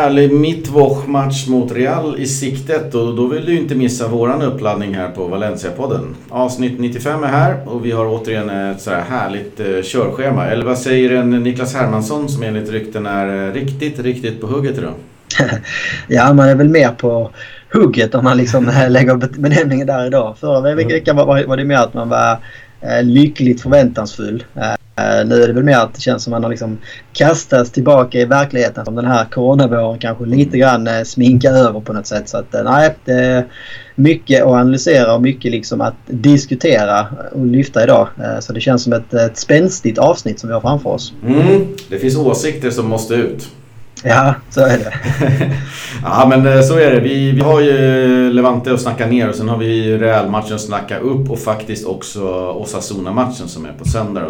[0.00, 5.08] härlig mittwoch-match mot Real i siktet och då vill du inte missa våran uppladdning här
[5.08, 6.14] på Valencia-podden.
[6.28, 10.46] Avsnitt 95 är här och vi har återigen ett så här härligt eh, körschema.
[10.46, 14.78] Eller vad säger en Niklas Hermansson som enligt rykten är eh, riktigt, riktigt på hugget
[14.78, 14.94] idag?
[16.08, 17.30] ja, man är väl mer på
[17.72, 20.36] hugget om man liksom eh, lägger benämningen där idag.
[20.38, 22.38] Förra veckan var, var det mer att man var
[22.80, 24.44] eh, lyckligt förväntansfull.
[24.54, 26.78] Eh, Eh, nu är det väl mer att det känns som att man har liksom
[27.12, 28.84] kastats tillbaka i verkligheten.
[28.84, 32.28] Som den här coronavåren kanske lite grann eh, sminkar över på något sätt.
[32.28, 33.46] Så att eh, nej, det är
[33.94, 38.08] mycket att analysera och mycket liksom att diskutera och lyfta idag.
[38.40, 41.12] Så det känns som ett, ett spänstigt avsnitt som vi har framför oss.
[41.26, 43.48] Mm, det finns åsikter som måste ut.
[44.04, 44.92] Ja, så är det.
[46.02, 47.00] ja, men så är det.
[47.00, 50.98] Vi, vi har ju Levante att snacka ner och sen har vi Real-matchen att snacka
[50.98, 52.20] upp och faktiskt också
[52.52, 54.26] Osasuna-matchen som är på söndag.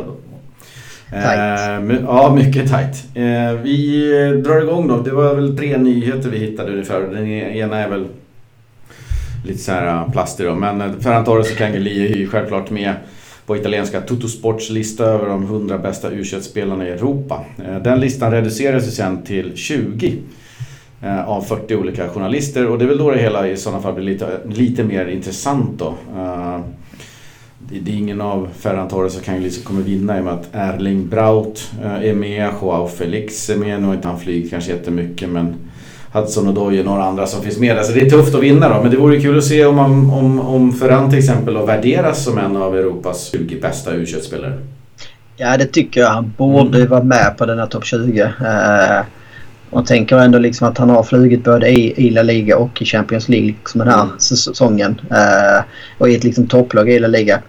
[1.11, 1.91] Tight.
[1.91, 3.05] Eh, ja, mycket tight.
[3.15, 4.97] Eh, vi drar igång då.
[4.97, 7.01] Det var väl tre nyheter vi hittade ungefär.
[7.01, 8.07] Den e- ena är väl
[9.47, 10.55] lite så här eh, plastig då.
[10.55, 12.95] Men eh, Ferran Torres och Kangeli är ju självklart med
[13.47, 17.45] på italienska Totosports lista över de 100 bästa u spelarna i Europa.
[17.67, 20.19] Eh, den listan reducerades sen till 20
[21.27, 24.05] av 40 olika journalister och det är väl då det hela i sådana fall blir
[24.05, 25.95] lite, lite mer intressant då.
[27.73, 30.49] Det är ingen av Ferran Torres och Kangeli som kommer vinna i och med att
[30.53, 33.81] Erling Braut eh, är med, Joao Felix är med.
[33.81, 35.55] Nu har inte han flugit kanske jättemycket men
[36.13, 37.83] Hudson och Doyle och några andra som finns med där.
[37.83, 38.83] Så det är tufft att vinna då.
[38.83, 42.25] Men det vore kul att se om, man, om, om Ferran till exempel och värderas
[42.25, 44.59] som en av Europas 20 bästa u spelare
[45.37, 46.09] Ja det tycker jag.
[46.09, 46.91] Han borde mm.
[46.91, 48.23] vara med på den här topp 20.
[48.23, 49.05] Uh, eh,
[49.71, 52.85] och tänker ändå liksom att han har flugit både i, i La Liga och i
[52.85, 54.19] Champions League liksom den här mm.
[54.19, 55.01] säsongen.
[55.11, 55.65] Uh,
[55.99, 57.43] och i ett liksom topplag i La Liga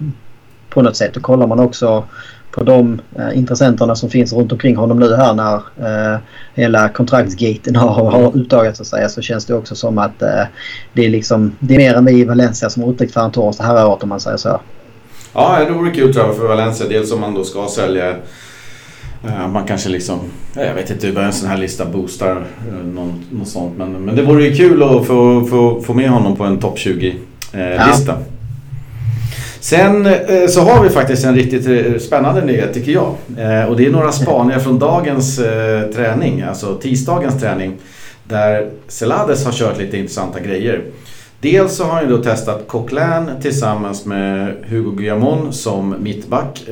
[0.69, 1.17] på något sätt.
[1.17, 2.03] Och kollar man också
[2.51, 6.19] på de eh, intressenterna som finns runt omkring honom nu här när eh,
[6.53, 10.43] hela kontraktsgaten har, har uttagats så, säga, så känns det också som att eh,
[10.93, 13.57] det är liksom det är mer än vi i Valencia som har upptäckt Ferran Torres
[13.57, 14.61] det här året om man säger så.
[15.33, 16.87] Ja, det vore kul tror jag för Valencia.
[16.89, 18.15] Dels om man då ska sälja eh,
[19.53, 20.19] man kanske liksom,
[20.53, 23.77] jag vet inte hur en sån här lista boostar eh, någon, något sånt.
[23.77, 26.77] Men, men det vore ju kul att få, få, få med honom på en topp
[26.77, 28.11] 20-lista.
[28.11, 28.17] Ja.
[29.61, 33.15] Sen eh, så har vi faktiskt en riktigt eh, spännande nyhet tycker jag.
[33.37, 35.35] Eh, och det är några spaningar från dagens
[35.95, 37.77] träning, alltså tisdagens träning.
[38.23, 40.83] Där Celades har kört lite intressanta grejer.
[41.39, 46.63] Dels så har han ju då testat Coquelin tillsammans med Hugo Guillamon som mittback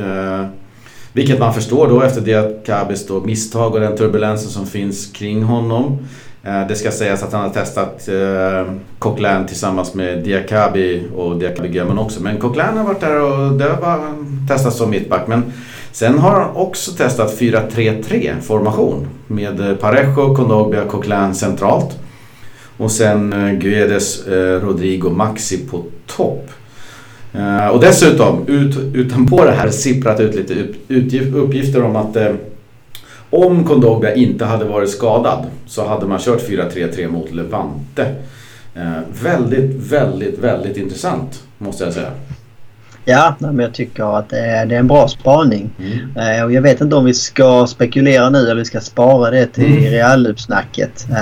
[1.13, 5.97] vilket man förstår då efter Diakabis misstag och den turbulensen som finns kring honom.
[6.43, 11.69] Eh, det ska sägas att han har testat eh, Coquelin tillsammans med Diakabi och Diakabi
[11.69, 12.23] Gömmen också.
[12.23, 14.15] Men Coquelin har varit där och det har bara
[14.47, 15.27] testats som mittback.
[15.27, 15.53] Men
[15.91, 21.99] sen har han också testat 4-3-3 formation med eh, Parejo, Kondogbia, Coquelin centralt.
[22.77, 26.49] Och sen eh, Guedes, eh, Rodrigo, Maxi på topp.
[27.33, 30.35] Eh, och dessutom, ut, utanpå det här, sipprat ut
[30.87, 32.31] lite uppgifter om att eh,
[33.29, 38.15] om Kondogbia inte hade varit skadad så hade man kört 4-3-3 mot Levante.
[38.75, 42.11] Eh, väldigt, väldigt, väldigt intressant måste jag säga.
[43.09, 45.69] Ja, men jag tycker att det är, det är en bra spaning.
[45.79, 46.37] Mm.
[46.37, 49.45] Eh, och jag vet inte om vi ska spekulera nu eller vi ska spara det
[49.45, 49.83] till mm.
[49.83, 51.09] realuppsnacket.
[51.09, 51.17] Eh,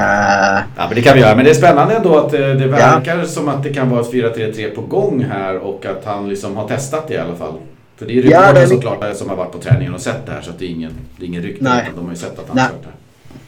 [0.78, 1.36] ja, men det kan vi göra.
[1.36, 3.26] Men det är spännande ändå att det, det verkar ja.
[3.26, 6.68] som att det kan vara ett 4-3-3 på gång här och att han liksom har
[6.68, 7.54] testat det i alla fall.
[7.98, 8.68] För det är ju ja, det...
[8.68, 10.92] såklart som har varit på träningen och sett det här så att det är ingen,
[11.18, 11.84] det är ingen rykte.
[11.96, 13.07] De har ju sett att han har kört det här.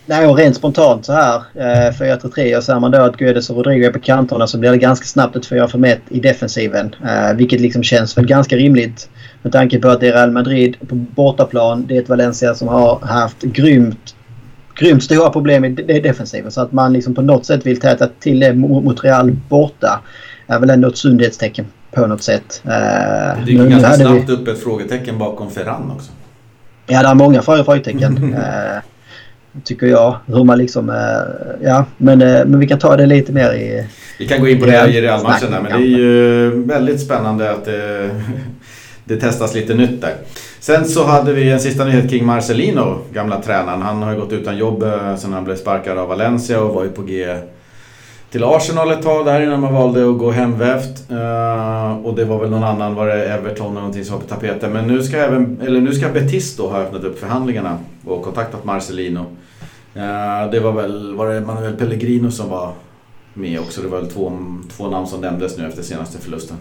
[0.10, 1.36] Nej, och rent spontant så här.
[1.56, 4.72] Eh, 4-3-3 och ser man då att Guedes och Rodrigo är på kanterna så blir
[4.72, 6.96] det ganska snabbt ett 4-5-1 i defensiven.
[7.06, 9.10] Eh, vilket liksom känns väl ganska rimligt.
[9.42, 11.86] Med tanke på att det är Real Madrid på bortaplan.
[11.88, 14.16] Det är ett Valencia som har haft grymt,
[14.80, 16.52] grymt stora problem i defensiven.
[16.52, 20.02] Så att man liksom på något sätt vill täta till det mot Real borta
[20.48, 22.62] är väl ändå ett sundhetstecken på något sätt.
[22.66, 24.34] Eh, det dyker ganska snabbt vi...
[24.34, 26.12] upp ett frågetecken bakom Ferran också.
[26.88, 28.36] Ja, det är många frågetecken.
[29.56, 30.18] eh, tycker jag.
[30.26, 30.90] Hur man liksom...
[30.90, 33.88] Eh, ja, men, eh, men vi kan ta det lite mer i...
[34.20, 35.62] Vi kan gå in på det i Real-matchen där.
[35.62, 38.10] Men det är ju väldigt spännande att det,
[39.04, 40.14] det testas lite nytt där.
[40.60, 43.82] Sen så hade vi en sista nyhet kring Marcelino, gamla tränaren.
[43.82, 46.84] Han har ju gått utan jobb eh, sen han blev sparkad av Valencia och var
[46.84, 47.36] ju på G
[48.32, 51.12] till Arsenal ett tag där innan man valde att gå hemvävt.
[51.12, 54.28] Uh, och det var väl någon annan, var det Everton eller någonting som var på
[54.28, 54.74] tapeten.
[54.74, 58.66] Men nu ska, även, eller nu ska Betis då ha öppnat upp förhandlingarna och kontaktat
[58.66, 59.20] Marcelino.
[59.20, 62.72] Uh, det var väl, var det Manuel Pellegrino som var
[63.34, 63.82] med också.
[63.82, 64.32] Det var väl två,
[64.78, 66.58] två namn som nämndes nu efter senaste förlusten.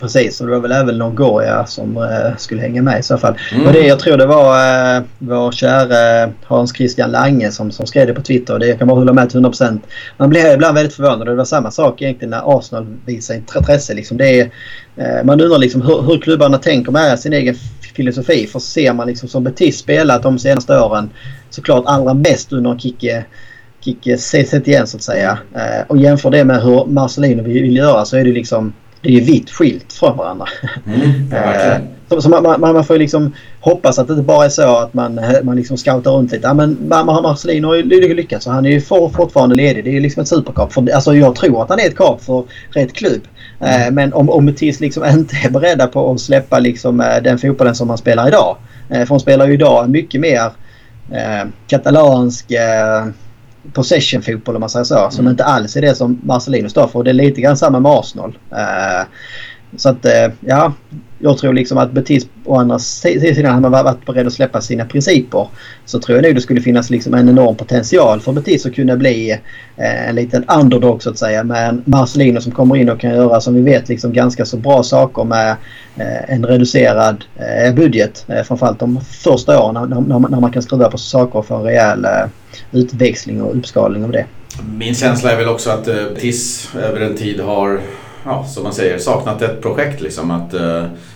[0.00, 3.38] Precis, och det var väl även Longoria som uh, skulle hänga med i så fall.
[3.52, 3.66] Mm.
[3.66, 8.06] Och det, jag tror det var uh, vår kära Hans Christian Lange som, som skrev
[8.06, 8.54] det på Twitter.
[8.54, 9.80] Och det, jag kan bara hålla med till 100%.
[10.16, 11.26] Man blir ibland väldigt förvånad.
[11.26, 13.94] Det var samma sak egentligen när Arsenal visade intresse.
[13.94, 17.54] Liksom det är, uh, man undrar liksom hur, hur klubbarna tänker med sin egen
[17.96, 18.46] filosofi.
[18.46, 21.10] För ser man liksom som Betis spelat de senaste åren
[21.50, 23.24] såklart allra mest under Kicke
[23.80, 24.18] Kicke
[24.64, 25.38] igen så att säga
[25.86, 28.72] och jämför det med hur Marcelino vill göra så är det liksom
[29.04, 30.46] det är ju vitt skilt från varandra.
[30.86, 31.78] Mm, eh,
[32.08, 34.94] så, så man, man, man, får liksom hoppas att det inte bara är så att
[34.94, 36.46] man, man liksom scoutar runt lite.
[36.46, 39.84] Ja, men Marcelino har ju lyckats och han är ju for, fortfarande ledig.
[39.84, 40.72] Det är ju liksom ett superkap.
[40.72, 43.22] För, alltså jag tror att han är ett kap för rätt klubb.
[43.60, 43.94] Eh, mm.
[43.94, 47.74] men om, om Betis liksom inte är beredda på att släppa liksom, eh, den fotbollen
[47.74, 48.56] som han spelar idag.
[48.88, 50.44] för han spelar ju idag mycket mer
[51.10, 53.06] eh, katalansk eh,
[53.72, 54.98] possession-fotboll om man säger så.
[54.98, 55.10] Mm.
[55.10, 56.98] Som inte alls är det som Marcelino står för.
[56.98, 58.38] Och det är lite grann samma med Arsenal.
[58.52, 59.08] Uh,
[59.76, 60.72] så att uh, ja,
[61.24, 64.84] jag tror liksom att Betis å andra sidan hade man varit beredd att släppa sina
[64.84, 65.48] principer.
[65.84, 68.96] Så tror jag nog det skulle finnas liksom en enorm potential för Betis att kunna
[68.96, 69.30] bli
[69.76, 71.44] eh, en liten underdog så att säga.
[71.44, 74.56] Med en Marcelino som kommer in och kan göra som vi vet liksom ganska så
[74.56, 75.56] bra saker med
[75.96, 78.26] eh, en reducerad eh, budget.
[78.46, 82.06] Framförallt de första åren när, man kan skruva på saker och få en rejäl
[82.72, 84.26] utväxling och uppskalning av det.
[84.76, 87.80] Min känsla är väl också att Betis över en tid har
[88.24, 90.00] ja, som man säger, saknat ett projekt.
[90.00, 90.54] Liksom, att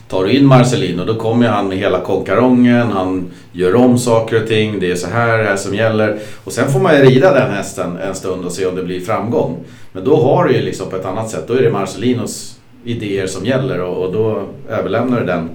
[0.09, 4.49] Tar du in Marcelino då kommer han med hela konkarongen, han gör om saker och
[4.49, 6.19] ting, det är så här, det här som gäller.
[6.45, 9.01] Och sen får man ju rida den hästen en stund och se om det blir
[9.01, 9.57] framgång.
[9.93, 13.27] Men då har du ju liksom på ett annat sätt, då är det Marcelinos idéer
[13.27, 15.51] som gäller och, och då överlämnar du den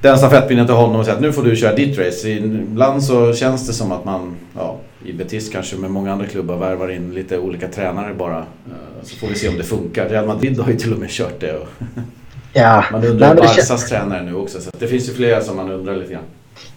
[0.00, 2.30] den stafettpinnen till honom och säger att nu får du köra ditt race.
[2.30, 6.56] Ibland så känns det som att man, ja, i Betis kanske med många andra klubbar
[6.56, 8.38] värvar in lite olika tränare bara.
[8.38, 10.08] Eh, så får vi se om det funkar.
[10.08, 11.60] Real Madrid har ju till och med kört det.
[12.56, 12.84] Ja.
[12.92, 13.88] Man undrar Nej, Barcas det...
[13.88, 14.60] tränare nu också.
[14.60, 16.22] Så det finns ju flera som man undrar lite grann.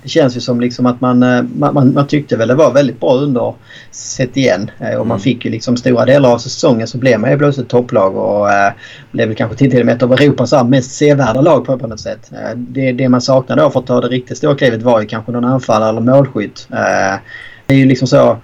[0.04, 2.74] Det känns ju som liksom att man, eh, man, man, man tyckte väl det var
[2.74, 3.54] väldigt bra under
[3.92, 4.72] sett igen.
[4.80, 5.08] Eh, och mm.
[5.08, 8.52] man fick ju liksom stora delar av säsongen så blev man ju plötsligt topplag och
[8.52, 8.72] äh,
[9.12, 12.00] blev väl kanske till och med ett av Europas mest sevärda lag på, på något
[12.00, 12.32] sätt.
[12.32, 15.08] Äh, det, det man saknade då för att ta det riktigt stora klivet var ju
[15.08, 16.68] kanske någon anfallare eller målskytt.
[16.72, 17.20] Äh,
[17.66, 18.38] det är ju liksom så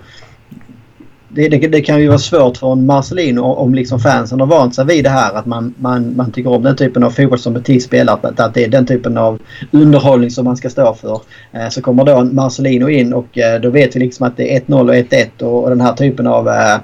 [1.35, 4.75] det, det, det, kan ju vara svårt för en Marcelino om liksom fansen har vant
[4.75, 7.53] sig vid det här att man, man, man tycker om den typen av fotboll som
[7.53, 8.19] Betis spelar.
[8.21, 9.39] Att, att det är den typen av
[9.71, 11.21] underhållning som man ska stå för.
[11.51, 14.59] Eh, så kommer då Marcelino in och eh, då vet vi liksom att det är
[14.59, 16.77] 1-0 och 1-1 och, och den här typen av eh,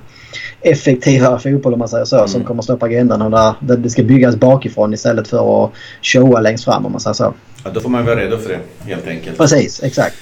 [0.62, 2.28] effektivare fotboll om man säger så mm.
[2.28, 5.72] som kommer stå på agendan och där, där det ska byggas bakifrån istället för att
[6.02, 7.34] showa längst fram om man säger så.
[7.64, 9.38] Ja, då får man vara redo för det helt enkelt.
[9.38, 10.16] Precis, exakt.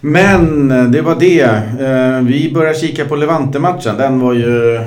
[0.00, 1.42] Men eh, det var det.
[1.80, 3.96] Eh, vi börjar kika på Levante-matchen.
[3.96, 4.80] Den var ju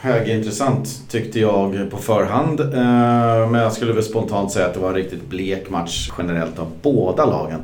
[0.00, 2.60] högintressant tyckte jag på förhand.
[2.60, 6.58] Eh, men jag skulle väl spontant säga att det var en riktigt blek match generellt
[6.58, 7.60] av båda lagen.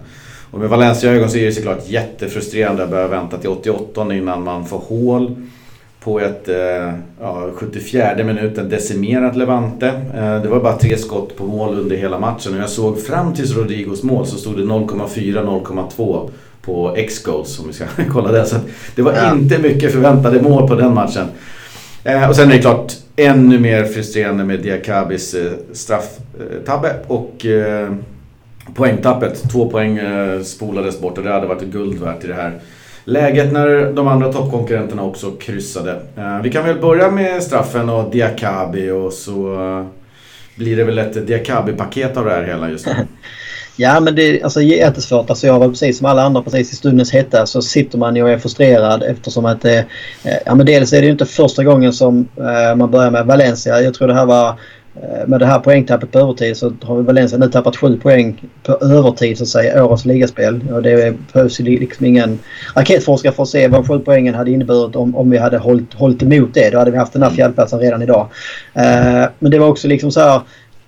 [0.50, 4.66] Och med Valencia-ögon så är det såklart jättefrustrerande att behöva vänta till 88 innan man
[4.66, 5.36] får hål
[6.00, 9.88] på ett eh, ja, 74 minuten decimerat Levante.
[10.14, 13.34] Eh, det var bara tre skott på mål under hela matchen och jag såg fram
[13.34, 16.30] tills Rodrigos mål så stod det 0,4-0,2
[16.62, 18.46] på X-Goals om vi ska kolla det.
[18.46, 18.56] Så
[18.94, 19.32] det var ja.
[19.32, 21.26] inte mycket förväntade mål på den matchen.
[22.04, 27.92] Eh, och sen är det klart ännu mer frustrerande med Diakabis eh, strafftabbe och eh,
[28.74, 29.50] poängtappet.
[29.52, 32.60] Två poäng eh, spolades bort och det hade varit guld värt i det här
[33.04, 36.00] läget när de andra toppkonkurrenterna också kryssade.
[36.42, 39.56] Vi kan väl börja med straffen och Diakabi och så
[40.56, 42.92] blir det väl ett Diakabi-paket av det här hela just nu.
[43.80, 45.30] Ja men det alltså, är alltså, jättesvårt.
[45.30, 48.22] Alltså, jag var precis som alla andra precis i stundens hetta så sitter man ju
[48.22, 49.84] och är frustrerad eftersom att eh, eh
[50.46, 53.80] ja, men dels är det ju inte första gången som eh, man börjar med Valencia.
[53.80, 54.48] Jag tror det här var
[54.94, 58.42] eh, med det här poängtappet på övertid så har vi Valencia nu tappat sju poäng
[58.62, 60.60] på övertid så att säga i årets ligaspel.
[60.72, 62.38] Och det behövs ju liksom ingen
[62.76, 66.22] raketforskare för att se vad sju poängen hade inneburit om, om vi hade hållit, hållit
[66.22, 66.70] emot det.
[66.70, 68.28] Då hade vi haft den här fjärdeplatsen redan idag.
[68.74, 70.40] Eh, men det var också liksom så här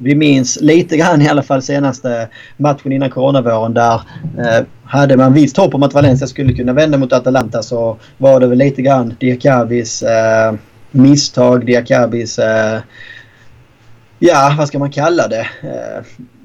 [0.02, 4.00] vi minns lite grann i alla fall senaste matchen innan coronavåren där
[4.38, 8.40] eh, hade man visst hopp om att Valencia skulle kunna vända mot Atalanta så var
[8.40, 10.54] det väl lite grann Diakabis eh,
[10.90, 12.78] misstag, Diakabis eh,
[14.18, 15.48] ja vad ska man kalla det?
[15.62, 16.04] Eh,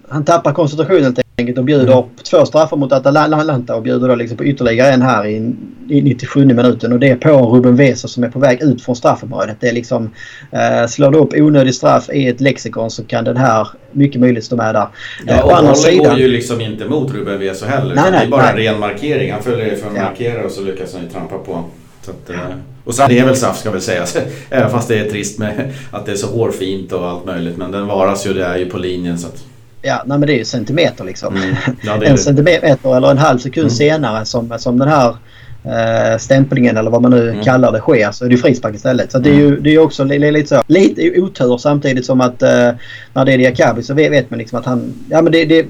[0.09, 2.05] han tappar koncentrationen och bjuder mm.
[2.23, 5.55] två straffar mot Atalanta och bjuder då liksom på ytterligare en här i,
[5.89, 8.95] i 97 minuten och det är på Ruben Weser som är på väg ut från
[8.95, 9.57] straffområdet.
[9.59, 10.09] Det är liksom
[10.51, 14.43] eh, slår du upp onödig straff i ett lexikon så kan den här mycket möjligt
[14.43, 14.87] stå med där.
[15.25, 16.11] Ja, eh, och andra sidan...
[16.11, 17.95] går ju liksom inte mot Ruben Weser heller.
[17.95, 18.51] Nej, nej, det är bara nej.
[18.51, 19.31] en ren markering.
[19.31, 20.03] Han följer för att ja.
[20.03, 21.63] markera och så lyckas han ju trampa på.
[22.07, 22.37] Att, eh,
[22.83, 24.17] Och sen det är väl SAF ska väl sägas.
[24.49, 27.57] Även fast det är trist med att det är så hårfint och allt möjligt.
[27.57, 29.43] Men den varas ju, det är ju på linjen så att...
[29.87, 31.35] Ja, nej, men det är ju centimeter liksom.
[31.35, 31.55] Mm.
[31.81, 32.17] Ja, en det.
[32.17, 33.75] centimeter eller en halv sekund mm.
[33.75, 35.15] senare som, som den här
[35.63, 37.43] eh, stämplingen eller vad man nu mm.
[37.43, 39.11] kallar det sker så är det frispark istället.
[39.11, 39.63] Så det är ju mm.
[39.63, 40.63] det är också lite så.
[40.67, 42.71] Lite otur samtidigt som att eh,
[43.13, 44.93] när det är Diakabi så vet, vet man liksom att han...
[45.09, 45.65] Ja men det, det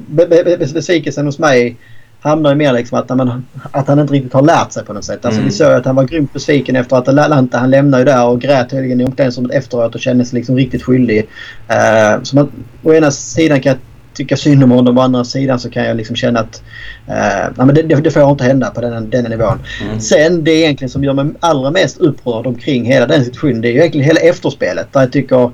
[0.74, 1.78] besvikelsen hos mig
[2.22, 5.06] hamnar ju mer liksom att, man, att han inte riktigt har lärt sig på något
[5.06, 5.26] sätt.
[5.26, 5.50] Alltså mm.
[5.50, 8.42] Vi såg att han var grymt besviken efter att Atalanta, han lämnade ju där och
[8.42, 11.20] grät tydligen i omklädningsrummet efteråt och kände sig liksom riktigt skyldig.
[11.20, 12.52] Uh, så man,
[12.84, 13.80] å ena sidan kan jag
[14.18, 14.98] tycka synd om honom.
[14.98, 16.64] Å andra sidan så kan jag liksom känna att
[17.08, 19.60] uh, nej, men det, det, får inte hända på den, den nivån.
[19.84, 20.00] Mm.
[20.00, 23.72] Sen det egentligen som gör mig allra mest upprörd omkring hela den situationen det är
[23.72, 24.94] ju egentligen hela efterspelet.
[24.94, 25.52] Där jag tycker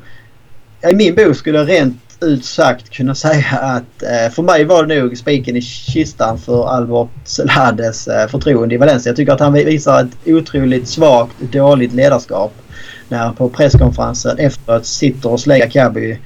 [0.91, 4.85] i min bok skulle jag rent ut sagt kunna säga att eh, för mig var
[4.85, 9.09] det nog spiken i kistan för Albert Celades eh, förtroende i Valencia.
[9.09, 12.53] Jag tycker att han visar ett otroligt svagt, dåligt ledarskap
[13.09, 16.19] när på presskonferensen efteråt sitter och slänger Kabi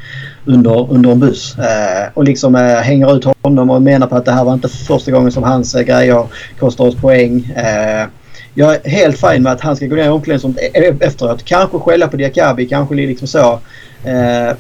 [0.48, 1.58] under, under en buss.
[1.58, 4.70] Eh, och liksom eh, hänger ut honom och menar på att det här var inte
[4.70, 6.28] första gången som hans eh, grejer
[6.60, 7.54] kostar oss poäng.
[7.56, 8.08] Eh,
[8.54, 11.46] jag är helt fin med att han ska gå ner i omklädningsrummet e-, e-, efteråt.
[11.46, 13.60] Kanske skälla på Diakabi, kanske liksom så.
[14.04, 14.56] Eh,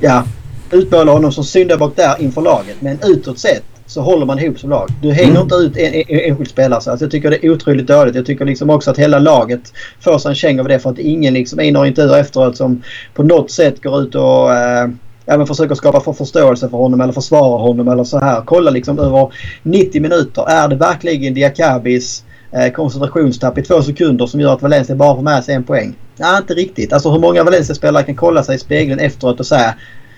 [0.00, 0.24] ja,
[0.70, 2.76] utmåla honom som syndabock där inför laget.
[2.80, 4.88] Men utåt sett så håller man ihop som lag.
[5.02, 5.42] Du hänger mm.
[5.42, 6.80] inte ut en, en, enskild spelare.
[6.80, 8.14] Så alltså jag tycker det är otroligt dåligt.
[8.14, 10.98] Jag tycker liksom också att hela laget får sig en känga av det för att
[10.98, 12.82] ingen liksom i några intervjuer efteråt som
[13.14, 14.88] på något sätt går ut och eh,
[15.26, 18.42] ja, försöker skapa för förståelse för honom eller försvara honom eller så här.
[18.44, 20.48] Kolla liksom över 90 minuter.
[20.48, 25.22] Är det verkligen Diakabis eh, koncentrationstapp i två sekunder som gör att Valencia bara får
[25.22, 25.94] med sig en poäng?
[26.16, 26.92] Nej, inte riktigt.
[26.92, 29.74] Alltså hur många Valencia-spelare kan kolla sig i spegeln efteråt och säga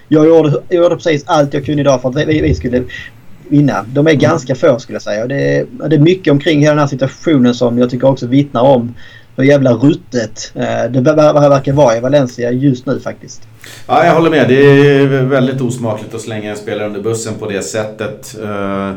[0.09, 2.85] jag gjorde, jag gjorde precis allt jag kunde idag för att vi, vi skulle
[3.49, 3.85] vinna.
[3.89, 4.21] De är mm.
[4.21, 5.27] ganska få skulle jag säga.
[5.27, 8.63] Det är, det är mycket omkring hela den här situationen som jag tycker också vittnar
[8.63, 8.95] om
[9.37, 13.43] hur jävla ruttet eh, det verkar vara i Valencia just nu faktiskt.
[13.87, 14.49] Ja, jag håller med.
[14.49, 18.37] Det är väldigt osmakligt att slänga en spelare under bussen på det sättet.
[18.43, 18.93] Uh...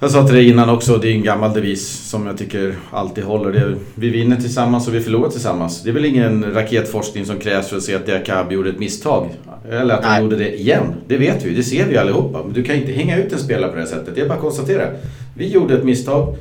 [0.00, 3.24] Jag sa till dig innan också, det är en gammal devis som jag tycker alltid
[3.24, 3.52] håller.
[3.52, 5.82] Det vi vinner tillsammans och vi förlorar tillsammans.
[5.82, 9.30] Det är väl ingen raketforskning som krävs för att se att Diakab gjorde ett misstag.
[9.70, 10.94] Eller att han gjorde det igen.
[11.06, 12.42] Det vet vi, det ser vi allihopa.
[12.44, 14.14] Men du kan inte hänga ut en spelare på det här sättet.
[14.14, 14.86] Det är bara att konstatera.
[15.34, 16.36] Vi gjorde ett misstag.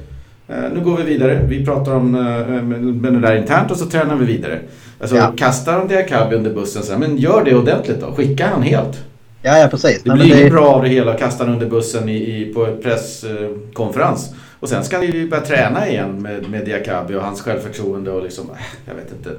[0.47, 1.45] Eh, nu går vi vidare.
[1.49, 2.61] Vi pratar om eh,
[3.01, 4.59] med det där internt och så tränar vi vidare.
[5.01, 5.33] Alltså ja.
[5.37, 8.11] kastar han Diakabi under bussen så här, men gör det ordentligt då.
[8.11, 9.03] Skicka han helt.
[9.41, 10.03] Ja, ja precis.
[10.03, 10.49] Det blir inget det...
[10.49, 14.33] bra av det hela att kasta under bussen i, i, på presskonferens.
[14.59, 18.45] Och sen ska ni börja träna igen med, med Diakabi och hans självförtroende och liksom,
[18.85, 19.29] jag vet inte.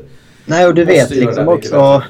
[0.44, 2.02] Nej, och du vet liksom också...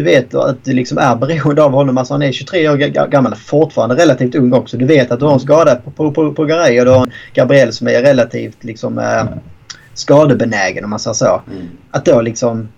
[0.00, 1.98] Du vet att du liksom är beroende av honom.
[1.98, 2.76] Alltså han är 23 år
[3.06, 4.76] gammal, fortfarande relativt ung också.
[4.76, 7.02] Du vet att du har en skada på, på, på, på Garay och du har
[7.02, 9.24] en Gabriel som är relativt liksom eh,
[9.94, 11.42] skadebenägen om man säger så.
[11.50, 11.68] Mm.
[11.90, 12.68] Att då liksom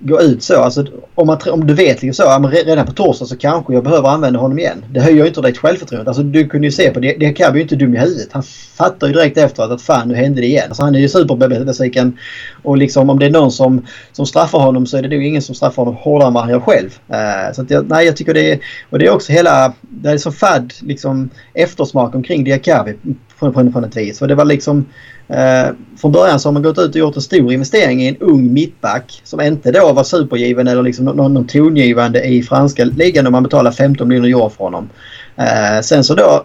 [0.00, 0.60] gå ut så.
[0.60, 3.84] Alltså, om, man, om du vet liksom så, ja, redan på torsdag så kanske jag
[3.84, 4.84] behöver använda honom igen.
[4.90, 6.10] Det höjer ju inte ditt självförtroende.
[6.10, 7.16] Alltså, du kunde ju se på det.
[7.20, 8.28] Det kan ju inte dum i huvudet.
[8.32, 8.42] Han
[8.76, 10.64] fattar ju direkt efteråt att fan nu hände det igen.
[10.68, 12.18] Alltså, han är ju superbesviken.
[12.62, 15.42] Och liksom om det är någon som, som straffar honom så är det nog ingen
[15.42, 16.98] som straffar honom hårdare än vad han gör själv.
[17.10, 18.58] Uh, så att jag, nej, jag tycker det är...
[18.90, 19.72] Och det är också hela...
[19.80, 22.94] Det är så fadd liksom eftersmak omkring Diakabi
[23.38, 24.18] på, på, på något vis.
[24.18, 24.86] För det var liksom...
[25.28, 25.68] Eh,
[26.00, 28.52] från början så har man gått ut och gjort en stor investering i en ung
[28.52, 33.32] mittback som inte då var supergiven eller liksom någon, någon tongivande i franska ligan om
[33.32, 34.88] man betalar 15 miljoner euro för honom.
[35.36, 36.44] Eh, sen så då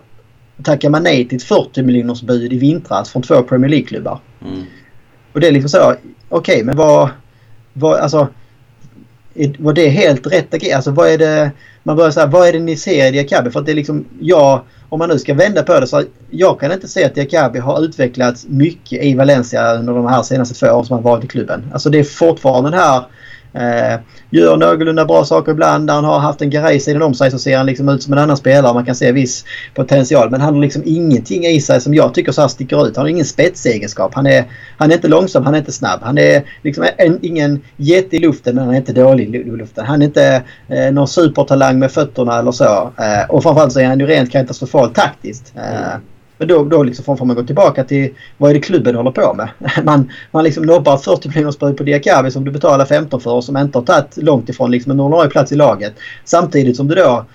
[0.63, 4.19] tackar man nej till ett 40 miljoners bud i vintras från två Premier League-klubbar.
[4.45, 4.63] Mm.
[5.33, 7.09] Och det är liksom så, okej okay, men vad,
[7.73, 8.27] vad, alltså
[9.59, 10.75] var det helt rätt agerat?
[10.75, 11.51] Alltså vad är det,
[11.83, 13.51] man börjar säga, vad är det ni ser i Diakabi?
[13.51, 16.59] För att det är liksom, jag, om man nu ska vända på det så jag
[16.59, 20.73] kan inte se att Diakabi har utvecklats mycket i Valencia under de här senaste två
[20.73, 21.63] åren som han varit i klubben.
[21.73, 23.03] Alltså det är fortfarande den här
[23.53, 25.87] Eh, gör någorlunda bra saker ibland.
[25.87, 28.19] Där han har haft en Garay-sidan om sig så ser han liksom ut som en
[28.19, 28.73] annan spelare.
[28.73, 30.29] Man kan se viss potential.
[30.29, 32.95] Men han har liksom ingenting i sig som jag tycker så här sticker ut.
[32.95, 34.13] Han har ingen spetsegenskap.
[34.13, 34.45] Han är,
[34.77, 35.99] han är inte långsam, han är inte snabb.
[36.03, 39.85] Han är liksom en, ingen jätte i luften men han är inte dålig i luften.
[39.85, 42.91] Han är inte eh, någon supertalang med fötterna eller så.
[42.97, 45.53] Eh, och framförallt så är han ju rent katastrofalt taktiskt.
[45.55, 46.01] Eh, mm.
[46.43, 49.33] Men då, då liksom får man gå tillbaka till vad är det klubben håller på
[49.33, 49.49] med.
[49.83, 53.43] Man, man liksom nobbar 40 miljoners bud på Diakabi som du betalar 15 för och
[53.43, 55.93] som inte har tagit långt ifrån liksom en ordinarie plats i laget.
[56.25, 57.25] Samtidigt som du då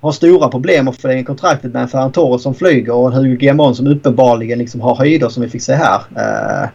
[0.00, 3.36] har stora problem att förlänga kontraktet med en Ferran Torres som flyger och en Hugo
[3.36, 6.00] Guillamon som uppenbarligen liksom har höjder som vi fick se här.
[6.16, 6.68] Eh, uh,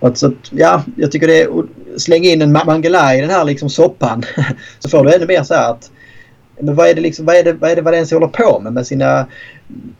[0.00, 1.48] och så, ja, jag tycker det är...
[1.98, 4.22] Släng in en Mangala i den här liksom soppan
[4.78, 5.90] så får du ännu mer så här att
[6.62, 8.72] men vad är det liksom, vad är det, vad är det Valencia håller på med
[8.72, 9.26] med sina...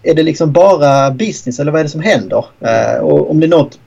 [0.02, 2.44] Är det liksom bara business eller vad är det som händer?
[2.60, 3.78] Eh, och om det är något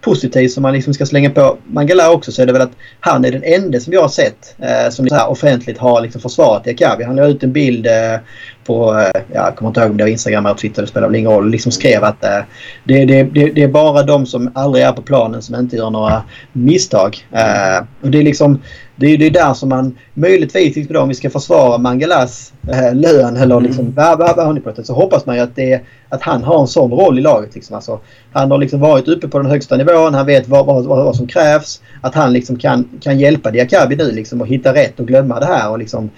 [0.00, 3.24] positivt som man liksom ska slänga på Mangala också så är det väl att han
[3.24, 6.64] är den enda som jag har sett eh, som så här offentligt har liksom försvarat
[6.64, 7.04] Diakabi.
[7.04, 8.20] Han la ut en bild eh,
[8.64, 11.16] på, eh, jag kommer inte ihåg om det var Instagram eller Twitter, det spelar väl
[11.16, 11.50] ingen roll.
[11.50, 12.40] Liksom skrev att eh,
[12.84, 15.90] det, det, det, det, är bara de som aldrig är på planen som inte gör
[15.90, 17.26] några misstag.
[17.32, 18.62] Eh, och det är liksom
[19.00, 23.36] det är det där som man möjligtvis, liksom om vi ska försvara Mangalas eh, lön
[23.36, 23.66] eller mm.
[23.66, 24.84] liksom mm.
[24.84, 27.54] så hoppas man ju att, det, att han har en sån roll i laget.
[27.54, 27.76] Liksom.
[27.76, 28.00] Alltså,
[28.32, 31.16] han har liksom varit uppe på den högsta nivån, han vet vad, vad, vad, vad
[31.16, 31.82] som krävs.
[32.00, 35.46] Att han liksom kan, kan hjälpa Diakabi nu liksom, och hitta rätt och glömma det
[35.46, 35.70] här.
[35.70, 36.10] Och liksom,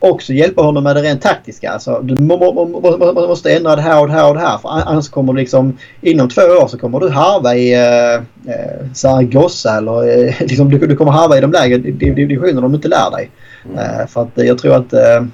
[0.00, 1.70] också hjälpa honom med det rent taktiska.
[1.70, 4.58] Alltså, du må, må, må, måste ändra det här och det här och det här.
[4.58, 8.14] För annars kommer du liksom inom två år så kommer du harva i eh,
[8.54, 12.76] eh Zaragoza eller eh, liksom, du, du kommer harva i de lägre divisionerna om du
[12.76, 13.30] inte lär dig.
[13.64, 13.78] Mm.
[13.78, 15.24] Eh, för att jag tror att eh,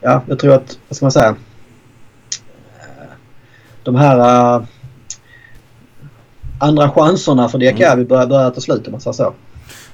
[0.00, 1.36] ja, jag tror att, vad ska man säga?
[2.80, 3.10] Eh,
[3.82, 4.18] de här
[4.56, 4.64] uh,
[6.58, 8.06] andra chanserna för Diakabi mm.
[8.06, 9.34] börjar, börjar ta slut om man säger så.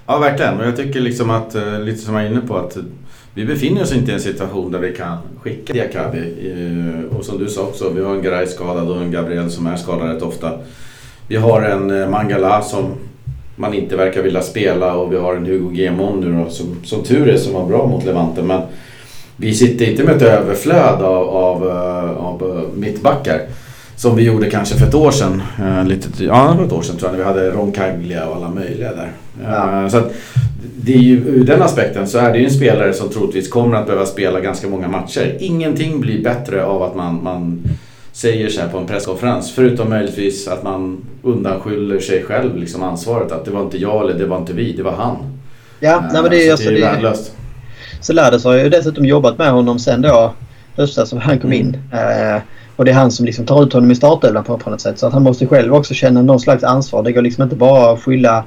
[0.06, 0.56] Ja, verkligen.
[0.56, 2.76] Men jag tycker liksom att, lite som jag är inne på, att
[3.36, 6.34] vi befinner oss inte i en situation där vi kan skicka Diakabi.
[7.10, 9.76] Och som du sa också, vi har en Garay skadad och en Gabriel som är
[9.76, 10.52] skadad rätt ofta.
[11.28, 12.94] Vi har en eh, Mangala som
[13.56, 17.02] man inte verkar vilja spela och vi har en Hugo Gemon nu då, som, som
[17.02, 18.42] tur är som var bra mot Levante.
[18.42, 18.62] Men
[19.36, 23.40] vi sitter inte med ett överflöd av, av, eh, av eh, mittbackar.
[23.96, 25.42] Som vi gjorde kanske för ett år sedan.
[25.88, 28.92] lite, ja, för ett år sedan tror jag, när vi hade Roncaglia och alla möjliga
[28.92, 29.10] där.
[29.44, 29.90] Ja.
[29.90, 30.12] så att,
[30.76, 33.76] det är ju, ur den aspekten så är det ju en spelare som troligtvis kommer
[33.76, 35.36] att behöva spela ganska många matcher.
[35.40, 37.62] Ingenting blir bättre av att man, man
[38.12, 39.52] säger så här på en presskonferens.
[39.54, 43.32] Förutom möjligtvis att man undanskyller sig själv liksom ansvaret.
[43.32, 45.16] Att det var inte jag eller det var inte vi, det var han.
[45.80, 47.32] Ja, nej, men det är, alltså, det är ju värdelöst.
[48.00, 50.34] Celades har ju dessutom jobbat med honom sen då
[50.76, 51.66] höstas som han kom mm.
[51.66, 51.76] in.
[51.92, 52.42] Eh,
[52.76, 54.98] och det är han som liksom tar ut honom i startelvan på, på något sätt.
[54.98, 57.02] Så att han måste själv också känna någon slags ansvar.
[57.02, 58.44] Det går liksom inte bara att skylla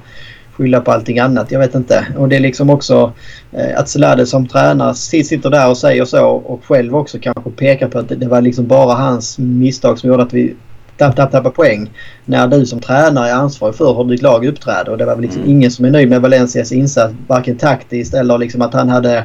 [0.60, 1.52] skylla på allting annat.
[1.52, 2.08] Jag vet inte.
[2.17, 3.13] Och det är liksom också
[3.52, 7.88] eh, att Selade som tränare sitter där och säger så och själv också kanske pekar
[7.88, 10.56] på att det, det var liksom bara hans misstag som gjorde att vi
[11.00, 11.90] tapp, tapp, tappar poäng.
[12.26, 14.92] När du som tränare är ansvarig för hur ditt lag uppträder.
[14.92, 15.52] Och det var väl liksom mm.
[15.52, 17.14] ingen som är nöjd med Valencias insats.
[17.28, 19.24] Varken taktiskt eller liksom att han hade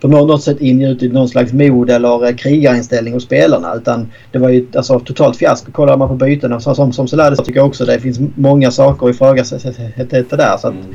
[0.00, 3.74] på något sätt ingjutit någon slags mod eller eh, krigarinställning hos spelarna.
[3.74, 5.72] Utan det var ju alltså, totalt fiasko.
[5.72, 9.06] Kollar man på bytena som, som, som Selades tycker jag också det finns många saker
[9.06, 10.56] att ifrågasätta där.
[10.56, 10.86] Så att mm.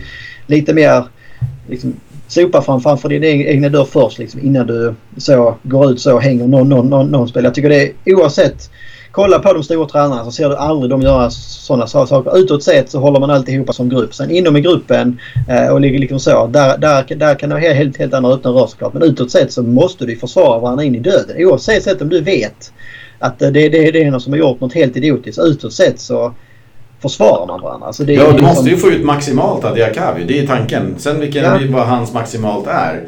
[0.47, 1.03] lite mer
[1.69, 1.93] liksom,
[2.27, 6.47] sopa framför din egna dörr först liksom, innan du så går ut så och hänger
[6.47, 7.47] någon, någon, någon, någon spelare.
[7.47, 8.69] Jag tycker det är oavsett
[9.11, 12.37] kolla på de stora tränarna så ser du aldrig dem göra sådana saker.
[12.37, 14.13] Utåt sett så håller man alltihopa som grupp.
[14.15, 15.19] Sen inom i gruppen
[15.49, 16.47] eh, och liksom så.
[16.47, 18.93] Där, där, där kan det vara helt, helt andra öppna rör såklart.
[18.93, 21.35] Men utåt sett så måste du försvara varandra in i döden.
[21.37, 22.73] Oavsett om du vet
[23.19, 25.39] att det, det, det är någon som har gjort något helt idiotiskt.
[25.39, 26.33] Utåt sett så
[27.01, 27.87] försvarar man varandra.
[27.87, 28.47] Alltså det ja, du liksom...
[28.47, 30.23] måste ju få ut maximalt av Diakavi.
[30.27, 30.95] Det är tanken.
[30.97, 31.59] Sen vilken, ja.
[31.69, 33.03] vad hans maximalt är.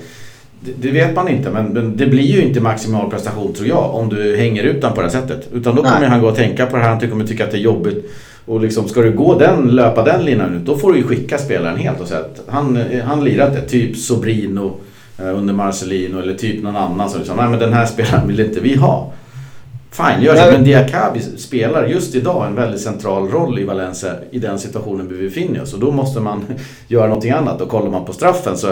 [0.78, 4.38] Det, vet man inte, men det blir ju inte maximal prestation tror jag om du
[4.38, 5.50] hänger ut den på det här sättet.
[5.54, 6.10] Utan då kommer Nej.
[6.10, 8.12] han gå och tänka på det här, han kommer tycka att det är jobbigt.
[8.46, 11.38] Och liksom, ska du gå den, löpa den linan ut, då får du ju skicka
[11.38, 13.62] spelaren helt och säga att han, han lirat det.
[13.62, 14.76] Typ Sobrino
[15.20, 18.40] eh, under Marcelino eller typ någon annan som liksom, Nej men den här spelaren vill
[18.40, 19.14] inte vi ha.
[19.92, 20.52] Fine, gör så.
[20.52, 25.24] Men Diakabi spelar just idag en väldigt central roll i Valencia i den situationen vi
[25.24, 25.74] befinner oss.
[25.74, 26.46] Och då måste man
[26.88, 27.62] göra någonting annat.
[27.62, 28.68] Och kollar man på straffen så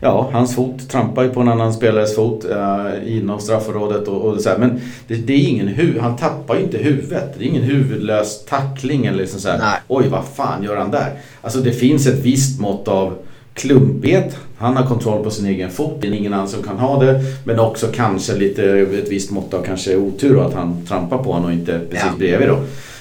[0.00, 4.40] ja, hans fot trampar ju på en annan spelares fot eh, inom straffområdet och, och
[4.40, 4.58] så här.
[4.58, 7.34] Men det, det, är ingen hu han tappar ju inte huvudet.
[7.38, 11.12] Det är ingen huvudlös tackling eller liksom så här, oj vad fan gör han där?
[11.42, 13.14] Alltså det finns ett visst mått av
[13.54, 14.36] klumpighet.
[14.58, 15.98] Han har kontroll på sin egen fot.
[16.00, 17.20] Det är ingen annan som kan ha det.
[17.44, 21.32] Men också kanske lite ett visst mått av kanske otur och att han trampar på
[21.32, 22.18] honom och inte precis ja.
[22.18, 22.58] bredvid då.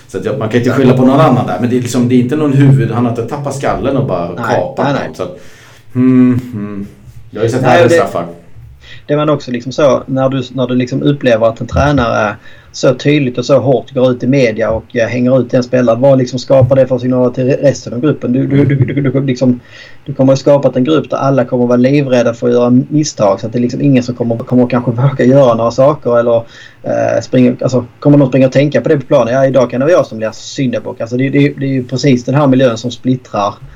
[0.08, 1.58] Så att man kan inte skylla på någon annan där.
[1.60, 4.08] Men det är, liksom, det är inte någon huvud, han har inte tappat skallen och
[4.08, 5.08] bara nej, kapat nej, nej.
[5.08, 5.40] något.
[5.96, 6.88] Mm, mm.
[7.32, 8.26] Jag har ju sett värre straffar.
[9.08, 12.36] Det var också liksom så när du, när du liksom upplever att en tränare
[12.72, 15.96] så tydligt och så hårt går ut i media och uh, hänger ut en spelare.
[16.00, 18.34] Vad liksom skapar det för signaler till resten av gruppen?
[18.34, 19.60] Du, du, du, du, du, liksom,
[20.06, 22.70] du kommer att skapa en grupp där alla kommer att vara livrädda för att göra
[22.90, 23.40] misstag.
[23.40, 26.38] Så att det är liksom ingen som kommer, kommer kanske våga göra några saker eller
[26.38, 29.34] uh, springa, alltså, kommer någon springa och tänka på det på planen.
[29.34, 31.02] Ja, idag kan det vara jag som blir syndabock.
[31.02, 33.75] Alltså, det, det, det är ju precis den här miljön som splittrar Eh,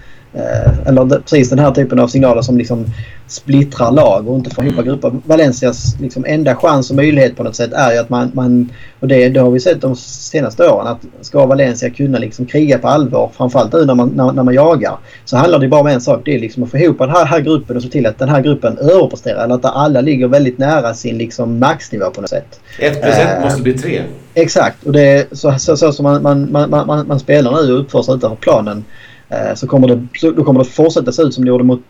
[0.86, 2.86] eller precis den här typen av signaler som liksom
[3.28, 4.86] splittrar lag och inte får ihop mm.
[4.86, 5.12] grupper.
[5.26, 9.08] Valencias liksom enda chans och möjlighet på något sätt är ju att man, man och
[9.08, 12.88] det, det har vi sett de senaste åren, att ska Valencia kunna liksom kriga på
[12.88, 16.02] allvar, framförallt nu när man, när, när man jagar, så handlar det bara om en
[16.02, 16.22] sak.
[16.26, 18.30] Det är liksom att få ihop den här, här gruppen och se till att den
[18.30, 19.44] här gruppen överpresterar.
[19.44, 22.60] Eller att alla ligger väldigt nära sin liksom maxnivå på något sätt.
[22.80, 24.02] Ett plus ett eh, måste bli tre.
[24.34, 27.74] Exakt och det är så, så, så som man, man, man, man, man spelar nu
[27.74, 31.12] och uppför sig utanför planen Eh, Eh, så kommer, det, så då kommer det fortsätta
[31.12, 31.82] se ut som det gjorde mot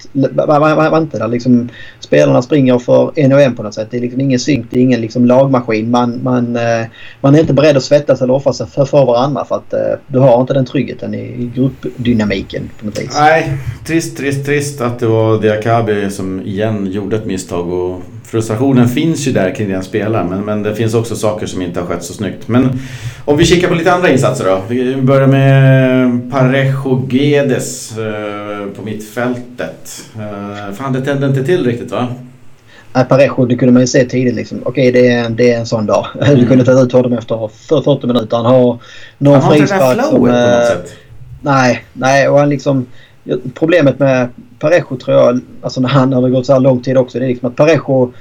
[0.92, 1.18] Vante.
[1.18, 3.88] Där liksom spelarna springer för en och en på något sätt.
[3.92, 5.92] Det är liksom ingen synk, det är ingen liksom lagmaskin.
[5.92, 6.86] Man, man, eh,
[7.22, 9.80] man är inte beredd att svettas eller offra sig för, för varandra för att eh,
[10.08, 13.18] du har inte den tryggheten i, i gruppdynamiken på något vis.
[13.20, 13.54] Nej,
[13.86, 17.74] trist, trist, trist att det var Diakabi som igen gjorde ett misstag.
[17.74, 21.62] Och frustrationen finns ju där kring den spelaren men, men det finns också saker som
[21.62, 22.48] inte har skett så snyggt.
[22.48, 22.80] Men
[23.26, 24.62] om vi kikar på lite andra insatser då.
[24.68, 30.06] Vi börjar med Parejo Guedes eh, på mittfältet.
[30.16, 32.08] Eh, fan det tände inte till riktigt va?
[33.10, 34.62] Parejo det kunde man ju se tidigt liksom.
[34.66, 36.08] Okej det är, det är en sån dag.
[36.22, 36.36] Mm.
[36.40, 37.50] Du kunde ta ut honom efter
[37.84, 38.38] 40 minuter.
[38.38, 38.80] Han har
[39.18, 40.98] någon frispark Han har inte det där flowet på något sätt.
[41.42, 42.86] Nej, nej och han liksom...
[43.54, 47.20] Problemet med Parejo tror jag, alltså när han har gått så här lång tid också,
[47.20, 48.12] det är liksom att Parejo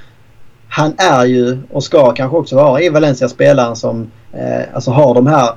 [0.68, 5.14] han är ju och ska kanske också vara i Valencia spelaren som eh, alltså har
[5.14, 5.50] de här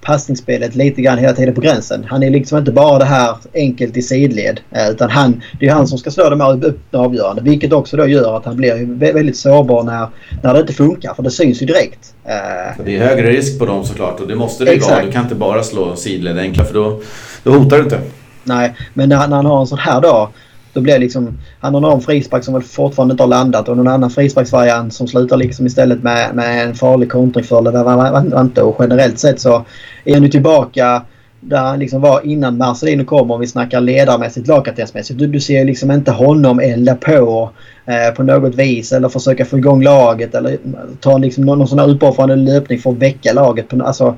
[0.00, 2.06] passningsspelet lite grann hela tiden på gränsen.
[2.08, 4.60] Han är liksom inte bara det här enkelt i sidled.
[4.70, 7.42] Eh, utan han, det är han som ska slå de här öppna avgörande.
[7.42, 10.06] Vilket också då gör att han blir väldigt sårbar när,
[10.42, 11.14] när det inte funkar.
[11.14, 12.14] För det syns ju direkt.
[12.24, 15.04] Eh, det är högre risk på dem såklart och det måste det vara.
[15.04, 17.00] Du kan inte bara slå sidled enkla för då,
[17.42, 18.00] då hotar du inte.
[18.48, 20.28] Nej, men när, när han har en sån här dag
[20.72, 23.76] då blir det liksom, han har någon frispark som väl fortfarande inte har landat och
[23.76, 28.62] någon annan frisparksvariant som slutar liksom istället med, med en farlig kontring för Levante.
[28.62, 29.64] Och generellt sett så
[30.04, 31.02] är han ju tillbaka
[31.40, 35.18] där han liksom var innan Marcelino kom om vi snackar ledarmässigt, lagkaptensmässigt.
[35.18, 37.50] Du, du ser liksom inte honom elda på
[37.86, 40.58] eh, på något vis eller försöka få igång laget eller
[41.00, 43.68] ta liksom någon, någon sån här uppoffrande löpning för att väcka laget.
[43.68, 44.14] På, alltså,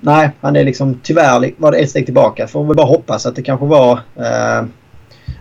[0.00, 2.46] nej, han är liksom tyvärr var det ett steg tillbaka.
[2.46, 4.64] Får vi bara hoppas att det kanske var eh,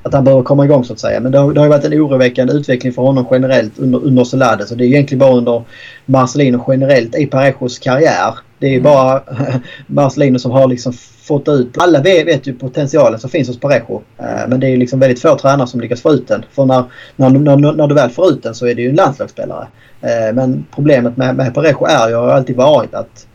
[0.04, 1.20] att han behöver komma igång så att säga.
[1.20, 4.72] Men det har, det har varit en oroväckande utveckling för honom generellt under, under Solades.
[4.72, 5.64] Och det är egentligen bara under
[6.06, 8.36] Marcelino generellt i Parejos karriär.
[8.60, 8.84] Det är mm.
[8.84, 9.22] bara
[9.88, 10.94] Marcelino som har liksom
[11.30, 11.78] fått ut...
[11.78, 14.02] Alla vet, vet ju potentialen som finns hos Parejo.
[14.18, 16.46] Eh, men det är liksom väldigt få tränare som lyckas få ut den.
[16.52, 16.84] För när,
[17.16, 19.68] när, när, när du väl får ut den så är det ju en landslagsspelare.
[20.02, 23.28] Eh, men problemet med, med Parejo är ju har alltid varit att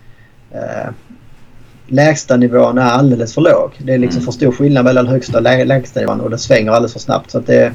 [0.50, 0.90] eh,
[1.87, 3.70] lägsta nivån är alldeles för låg.
[3.79, 4.25] Det är liksom mm.
[4.25, 7.31] för stor skillnad mellan högsta och lägsta nivån och det svänger alldeles för snabbt.
[7.31, 7.73] Så det är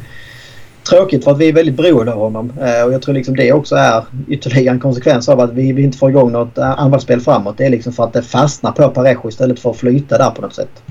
[0.90, 2.54] tråkigt för att vi är väldigt beroende av honom.
[2.62, 5.84] Eh, och jag tror liksom det också är ytterligare en konsekvens av att vi, vi
[5.84, 7.58] inte får igång något eh, anfallsspel framåt.
[7.58, 10.42] Det är liksom för att det fastnar på Parejo istället för att flyta där på
[10.42, 10.84] något sätt.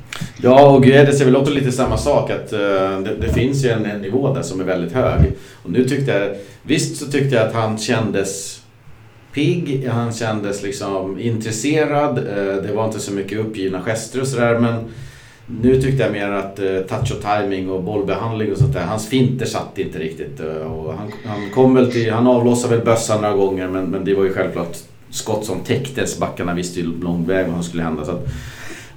[0.42, 2.30] Ja, och Guedes är väl också lite samma sak.
[2.30, 5.32] att uh, det, det, finns ju en, en nivå där som är väldigt hög.
[5.62, 6.28] Och nu tyckte jag...
[6.62, 8.57] Visst så tyckte jag att han kändes
[9.32, 12.18] pigg, han kändes liksom intresserad.
[12.18, 14.84] Eh, det var inte så mycket uppgivna gester och sådär men
[15.46, 19.08] nu tyckte jag mer att eh, touch och timing och bollbehandling och sånt där, hans
[19.08, 20.40] finter satt inte riktigt.
[20.40, 24.04] Eh, och han, han, kom väl till, han avlossade väl bössan några gånger men, men
[24.04, 24.76] det var ju självklart
[25.10, 26.18] skott som täcktes.
[26.18, 28.04] Backarna visste ju lång väg vad som skulle hända.
[28.04, 28.26] Så att,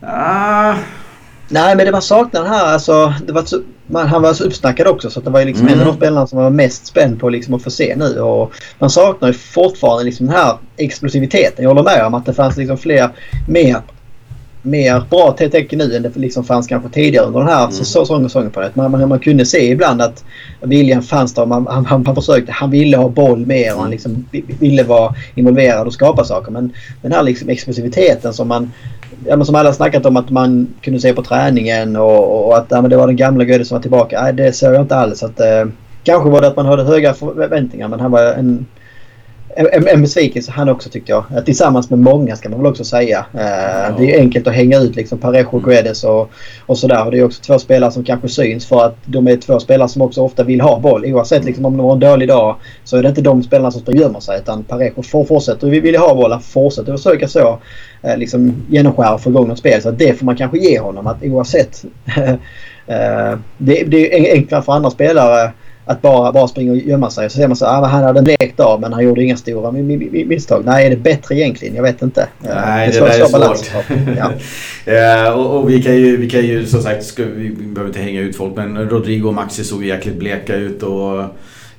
[0.02, 0.76] ah.
[1.50, 4.88] Nej, men det man saknar här, alltså, det var så, man, han var så uppsnackad
[4.88, 5.80] också så det var ju liksom mm.
[5.80, 8.19] en av de spelarna som var mest spänd på liksom att få se nu.
[8.19, 11.63] Och man saknar ju fortfarande liksom den här explosiviteten.
[11.63, 13.10] Jag håller med om att det fanns liksom fler,
[13.47, 13.82] mer
[14.62, 17.71] mer bra tecken nu än det liksom fanns kanske tidigare under den här mm.
[17.71, 18.52] säsongen.
[18.52, 18.71] På det.
[18.74, 20.24] Man, man, man kunde se ibland att
[20.62, 21.45] viljan fanns där.
[21.45, 22.52] Man, han, han, han försökte.
[22.52, 24.26] Han ville ha boll mer och han liksom
[24.60, 26.52] ville vara involverad och skapa saker.
[26.52, 28.71] Men den här liksom explosiviteten som man
[29.26, 32.82] ja, som alla snackat om att man kunde se på träningen och, och att ja,
[32.82, 34.21] men det var den gamla Göde som var tillbaka.
[34.21, 35.24] Nej, det såg jag inte alls.
[35.24, 35.65] Att, eh,
[36.04, 38.65] kanske var det att man hade höga förväntningar men han var en
[39.56, 41.46] en, en besvikelse han också tyckte jag.
[41.46, 43.26] Tillsammans med många ska man väl också säga.
[43.34, 43.96] Eh, ja.
[43.98, 46.32] Det är enkelt att hänga ut liksom Parejo, och Guedes och,
[46.66, 47.06] och sådär.
[47.06, 49.90] Och det är också två spelare som kanske syns för att de är två spelare
[49.90, 51.06] som också ofta vill ha boll.
[51.06, 53.96] Oavsett liksom, om de har en dålig dag så är det inte de spelarna som
[53.96, 56.32] gömmer sig utan Parejo får fortsätta och vill ha boll.
[56.32, 57.60] Han fortsätter försöka så
[58.02, 59.82] eh, liksom genomskära och få igång något spel.
[59.82, 61.08] Så det får man kanske ge honom.
[61.08, 61.84] Att oavsett.
[62.88, 65.52] eh, det, det är enklare för andra spelare
[65.86, 67.30] att bara, bara springa och gömma sig.
[67.30, 69.72] Så ser man så ah, han hade en blek dag men han gjorde inga stora
[69.72, 70.65] misstag.
[70.65, 71.76] Nej, är det bättre egentligen?
[71.76, 72.28] Jag vet inte.
[72.39, 73.72] Nej, det, det där är svårt.
[74.17, 74.32] Ja.
[74.94, 78.00] ja, och, och, vi kan ju, vi kan ju som sagt, ska, vi behöver inte
[78.00, 81.24] hänga ut folk men Rodrigo och Maxi såg jäkligt bleka ut och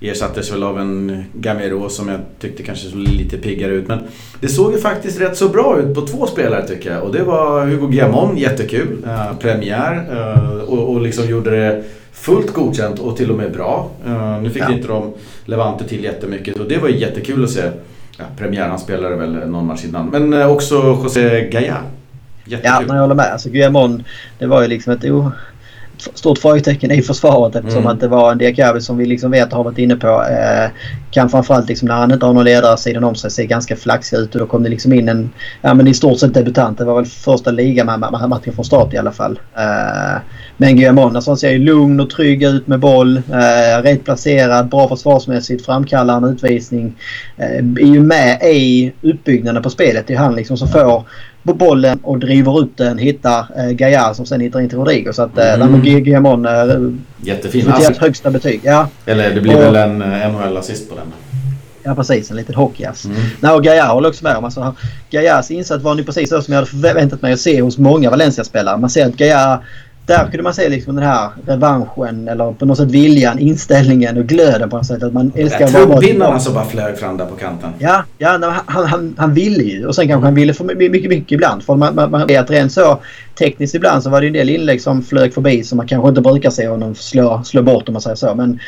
[0.00, 3.88] Ersattes väl av en Gamero som jag tyckte kanske såg lite piggare ut.
[3.88, 3.98] Men
[4.40, 7.02] det såg ju faktiskt rätt så bra ut på två spelare tycker jag.
[7.02, 9.04] Och det var Hugo Guillamon, jättekul.
[9.04, 10.06] Uh, premiär.
[10.12, 13.90] Uh, och, och liksom gjorde det fullt godkänt och till och med bra.
[14.06, 14.72] Uh, nu fick ja.
[14.72, 15.12] inte de
[15.44, 17.62] Levante till jättemycket och det var jättekul att se.
[18.18, 20.06] Ja, premiär, han spelade väl någon match innan.
[20.06, 21.76] Men uh, också José Gaia.
[22.44, 22.86] Jättekul.
[22.88, 23.32] Ja, jag håller med.
[23.32, 24.04] Alltså Guillamon,
[24.38, 25.04] det var ju liksom ett
[26.14, 27.92] stort frågetecken i försvaret eftersom mm.
[27.92, 30.70] att det var en Diakabi som vi liksom vet har varit inne på eh,
[31.10, 34.16] kan framförallt liksom när han inte har någon ledare sidan om sig se ganska flaxig
[34.16, 36.78] ut och då kom det liksom in en, ja men i stort sett debutant.
[36.78, 39.40] Det var väl första ligamatchen från start i alla fall.
[39.56, 40.20] Eh,
[40.56, 43.16] men Guillamon alltså, ser ju lugn och trygg ut med boll.
[43.16, 46.94] Eh, rätt placerad, bra försvarsmässigt, framkallar en utvisning.
[47.36, 50.06] Eh, är ju med i uppbyggnaden på spelet.
[50.06, 51.04] Det är han liksom som får
[51.42, 52.98] bollen och driver ut den.
[52.98, 55.12] Hittar eh, Gaia som sen hittar in till Rodrigo.
[55.12, 55.82] Så att eh, mm.
[55.82, 57.70] Guillamon är Jättefin.
[57.70, 58.60] Alltså, högsta betyg.
[58.64, 58.88] Ja.
[59.06, 61.06] Eller det blir och, väl en eh, NHL-assist på den.
[61.84, 63.04] Ja precis, en liten hockeyass.
[63.04, 63.16] Mm.
[63.40, 64.44] Nej, och Gaia håller också med om.
[64.44, 64.74] Alltså,
[65.10, 68.10] Gaias insats var nu precis så som jag hade förväntat mig att se hos många
[68.10, 68.76] Valencia-spelare.
[68.76, 69.60] Man ser att Gaia
[70.06, 74.24] där kunde man se liksom den här revanschen eller på något sätt viljan, inställningen och
[74.24, 75.02] glöden på något sätt.
[75.02, 77.70] Att man älskar att vara Truppvinnarna som bara flög fram där på kanten.
[77.78, 79.86] Ja, ja han, han, han ville ju.
[79.86, 81.62] Och sen kanske han ville för mycket, mycket ibland.
[81.62, 82.98] För man, man, man vet rent så
[83.38, 86.20] tekniskt ibland så var det en del inlägg som flög förbi som man kanske inte
[86.20, 88.34] brukar se honom slå, slå bort om man säger så.
[88.34, 88.60] Men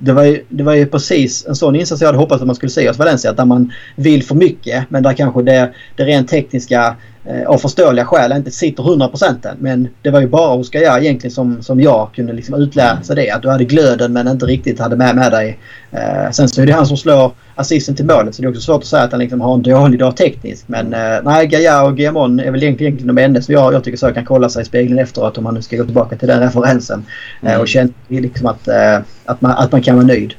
[0.00, 2.56] det var, ju, det var ju precis en sån insats jag hade hoppats att man
[2.56, 3.32] skulle se hos Valencia.
[3.32, 8.04] Där man vill för mycket men där kanske det, det rent tekniska eh, av förståeliga
[8.04, 9.56] skäl inte sitter 100% än.
[9.58, 13.30] Men det var ju bara hos Gaia egentligen som, som jag kunde liksom utläsa det.
[13.30, 15.58] Att du hade glöden men inte riktigt hade med, med dig.
[15.90, 18.60] Eh, sen så är det han som slår assisten till målet så det är också
[18.60, 20.68] svårt att säga att han liksom har en dålig dag tekniskt.
[20.68, 23.98] Men eh, nej, Gaia och Guillamon är väl egentligen, de enda som jag, jag tycker
[23.98, 26.40] så kan kolla sig i spegeln efteråt om man nu ska gå tillbaka till den
[26.40, 27.06] referensen.
[27.42, 27.60] Eh, mm.
[27.60, 30.34] och känna liksom att, eh, att, man, att man kan vara nöjd.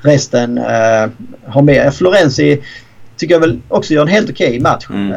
[0.00, 1.08] Resten eh,
[1.46, 1.94] har med.
[1.94, 2.62] Florenzi
[3.16, 4.86] tycker jag väl också gör en helt okej okay match.
[4.90, 5.14] Mm.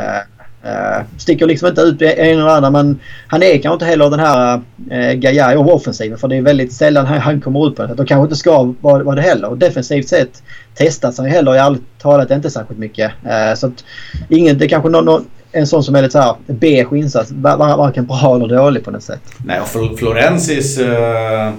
[0.65, 4.19] Uh, sticker liksom inte ut en eller annan men han är kanske inte heller den
[4.19, 7.85] här uh, Gaia i offensiven för det är väldigt sällan han, han kommer ut på
[7.85, 7.93] det.
[7.93, 9.49] Och kanske inte ska vara, vara det heller.
[9.49, 10.43] Och defensivt sett
[10.75, 13.11] testas han ju heller i allt talat inte särskilt mycket.
[13.25, 13.83] Uh, så att
[14.29, 17.31] ingen, det är kanske någon, någon, en sån som är lite såhär beige insats.
[17.31, 19.21] Varken bra eller dålig på något sätt.
[19.45, 21.51] Nej och Florensis uh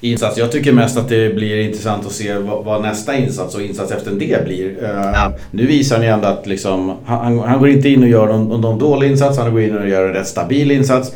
[0.00, 0.38] insats.
[0.38, 3.92] Jag tycker mest att det blir intressant att se vad, vad nästa insats och insats
[3.92, 4.66] efter det blir.
[4.66, 5.32] Uh, ja.
[5.50, 8.60] Nu visar han ju ändå att liksom, han, han går inte in och gör någon,
[8.60, 11.12] någon dålig insats, han går in och gör en rätt stabil insats.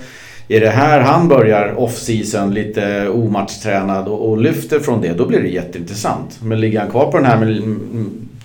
[0.48, 5.40] Är det här han börjar off-season lite omatchtränad och, och lyfter från det, då blir
[5.40, 6.38] det jätteintressant.
[6.42, 7.62] Men ligger han kvar på den här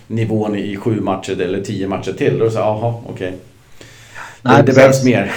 [0.07, 3.27] nivån i sju matcher eller tio matcher till, då är det så jaha, okej.
[3.27, 3.31] Okay.
[4.41, 5.31] Nej, det, behövs mer.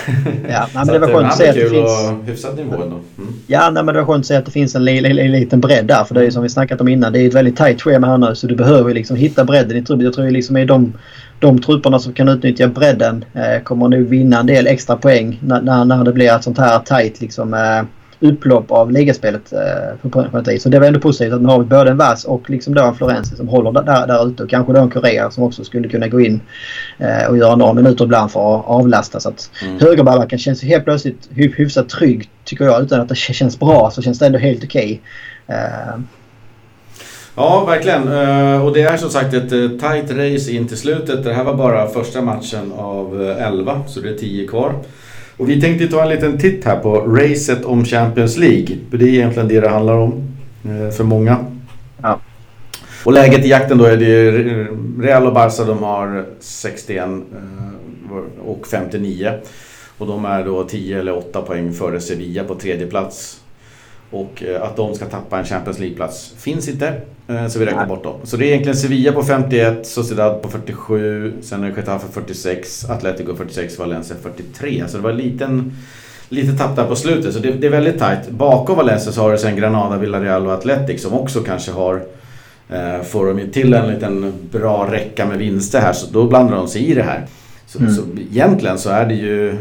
[0.48, 2.12] Ja, nej, men det var skönt att se att det finns...
[2.26, 3.00] Hyfsad nivå ändå.
[3.18, 3.34] Mm.
[3.46, 5.60] Ja, nej, men det var skönt att se att det finns en, en, en liten
[5.60, 6.04] bredd där.
[6.04, 7.12] För det är ju som vi snackat om innan.
[7.12, 8.34] Det är ett väldigt tajt schema här nu.
[8.34, 10.04] Så du behöver liksom hitta bredden i truppen.
[10.04, 10.92] Jag tror liksom är de,
[11.38, 15.62] de trupperna som kan utnyttja bredden eh, kommer nog vinna en del extra poäng när,
[15.62, 17.82] när, när det blir ett sånt här tajt liksom, eh,
[18.22, 21.90] upplopp av ligaspelet eh, på, på Så det var ändå positivt att man har både
[21.90, 24.42] en Vass och liksom då en Florenzi som håller där, där ute.
[24.42, 26.40] Och kanske då en Korea som också skulle kunna gå in
[26.98, 29.20] eh, och göra några minuter ibland för att avlasta.
[29.20, 29.80] Så att mm.
[29.80, 32.82] högerbacken känns helt plötsligt hyfsat trygg tycker jag.
[32.82, 35.00] Utan att det känns bra så känns det ändå helt okej.
[35.46, 35.58] Okay.
[35.58, 36.00] Eh,
[37.34, 38.02] Ja, verkligen.
[38.62, 41.24] Och det är som sagt ett tight race in till slutet.
[41.24, 44.74] Det här var bara första matchen av 11, så det är 10 kvar.
[45.36, 48.76] Och vi tänkte ta en liten titt här på racet om Champions League.
[48.90, 50.12] För det är egentligen det det handlar om
[50.64, 51.46] eh, för många.
[52.02, 52.20] Ja.
[53.04, 54.30] Och läget i jakten då är det
[55.06, 57.12] Real och Barca de har 61 eh,
[58.46, 59.32] och 59.
[59.98, 63.41] Och de är då 10 eller 8 poäng före Sevilla på tredje plats.
[64.12, 66.94] Och eh, att de ska tappa en Champions League-plats finns inte.
[67.28, 68.14] Eh, så vi räknar bort dem.
[68.24, 72.90] Så det är egentligen Sevilla på 51, Sociedad på 47, sen är det Getafe 46,
[72.90, 74.84] Atletico 46, Valencia 43.
[74.88, 75.72] Så det var en liten,
[76.28, 77.34] lite tapp där på slutet.
[77.34, 78.30] Så det, det är väldigt tajt.
[78.30, 82.02] Bakom Valencia så har du sen Granada, Villarreal och Atletic som också kanske har
[82.68, 86.68] eh, Får de till en liten bra räcka med vinster här så då blandar de
[86.68, 87.26] sig i det här.
[87.66, 87.94] Så, mm.
[87.94, 89.58] så egentligen så är det ju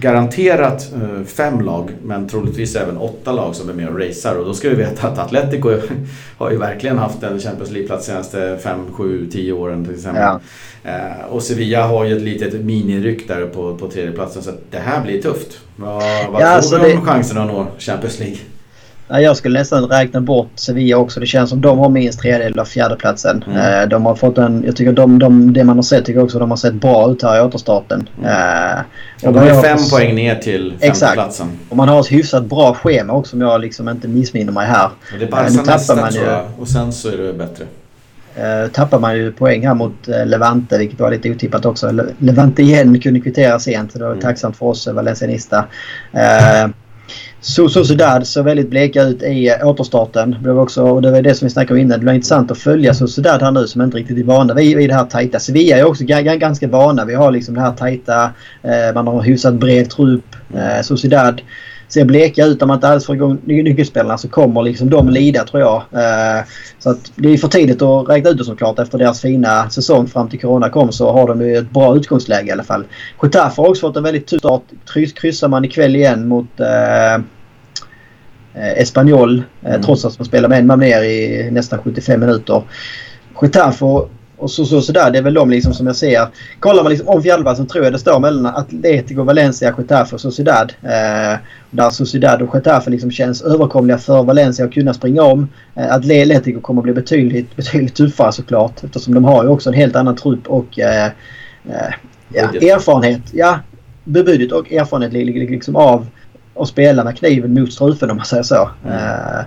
[0.00, 4.34] garanterat eh, fem lag, men troligtvis även åtta lag som är med och racear.
[4.34, 5.70] Och då ska vi veta att Atletico
[6.38, 10.22] har ju verkligen haft en Champions League-plats senaste 5, 7, 10 åren till exempel.
[10.22, 10.40] Ja.
[10.84, 15.02] Eh, och Sevilla har ju ett litet miniryck där på, på tredjeplatsen så det här
[15.02, 15.58] blir tufft.
[15.76, 17.06] Vad, vad ja, tror du om det...
[17.06, 18.38] chansen att nå Champions League?
[19.08, 21.20] Jag skulle nästan räkna bort Sevilla också.
[21.20, 23.44] Det känns som de har minst tredjedel av fjärdeplatsen.
[23.46, 23.82] Mm.
[23.82, 26.38] Eh, de har fått en, jag tycker de, de, det man har sett tycker också
[26.38, 28.08] de har sett bra ut här i återstarten.
[28.18, 28.30] Mm.
[28.30, 31.58] Eh, och de har fem poäng ner till femteplatsen.
[31.68, 34.86] Och man har ett hyfsat bra schema också om jag liksom inte missminner mig här.
[34.86, 36.44] Och det är Barca nästa man ju, tror jag.
[36.58, 37.64] Och sen så är det bättre.
[38.38, 41.90] Uh, tappar man ju poäng här mot Levante vilket var lite otippat också.
[41.90, 43.94] Le Levante igen kunde kvittera sent.
[43.94, 44.20] Det var mm.
[44.20, 45.58] tacksamt för oss valencianista.
[46.14, 46.70] Uh,
[47.40, 50.36] Sociedad såg väldigt bleka ut i eh, återstarten.
[50.42, 51.98] Det var också, och det var det som vi snackade om innan.
[51.98, 54.90] Det blir intressant att följa Sociedad här nu som inte riktigt är vana vid, vid
[54.90, 55.38] det här tajta.
[55.38, 57.04] Sevilla är också ganska vana.
[57.04, 58.30] Vi har liksom det här tajta.
[58.62, 60.36] Eh, man har hyfsat bred trupp.
[60.54, 61.40] Eh, Sociedad
[61.88, 65.44] ser bleka ut om man inte alls får igång nyckelspelarna så kommer liksom de lida
[65.44, 65.76] tror jag.
[65.76, 66.44] Eh,
[66.78, 68.78] så att det är för tidigt att räkna ut det såklart.
[68.78, 72.48] Efter deras fina säsong fram till Corona kom så har de ju ett bra utgångsläge
[72.48, 72.84] i alla fall.
[73.22, 74.62] Getafe har också fått en väldigt tuff start.
[75.14, 79.82] Kryssar man ikväll igen mot eh, eh Espanyol mm.
[79.82, 82.62] trots att man spelar med en man ner i nästan 75 minuter.
[83.42, 83.84] Getafe
[84.38, 86.28] och så, så, så där, det är väl de liksom som jag ser.
[86.60, 90.72] Kollar man liksom om fjärdeplatsen tror jag det står mellan Atletico, Valencia, Getafe och Sociedad.
[90.82, 91.38] Eh,
[91.70, 95.48] där Sociedad och Getafe liksom känns överkomliga för Valencia att kunna springa om.
[95.74, 99.74] Eh, Atletico kommer att bli betydligt, betydligt tuffare såklart eftersom de har ju också en
[99.74, 101.06] helt annan trupp och eh,
[101.68, 101.94] eh,
[102.28, 103.22] ja, erfarenhet.
[103.32, 103.58] Ja,
[104.04, 105.12] bebudet och erfarenhet
[105.50, 106.06] liksom av
[106.54, 108.70] att spela med kniven mot strupen om man säger så.
[108.84, 109.44] Mm.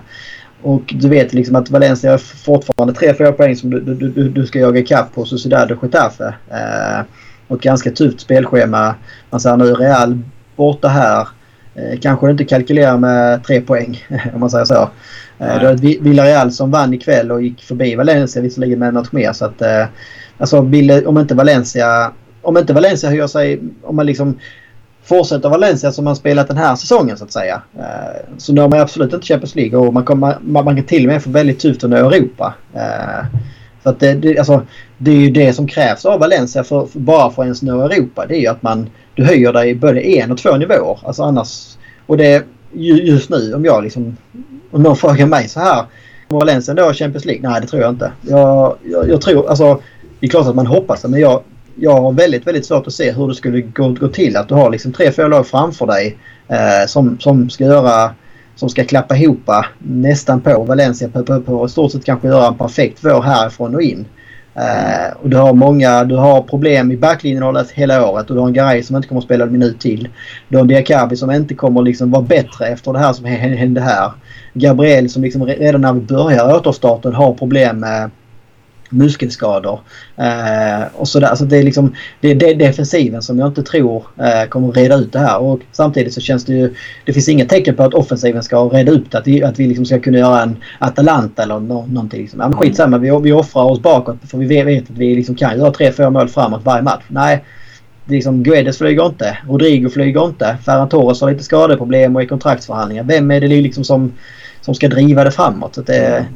[0.62, 4.46] Och du vet liksom att Valencia har fortfarande 3-4 poäng som du, du, du, du
[4.46, 6.34] ska jaga ikapp på Sociedad och Getafe.
[6.50, 7.04] Eh,
[7.48, 8.94] och ett ganska tufft spelschema.
[9.30, 10.18] Man säger nu Real
[10.56, 11.28] borta här.
[11.74, 14.90] Eh, kanske inte kalkylerar med 3 poäng om man säger så.
[15.38, 19.12] Eh, du har Villarreal som vann ikväll och gick förbi Valencia visserligen med en match
[19.12, 19.32] mer.
[19.32, 19.84] Så att, eh,
[20.38, 20.58] alltså,
[21.06, 24.38] om inte Valencia om inte Valencia höjer sig, om man liksom
[25.04, 27.62] fortsätter Valencia som man spelat den här säsongen så att säga.
[27.78, 31.12] Eh, så når man absolut inte Champions League och man, kommer, man, kan till och
[31.12, 32.54] med få väldigt tufft att nå Europa.
[32.74, 33.24] Eh,
[33.82, 34.62] så att det, det, alltså,
[34.98, 37.82] det är ju det som krävs av Valencia för, för, bara för att ens nå
[37.82, 38.26] Europa.
[38.26, 40.98] Det är ju att man, du höjer dig både en och två nivåer.
[41.04, 44.16] Alltså annars, och det just nu om jag liksom,
[44.70, 45.84] om någon frågar mig så här.
[46.28, 47.50] Kommer Valencia då Champions League?
[47.50, 48.12] Nej det tror jag inte.
[48.20, 49.80] Jag, jag, jag tror, alltså
[50.20, 51.42] det är klart att man hoppas det men jag,
[51.82, 54.54] jag har väldigt, väldigt svårt att se hur det skulle gå, gå till att du
[54.54, 56.16] har liksom tre, fyra lag framför dig
[56.48, 58.14] eh, som, som ska göra
[58.56, 62.28] som ska klappa ihop eh, nästan på Valencia på, på, på i stort sett kanske
[62.28, 64.04] göra en perfekt vår härifrån och in.
[64.54, 68.48] Eh, och du har många, du har problem i backlinjen hela året och du har
[68.48, 70.08] en Garay som inte kommer att spela en minut till.
[70.48, 73.80] Du har en Diakabi som inte kommer liksom vara bättre efter det här som hände
[73.80, 74.12] här.
[74.54, 78.10] Gabriel som liksom redan när vi börjar återstarten har problem med
[78.92, 79.80] muskelskador.
[80.16, 81.34] Eh, och sådär.
[81.34, 84.94] Så det är liksom det är defensiven som jag inte tror eh, kommer att reda
[84.94, 85.38] ut det här.
[85.38, 86.74] Och samtidigt så känns det ju...
[87.04, 89.18] Det finns inga tecken på att offensiven ska reda ut det.
[89.18, 92.20] Att vi, att vi liksom ska kunna göra en Atalanta eller no, någonting.
[92.20, 92.40] Liksom.
[92.40, 95.58] Ja, men skitsamma, vi, vi offrar oss bakåt för vi vet att vi liksom kan
[95.58, 97.02] göra tre, fyra mål framåt varje match.
[97.08, 97.44] Nej.
[98.04, 99.38] Liksom, Guedes flyger inte.
[99.48, 100.56] Rodrigo flyger inte.
[100.64, 103.04] Ferran Torres har lite skadeproblem och i kontraktsförhandlingar.
[103.04, 104.12] Vem är det liksom som,
[104.60, 105.74] som ska driva det framåt?
[105.74, 106.26] Så det,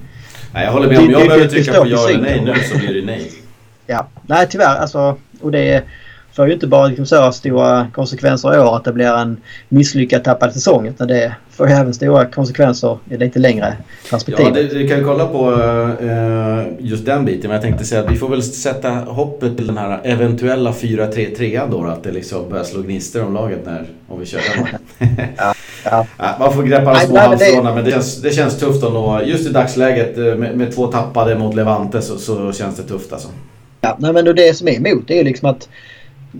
[0.56, 0.98] Nej, jag håller med.
[0.98, 3.32] Om jag det, behöver trycka på ja eller nej nu så blir det nej.
[3.86, 4.76] Ja, nej tyvärr.
[4.76, 5.82] Alltså, och det
[6.32, 9.36] får ju inte bara liksom så stora konsekvenser i år att det blir en
[9.68, 10.86] misslyckad tappad säsong.
[10.86, 13.76] Utan det får ju även stora konsekvenser i lite längre
[14.10, 14.46] perspektiv.
[14.46, 17.42] Ja, det, vi kan kolla på uh, just den biten.
[17.42, 21.70] Men jag tänkte säga att vi får väl sätta hoppet till den här eventuella 4-3-3
[21.70, 21.84] då.
[21.84, 24.40] Att det liksom börjar slå gnistor om laget när, om vi kör
[24.98, 25.08] den.
[25.36, 25.54] ja.
[25.90, 26.06] Ja.
[26.38, 29.22] man får greppa de små halmstråna men det känns, det känns tufft nå.
[29.24, 33.12] Just i dagsläget eh, med, med två tappade mot Levante så, så, känns det tufft
[33.12, 33.28] alltså.
[33.80, 35.68] Ja, nej, men det som är emot är ju liksom att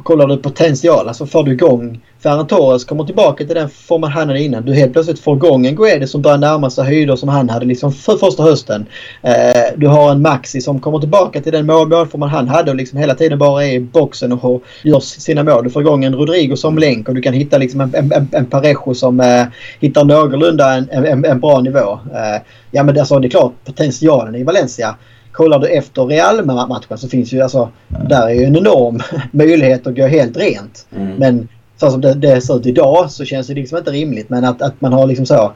[0.02, 4.28] kollar du potential, alltså får du igång Ferran Torres kommer tillbaka till den formen han
[4.28, 4.64] hade innan.
[4.64, 7.66] Du helt plötsligt får igång en Guedes som börjar närma sig höjder som han hade
[7.66, 8.86] liksom för första hösten.
[9.22, 9.32] Eh,
[9.76, 12.98] du har en Maxi som kommer tillbaka till den mål, målformen han hade och liksom
[12.98, 15.64] hela tiden bara är i boxen och gör sina mål.
[15.64, 18.46] Du får igång en Rodrigo som länk och du kan hitta liksom en, en, en
[18.46, 19.44] Parejo som eh,
[19.80, 21.98] hittar någorlunda en, en, en bra nivå.
[22.14, 24.96] Eh, ja men alltså det är klart potentialen i Valencia
[25.36, 27.70] kollar du efter Real-matchen så finns ju alltså,
[28.08, 30.86] där är ju en enorm möjlighet att gå helt rent.
[30.96, 31.14] Mm.
[31.16, 34.30] Men så som det, det ser ut idag så känns det liksom inte rimligt.
[34.30, 35.52] Men att, att man har liksom så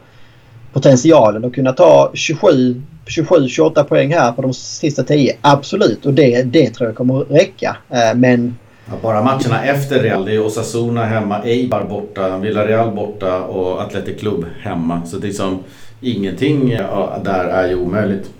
[0.72, 2.82] potentialen att kunna ta 27,
[3.48, 5.36] 28 poäng här på de sista 10.
[5.40, 7.76] Absolut och det, det tror jag kommer att räcka.
[7.90, 13.42] Eh, men Ja, bara matcherna efter Real, det är Osasuna hemma, Eibar borta, Villarreal borta
[13.42, 15.06] och Athletic Club hemma.
[15.06, 15.58] Så det är som
[16.00, 16.68] ingenting
[17.24, 18.30] där är ju omöjligt.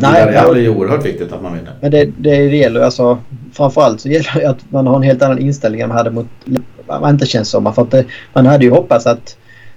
[0.00, 1.72] Nej, det är ju oerhört viktigt att man vinner.
[1.80, 3.18] Men det, det, det gäller alltså
[3.52, 6.26] framförallt så gäller det att man har en helt annan inställning än man hade mot...
[6.86, 7.74] Man inte känns som.
[7.74, 9.36] För att det, man hade ju hoppats att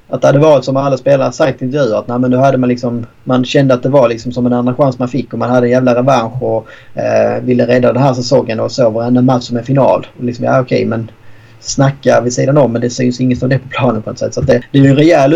[0.10, 2.58] att det hade varit som alla spelare sagt i intervjuer att nej, men då hade
[2.58, 5.40] man liksom man kände att det var liksom som en andra chans man fick och
[5.40, 9.22] man hade en jävla revansch och eh, ville rädda den här säsongen och så varenda
[9.22, 10.08] match som en final.
[10.18, 11.12] Och liksom, ja okej men
[11.60, 14.34] snacka vid sidan om men det syns inget av det på planen på något sätt.
[14.34, 15.34] Så det, det är en rejäl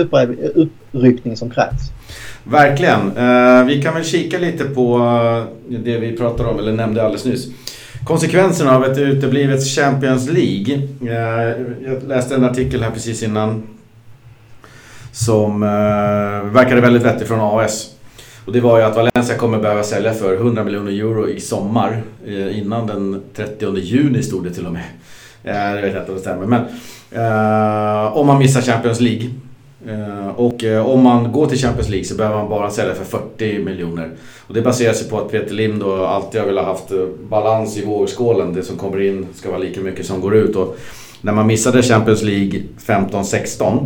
[0.94, 1.92] uppryckning som krävs.
[2.50, 3.18] Verkligen.
[3.18, 7.26] Eh, vi kan väl kika lite på eh, det vi pratade om, eller nämnde alldeles
[7.26, 7.48] nyss.
[8.06, 10.74] Konsekvenserna av ett uteblivet Champions League.
[11.02, 13.64] Eh, jag läste en artikel här precis innan
[15.12, 15.62] som
[16.54, 17.90] verkade väldigt vettig från AS.
[18.46, 22.02] Och det var ju att Valencia kommer behöva sälja för 100 miljoner euro i sommar.
[22.52, 24.84] Innan den 30 juni stod det till och med.
[25.44, 26.46] Jag vet inte om det stämmer.
[26.46, 26.62] Men
[28.14, 29.30] om man missar Champions League.
[29.88, 33.04] Eh, och eh, om man går till Champions League så behöver man bara sälja för
[33.04, 34.12] 40 miljoner.
[34.48, 37.78] Och det baserar sig på att Peter Lim då alltid har velat haft eh, balans
[37.78, 38.54] i vågskålen.
[38.54, 40.56] Det som kommer in ska vara lika mycket som går ut.
[40.56, 40.78] Och
[41.22, 43.86] när man missade Champions League 15-16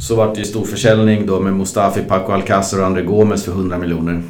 [0.00, 3.52] så vart det ju stor försäljning då med Mustafi, Paco Alcacer och André Gomes för
[3.52, 4.22] 100 miljoner.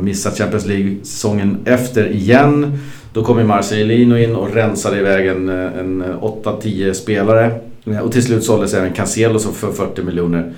[0.00, 2.78] Missat Champions League-säsongen efter igen.
[3.12, 7.60] Då kom ju Marcelino in och rensade iväg en, en 8-10 spelare.
[8.02, 10.52] Och till slut såldes även Cancelo för 40 miljoner.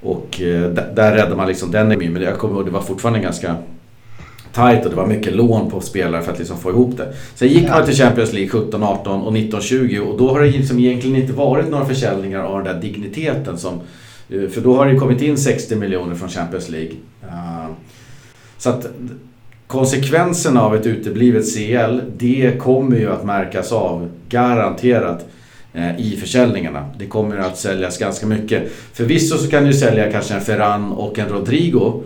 [0.00, 2.12] Och eh, där räddade man liksom den ekonomin.
[2.12, 3.56] Men jag kommer ihåg det var fortfarande ganska
[4.56, 7.14] tight och det var mycket lån på spelare för att liksom få ihop det.
[7.34, 10.50] Sen gick man till Champions League 17, 18 och 19, 20 och då har det
[10.50, 13.80] liksom egentligen inte varit några försäljningar av den där digniteten som...
[14.28, 16.92] Eh, för då har det kommit in 60 miljoner från Champions League.
[17.22, 17.70] Eh,
[18.58, 18.86] så att
[19.66, 25.26] konsekvenserna av ett uteblivet CL, det kommer ju att märkas av, garanterat, eh,
[25.76, 26.90] Eh, i försäljningarna.
[26.98, 28.72] Det kommer att säljas ganska mycket.
[28.92, 32.02] Förvisso så kan du sälja kanske en Ferran och en Rodrigo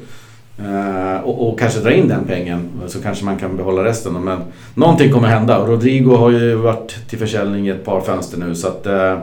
[0.58, 4.12] eh, och, och, kanske dra in den pengen så kanske man kan behålla resten.
[4.12, 4.38] Men
[4.74, 8.54] någonting kommer hända och Rodrigo har ju varit till försäljning i ett par fönster nu
[8.54, 8.86] så att...
[8.86, 9.18] Eh,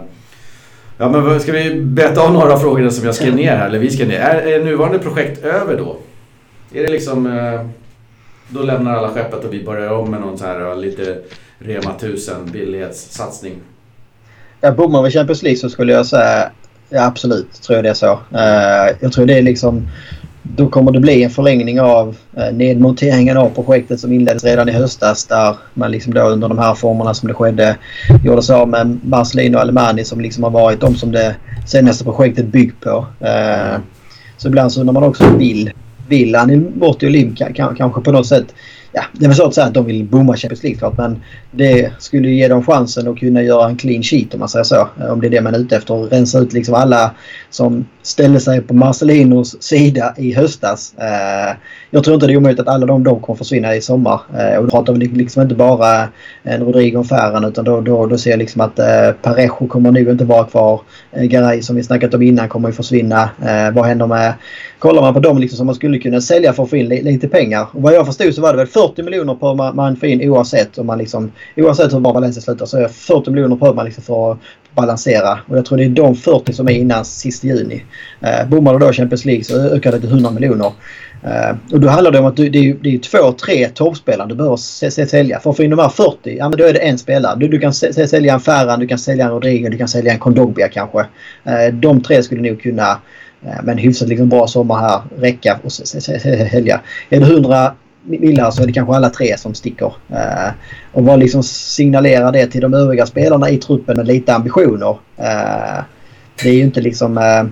[0.97, 3.89] ja men ska vi beta av några frågor som jag skrev ner här, eller vi
[3.89, 4.19] skrev ner.
[4.19, 5.97] Är, är nuvarande projekt över då?
[6.73, 7.49] Är det liksom...
[8.49, 11.17] Då lämnar alla skeppet och vi börjar om med någon så här lite
[11.59, 13.61] Rema 1000 billighetssatsning?
[14.61, 16.49] Ja, bommar vi Champions League så skulle jag säga
[16.89, 18.11] ja, absolut, tror jag det är så.
[18.11, 19.87] Eh, jag tror det är liksom
[20.43, 24.71] då kommer det bli en förlängning av eh, nedmonteringen av projektet som inleddes redan i
[24.71, 27.77] höstas där man liksom då under de här formerna som det skedde
[28.23, 31.35] gjorde sig av med Marcelino och Alemani som liksom har varit de som det
[31.67, 33.05] senaste projektet byggt på.
[33.19, 33.79] Eh,
[34.37, 35.71] så ibland så när man också vill,
[36.07, 38.53] vill Anil bort och Lim kanske på något sätt
[38.91, 41.21] ja, det är väl så att säga att de vill bomma Champions League klart men
[41.51, 44.87] det skulle ge dem chansen att kunna göra en clean sheet om man säger så.
[44.99, 45.95] Eh, om det är det man är ute efter.
[45.95, 47.11] Rensa ut liksom alla
[47.49, 50.93] som ställde sig på Marcelinos sida i höstas.
[50.97, 51.55] Eh,
[51.89, 54.21] jag tror inte det är omöjligt att alla de då kommer försvinna i sommar.
[54.37, 56.07] Eh, och då pratar vi liksom inte bara
[56.43, 58.75] en Rodrigo Ferran utan då, då, då ser jag liksom att
[59.21, 60.81] Parejo kommer nog inte vara kvar.
[61.11, 63.29] Garay som vi snackat om innan kommer ju försvinna.
[63.73, 64.33] Vad händer med...
[64.79, 67.27] Kollar man på dem liksom som man skulle kunna sälja för att få in lite
[67.27, 67.67] pengar.
[67.71, 70.29] Och vad jag förstod så var det väl 40 miljoner på man, man får in
[70.29, 71.31] oavsett om man liksom...
[71.55, 74.37] Oavsett hur bra Valencia slutar så är det 40 miljoner behöver man liksom för att
[74.75, 75.39] balansera.
[75.47, 77.83] Och jag tror det är de 40 som är innan sista juni.
[78.21, 80.71] Eh, bommar du då Champions League så ökar det till 100 miljoner.
[81.23, 84.27] Uh, och då handlar det om att du, det, är, det är två, tre toppspelare
[84.27, 84.57] du behöver
[85.05, 85.39] sälja.
[85.39, 87.39] För att få in de här 40, ja men då är det en spelare.
[87.39, 90.19] Du, du kan sälja en Ferran, du kan sälja en Rodrigo, du kan sälja en
[90.19, 90.99] Kondogbia kanske.
[90.99, 92.97] Uh, de tre skulle nog kunna
[93.63, 95.71] men hyfsat liksom bra sommar här räcka och
[96.51, 96.81] helga.
[97.09, 97.73] Är det 100
[98.07, 99.93] millar så är det kanske alla tre som sticker.
[100.09, 100.51] Eh,
[100.91, 104.97] och vad liksom signalerar det till de övriga spelarna i truppen med lite ambitioner?
[105.17, 105.83] Eh,
[106.43, 107.17] det är ju inte liksom...
[107.17, 107.43] Eh,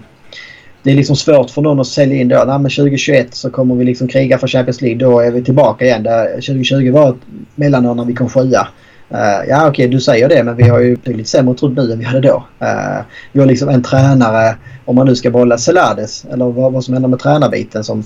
[0.84, 2.36] det är liksom svårt för någon att sälja in då.
[2.36, 5.00] Nej, men 2021 så kommer vi liksom kriga för Champions League.
[5.00, 6.04] Då är vi tillbaka igen.
[6.04, 7.16] Där 2020 var ett
[7.56, 8.68] mellanår när vi kom sjua.
[9.12, 11.91] Uh, ja okej okay, du säger det men vi har ju betydligt sämre trupp nu
[11.91, 12.45] än vi hade då.
[12.62, 16.84] Uh, vi har liksom en tränare, om man nu ska behålla Selades, eller vad, vad
[16.84, 17.99] som händer med tränarbiten som,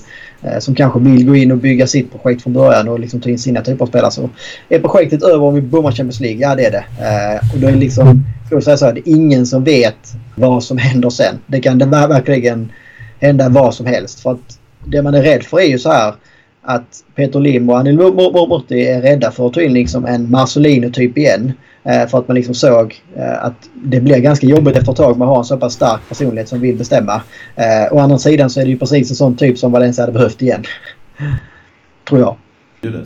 [0.44, 3.30] uh, som kanske vill gå in och bygga sitt projekt från början och liksom ta
[3.30, 4.10] in sina typer av spelare.
[4.10, 4.30] Så
[4.68, 6.40] är projektet över om vi bommar Champions League?
[6.40, 6.84] Ja det är det.
[7.54, 10.64] och då är det liksom, får säga så här, det är ingen som vet vad
[10.64, 11.38] som händer sen.
[11.46, 12.72] Det kan det verkligen
[13.20, 14.20] hända vad som helst.
[14.20, 16.14] För att det man är rädd för är ju så här
[16.62, 21.18] att Peter Lim och Anil Murti är rädda för att ta in liksom en Marcelino-typ
[21.18, 21.52] igen.
[21.84, 25.18] Eh, för att man liksom såg eh, att det blir ganska jobbigt efter ett tag
[25.18, 27.22] med att ha en så pass stark personlighet som vill bestämma.
[27.56, 30.12] Eh, å andra sidan så är det ju precis en sån typ som Valencia hade
[30.12, 30.64] behövt igen.
[32.08, 32.36] Tror jag.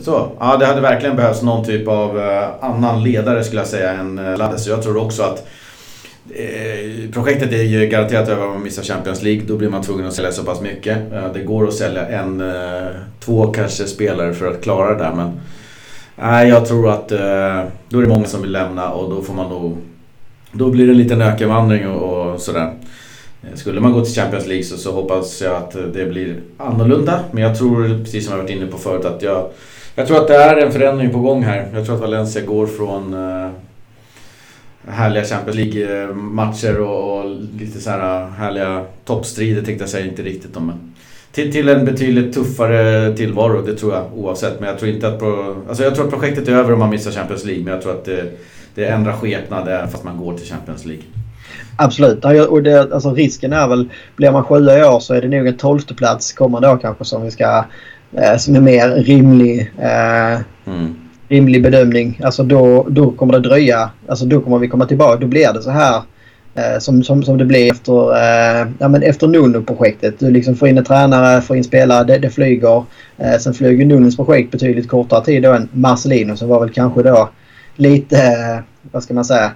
[0.01, 2.19] Så, ja det hade verkligen behövts någon typ av
[2.61, 4.67] annan ledare skulle jag säga än Lades.
[4.67, 5.47] Jag tror också att
[6.29, 9.43] Eh, projektet är ju garanterat över om man missar Champions League.
[9.47, 11.13] Då blir man tvungen att sälja så pass mycket.
[11.13, 12.87] Eh, det går att sälja en, eh,
[13.19, 15.39] två kanske spelare för att klara det där men
[16.17, 19.33] Nej, jag tror att eh, då är det många som vill lämna och då får
[19.33, 19.77] man nog...
[20.51, 22.73] Då blir det en liten ökenvandring och, och sådär.
[23.53, 27.19] Skulle man gå till Champions League så, så hoppas jag att det blir annorlunda.
[27.31, 29.49] Men jag tror, precis som jag varit inne på förut, att jag,
[29.95, 31.67] jag tror att det är en förändring på gång här.
[31.73, 33.15] Jag tror att Valencia går från
[34.87, 40.57] härliga Champions League-matcher och, och, lite så här härliga toppstrider tänkte jag säga, inte riktigt
[40.57, 40.67] om.
[40.67, 40.93] Men
[41.31, 44.59] till, till en betydligt tuffare tillvaro, det tror jag oavsett.
[44.59, 45.19] Men jag tror inte att...
[45.19, 47.81] Pro, alltså jag tror att projektet är över om man missar Champions League, men jag
[47.81, 48.23] tror att det,
[48.75, 51.03] det ändrar skepnad även fast man går till Champions League.
[51.77, 52.25] Absolut.
[52.49, 55.47] Och det, alltså risken är väl, blir man sjua i år så är det nog
[55.47, 57.65] en tolfte plats kommande år kanske som vi ska...
[58.13, 59.71] Eh, som är mer rimlig.
[59.79, 60.95] Eh, mm.
[61.27, 62.19] Rimlig bedömning.
[62.23, 63.89] Alltså då, då kommer det dröja.
[64.07, 65.19] Alltså då kommer vi komma tillbaka.
[65.19, 66.01] Då blir det så här
[66.57, 70.19] Eh, som, som, som det blev efter, eh, ja, men efter Nuno-projektet.
[70.19, 72.83] Du liksom får in en tränare, får in spelare, det, det flyger.
[73.17, 77.03] Eh, sen flyger Nunos projekt betydligt kortare tid då än Marcelino som var väl kanske
[77.03, 77.29] då
[77.75, 78.59] lite, eh,
[78.91, 79.51] vad ska man säga,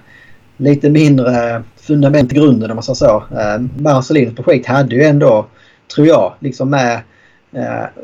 [0.56, 3.24] lite mindre fundament i grunden om man säger så.
[3.30, 5.46] Eh, Marcelinos projekt hade ju ändå,
[5.94, 7.00] tror jag, liksom med Eh,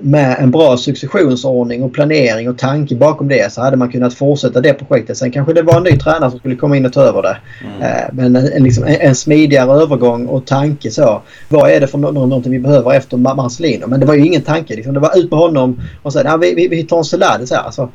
[0.00, 4.60] med en bra successionsordning och planering och tanke bakom det så hade man kunnat fortsätta
[4.60, 5.16] det projektet.
[5.16, 7.36] Sen kanske det var en ny tränare som skulle komma in och ta över det.
[7.64, 7.82] Mm.
[7.82, 11.22] Eh, men en, liksom, en, smidigare övergång och tanke så.
[11.48, 13.86] Vad är det för någonting vi behöver efter Marcelino?
[13.86, 14.76] Men det var ju ingen tanke.
[14.76, 14.94] Liksom.
[14.94, 17.62] Det var ut med honom och säga vi, vi, vi tar en Celades här.
[17.62, 17.88] Alltså,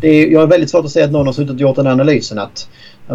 [0.00, 1.86] det är, jag är väldigt svårt att säga att någon har suttit och gjort den
[1.86, 2.68] analysen att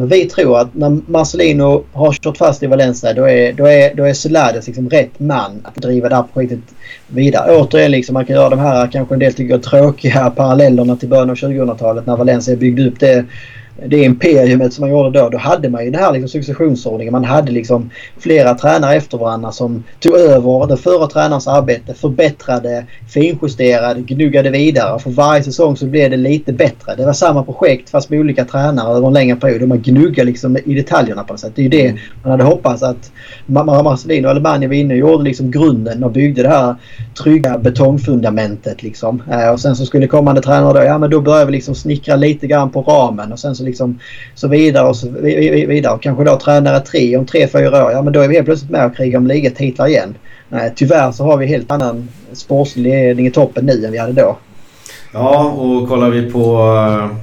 [0.06, 4.04] vi tror att när Marcelino har kört fast i Valencia då är, då är, då
[4.04, 6.60] är Solades liksom rätt man att driva det här projektet
[7.08, 7.58] vidare.
[7.58, 11.30] Återigen, liksom, man kan göra de här kanske en del tycker tråkiga parallellerna till början
[11.30, 13.26] av 2000-talet när Valencia byggde upp det
[13.86, 17.12] det imperiumet som man gjorde då, då hade man ju den här liksom successionsordningen.
[17.12, 22.86] Man hade liksom flera tränare efter varandra som tog över den förra tränarens arbete, förbättrade,
[23.10, 25.00] finjusterade, gnuggade vidare.
[25.00, 26.96] För varje säsong så blev det lite bättre.
[26.96, 29.68] Det var samma projekt fast med olika tränare över en längre period.
[29.68, 31.52] Man gnuggade liksom i detaljerna på något sätt.
[31.56, 31.98] Det är ju det mm.
[32.24, 33.12] man hade hoppats att
[33.46, 36.76] Marcelino och Alemania var inne och gjorde liksom grunden och byggde det här
[37.24, 39.24] trygga betongfundamentet liksom.
[39.32, 42.16] Eh, och sen så skulle kommande tränare då, ja men då börjar vi liksom snickra
[42.16, 44.00] lite grann på ramen och sen så liksom
[44.36, 45.94] så vidare och så vidare.
[45.94, 47.92] Och kanske då tränare tre om tre, fyra år.
[47.92, 50.16] Ja men då är vi helt plötsligt med och krigar om ligatitlar igen.
[50.50, 54.14] Nej, tyvärr så har vi helt annan sportslig ledning i toppen nu än vi hade
[54.14, 54.38] då.
[55.14, 56.40] Ja och kollar vi på
[56.90, 57.18] eh,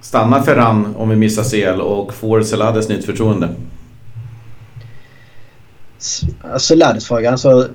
[0.00, 3.48] Stannar Ferran om vi missar CL och får Celades nytt förtroende?
[6.58, 7.68] Celades-frågan alltså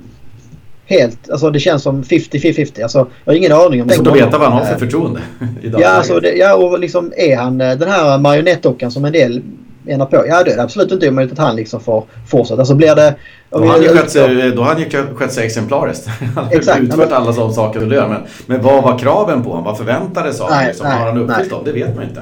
[0.88, 2.83] helt, alltså det känns som 50-50.
[2.83, 3.93] Alltså, jag har ingen aning om det.
[3.93, 5.19] Svårt att veta vad han har för förtroende
[5.61, 5.81] idag.
[5.81, 9.41] Ja, alltså, det, ja och liksom är han eh, den här marionettdockan som en del
[9.83, 10.23] menar på.
[10.27, 12.65] Ja, det är absolut inte omöjligt att han liksom får fortsätta.
[12.65, 13.15] Så blir det...
[13.49, 16.07] Då har han ju skött sig, då han ju skött sig exemplariskt.
[16.35, 18.07] Han har Exakt, utfört alla de saker du gör.
[18.07, 19.65] Men, men vad var kraven på honom?
[19.65, 20.65] Vad förväntades av honom?
[20.67, 20.85] Liksom?
[20.85, 21.61] Har han uppfyllt dem?
[21.65, 22.21] Det vet man inte.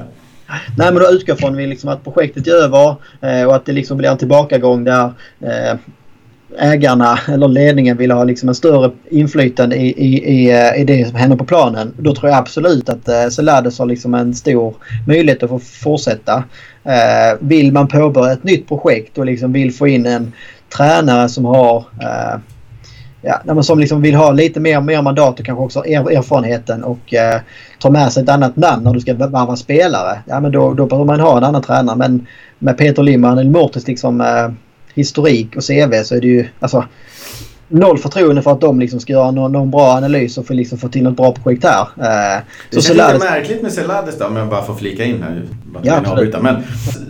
[0.78, 3.72] Nej men då utgår från vi liksom att projektet är över eh, och att det
[3.72, 5.78] liksom blir en tillbakagång där eh,
[6.58, 11.08] ägarna eller ledningen vill ha liksom en större inflytande i, i, i, eh, i det
[11.08, 11.94] som händer på planen.
[11.98, 14.74] Då tror jag absolut att eh, har liksom en stor
[15.06, 16.44] möjlighet att få fortsätta.
[16.84, 20.32] Eh, vill man påbörja ett nytt projekt och liksom vill få in en
[20.76, 22.40] tränare som har eh,
[23.22, 27.40] ja, som liksom vill ha lite mer, mer mandat och kanske också erfarenheten och eh,
[27.78, 30.18] ta med sig ett annat namn när du ska vara spelare.
[30.26, 31.96] Ja, men då, då behöver man ha en annan tränare.
[31.96, 32.26] Men
[32.58, 34.48] med Peter Limman eller Mortis liksom eh,
[34.96, 36.84] historik och CV så är det ju alltså
[37.68, 40.78] noll förtroende för att de liksom ska göra någon, någon bra analys och få, liksom
[40.78, 41.80] få till något bra projekt här.
[41.80, 43.14] Eh, det så känns Celades...
[43.14, 45.42] lite märkligt med Celades då, om jag bara får flika in här.
[45.82, 46.42] Ja, avbryta.
[46.42, 46.56] Men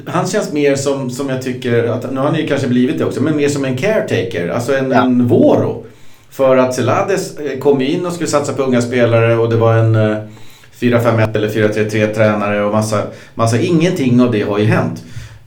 [0.06, 3.04] han känns mer som, som jag tycker, att, nu har han ju kanske blivit det
[3.04, 4.48] också, men mer som en caretaker.
[4.48, 5.02] Alltså en, ja.
[5.02, 5.84] en Voro.
[6.30, 9.74] För att Celades eh, kom in och skulle satsa på unga spelare och det var
[9.74, 9.96] en
[10.80, 13.02] 4-5-1 eh, eller 4-3-3 tränare och massa,
[13.34, 15.02] massa, ingenting av det har ju hänt.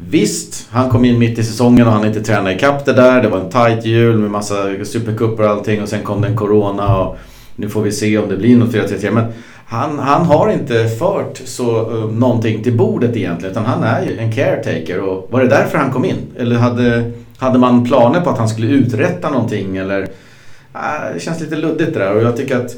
[0.07, 3.21] Visst, han kom in mitt i säsongen och han inte tränade ikapp det där.
[3.21, 6.35] Det var en tight jul med massa supercuper och allting och sen kom det en
[6.35, 7.17] Corona och
[7.55, 9.11] nu får vi se om det blir något 4-3-3.
[9.11, 9.25] Men
[9.65, 14.17] han, han har inte fört så, uh, någonting till bordet egentligen utan han är ju
[14.17, 16.17] en caretaker och var det därför han kom in?
[16.37, 20.01] Eller hade, hade man planer på att han skulle uträtta någonting eller?
[20.01, 22.75] Uh, det känns lite luddigt det där och jag tycker att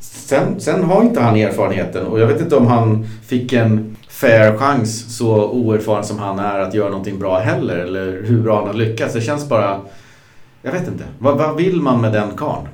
[0.00, 4.56] sen, sen har inte han erfarenheten och jag vet inte om han fick en fair
[4.56, 7.76] chans så oerfaren som han är att göra någonting bra heller.
[7.76, 9.14] Eller hur bra han har lyckats.
[9.14, 9.80] Det känns bara...
[10.62, 11.04] Jag vet inte.
[11.18, 12.68] Vad, vad vill man med den karln?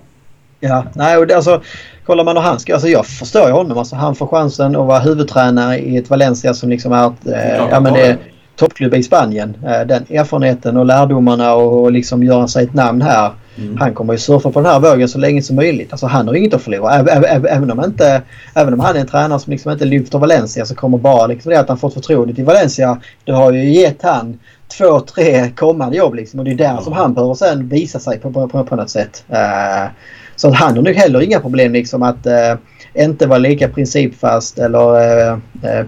[0.60, 1.62] Ja, nej och det, alltså
[2.06, 3.78] kollar man hur han ska, alltså jag förstår ju honom.
[3.78, 7.56] Alltså han får chansen att vara huvudtränare i ett Valencia som liksom är ett, eh,
[7.70, 8.18] ja men det är
[8.56, 9.56] toppklubb i Spanien.
[9.66, 13.76] Eh, den erfarenheten och lärdomarna och, och liksom göra sig ett namn här Mm.
[13.76, 15.92] Han kommer ju surfa på den här vågen så länge som möjligt.
[15.92, 16.94] Alltså han har inget att förlora.
[16.94, 18.22] Även, även, om, inte,
[18.54, 21.50] även om han är en tränare som liksom inte lyfter Valencia så kommer bara liksom
[21.50, 23.00] det att han fått förtroendet i Valencia.
[23.24, 24.38] Det har ju gett han
[24.78, 26.38] två, tre kommande jobb liksom.
[26.40, 26.84] Och det är där mm.
[26.84, 29.24] som han behöver sen visa sig på, på, på, på något sätt.
[29.30, 29.90] Uh,
[30.36, 35.32] så han har nog heller inga problem liksom att uh, inte vara lika principfast eller
[35.32, 35.38] uh,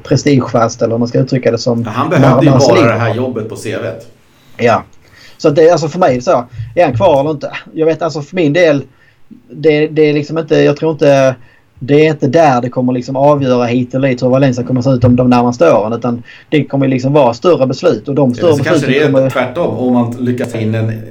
[0.02, 1.84] prestigefast eller om man ska uttrycka det som.
[1.84, 4.06] Han behövde ju bara det här jobbet på CVt.
[4.56, 4.82] Ja.
[5.42, 6.44] Så det alltså för mig så.
[6.74, 7.50] Är han kvar eller inte?
[7.72, 8.82] Jag vet alltså för min del.
[9.50, 11.34] Det, det är liksom inte, jag tror inte
[11.78, 14.84] det är inte där det kommer liksom avgöra hit eller dit hur Valencia kommer att
[14.84, 15.92] se ut om de närmaste åren.
[15.92, 18.08] Utan det kommer liksom vara större beslut.
[18.08, 19.30] Och de större ja, kanske det är kommer...
[19.30, 19.76] tvärtom.
[19.76, 21.02] Om man lyckas in en...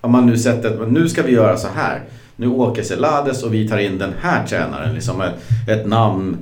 [0.00, 2.00] Om man nu sätter att nu ska vi göra så här.
[2.36, 4.94] Nu åker Celades och vi tar in den här tränaren.
[4.94, 6.36] Liksom ett, ett namn.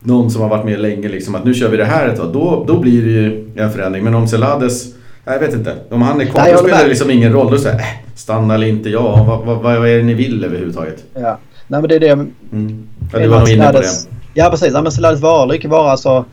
[0.00, 1.08] Någon som har varit med länge.
[1.08, 2.32] Liksom, att nu kör vi det här ett tag.
[2.32, 4.04] Då, då blir det ju en förändring.
[4.04, 4.97] Men om Celades...
[5.32, 5.74] Jag vet inte.
[5.90, 7.50] Om han är kvar Nej, då spelar det liksom ingen roll.
[7.50, 9.24] Då säger äh, stanna eller inte ja.
[9.28, 11.04] Vad, vad, vad är det ni vill överhuvudtaget?
[11.14, 11.38] Ja.
[11.66, 12.88] Nej men det är det mm.
[13.12, 13.88] Ja, du var nog inne på det.
[14.34, 14.72] Ja precis.
[14.74, 16.24] Ja, men eller icke vara alltså.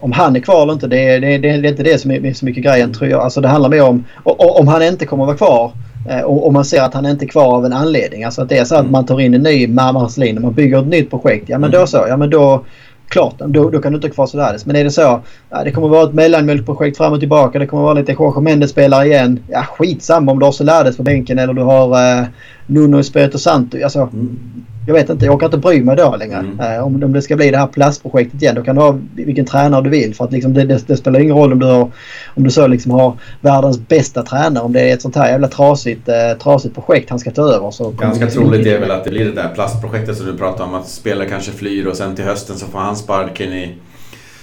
[0.00, 2.34] Om han är kvar eller inte, det är, det, det, är inte det som är
[2.34, 3.20] så mycket grejen tror jag.
[3.20, 5.72] Alltså det handlar mer om om han inte kommer att vara kvar.
[6.08, 8.24] Eh, och, och man ser att han inte är kvar av en anledning.
[8.24, 8.92] Alltså att det är så att mm.
[8.92, 11.48] man tar in en ny Marmaslin och man bygger ett nytt projekt.
[11.48, 11.86] Ja men då mm.
[11.86, 12.04] så.
[12.08, 12.64] Ja men då
[13.10, 14.66] klart, då, då kan du inte ha kvar Solades.
[14.66, 17.58] Men är det så, ja, det kommer vara ett mellanmjölkprojekt fram och tillbaka.
[17.58, 19.40] Det kommer vara lite Jorge Mendes spelar igen.
[19.48, 22.26] Ja, skitsamma om du har Solades på bänken eller du har eh,
[22.66, 23.78] Nuno Espirito Santo.
[23.84, 26.36] Alltså, mm jag vet inte, jag orkar inte bry mig då längre.
[26.36, 26.60] Mm.
[26.60, 29.46] Eh, om, om det ska bli det här plastprojektet igen då kan du ha vilken
[29.46, 30.14] tränare du vill.
[30.14, 31.90] För att liksom det, det, det, spelar ingen roll om du, har,
[32.34, 34.64] om du så liksom har världens bästa tränare.
[34.64, 37.70] Om det är ett sånt här jävla trasigt, eh, trasigt projekt han ska ta över.
[37.70, 40.74] Så Ganska troligt är väl att det blir det där plastprojektet som du pratar om.
[40.74, 43.74] Att spelare kanske flyr och sen till hösten så får han sparken i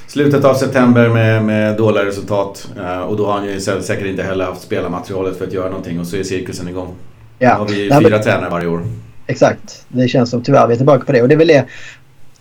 [0.08, 2.68] slutet av september med, med dåliga resultat.
[2.80, 6.00] Eh, och då har han ju säkert inte heller haft spelarmaterialet för att göra någonting
[6.00, 6.96] och så är cirkusen igång.
[7.40, 7.54] Ja.
[7.54, 8.82] Då har vi fyra ja, tränare varje år.
[9.28, 9.86] Exakt.
[9.88, 11.22] Det känns som tyvärr vi är tillbaka på det.
[11.22, 11.66] Och det är väl det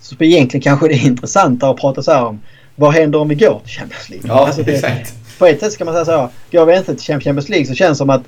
[0.01, 2.41] som egentligen kanske det är intressantare att prata så här om.
[2.77, 4.29] Vad händer om vi går till Champions League?
[4.29, 5.15] Ja, alltså det, exakt.
[5.39, 6.29] På ett sätt ska man säga så här.
[6.53, 8.23] Går vi inte till Champions League så känns det som att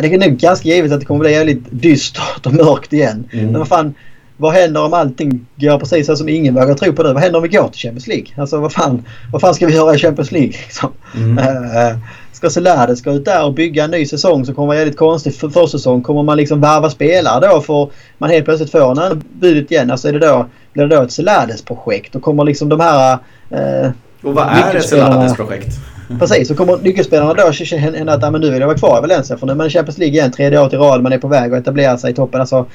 [0.00, 3.28] det är nog ganska givet att det kommer bli jävligt dystert och mörkt igen.
[3.32, 3.46] Mm.
[3.46, 3.94] Men vad fan,
[4.42, 7.12] vad händer om allting går precis så som ingen vågar tro på nu?
[7.12, 8.26] Vad händer om vi går till Champions League?
[8.36, 10.52] Alltså vad fan, vad fan ska vi göra i Champions League?
[10.52, 10.90] Liksom?
[11.14, 11.38] Mm.
[11.38, 11.98] Uh,
[12.32, 15.34] ska Celades gå ut där och bygga en ny säsong som kommer vara väldigt konstig
[15.34, 16.02] för försäsong.
[16.02, 19.90] Kommer man liksom varva spelare då för man helt plötsligt får en budet igen.
[19.90, 23.18] Alltså är det då, blir det då ett Celades-projekt och kommer liksom de här...
[23.50, 23.90] Eh,
[24.22, 25.78] och vad är ett Celades-projekt?
[26.18, 29.00] Precis, så kommer nyckelspelarna då känna att ah, men nu vill jag vara kvar i
[29.00, 31.02] Valencia för nu är man i Champions League igen tredje året i rad.
[31.02, 32.40] Man är på väg att etablera sig i toppen.
[32.40, 32.66] Alltså,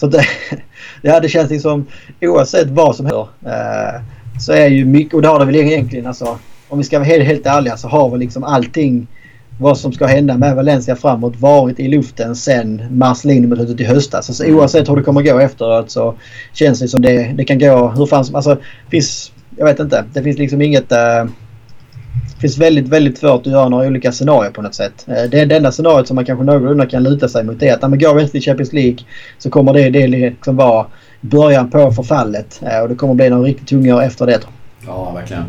[0.00, 0.24] så det,
[1.02, 1.86] ja, det känns liksom
[2.20, 4.00] oavsett vad som händer eh,
[4.40, 6.38] så är ju mycket, och det har det väl egentligen alltså
[6.68, 9.06] om vi ska vara helt, helt ärliga så har väl liksom allting
[9.58, 14.28] vad som ska hända med Valencia framåt varit i luften sen mars-linjebeslutet i höstas.
[14.28, 16.14] Alltså, oavsett hur det kommer gå efteråt så
[16.52, 18.58] känns det som det, det kan gå hur fan som alltså,
[18.90, 20.04] finns, Jag vet inte.
[20.12, 20.88] Det finns liksom inget...
[20.88, 21.28] Det
[22.40, 25.06] finns väldigt, väldigt svårt att göra några olika scenarier på något sätt.
[25.08, 27.82] Eh, det, det enda scenariot som man kanske någorlunda kan luta sig mot är att
[27.82, 28.98] går man går väl till Champions League
[29.38, 30.86] så kommer det, det liksom vara
[31.20, 32.60] början på förfallet.
[32.62, 34.40] Eh, och det kommer bli några riktigt tunga år efter det.
[34.86, 35.44] Ja, verkligen.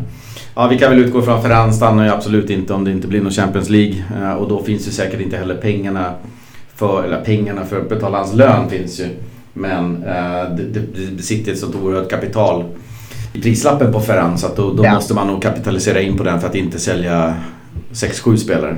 [0.54, 3.08] Ja, vi kan väl utgå från att Ferran stannar ju absolut inte om det inte
[3.08, 4.04] blir någon Champions League.
[4.20, 6.14] Eh, och då finns ju säkert inte heller pengarna
[6.74, 9.06] för, eller pengarna för att betala hans lön finns ju.
[9.52, 10.80] Men eh, det,
[11.16, 12.64] det sitter ett sånt oerhört kapital
[13.32, 14.94] prislappen på Ferran så att då, då ja.
[14.94, 17.34] måste man nog kapitalisera in på den för att inte sälja
[17.92, 18.76] 6-7 spelare.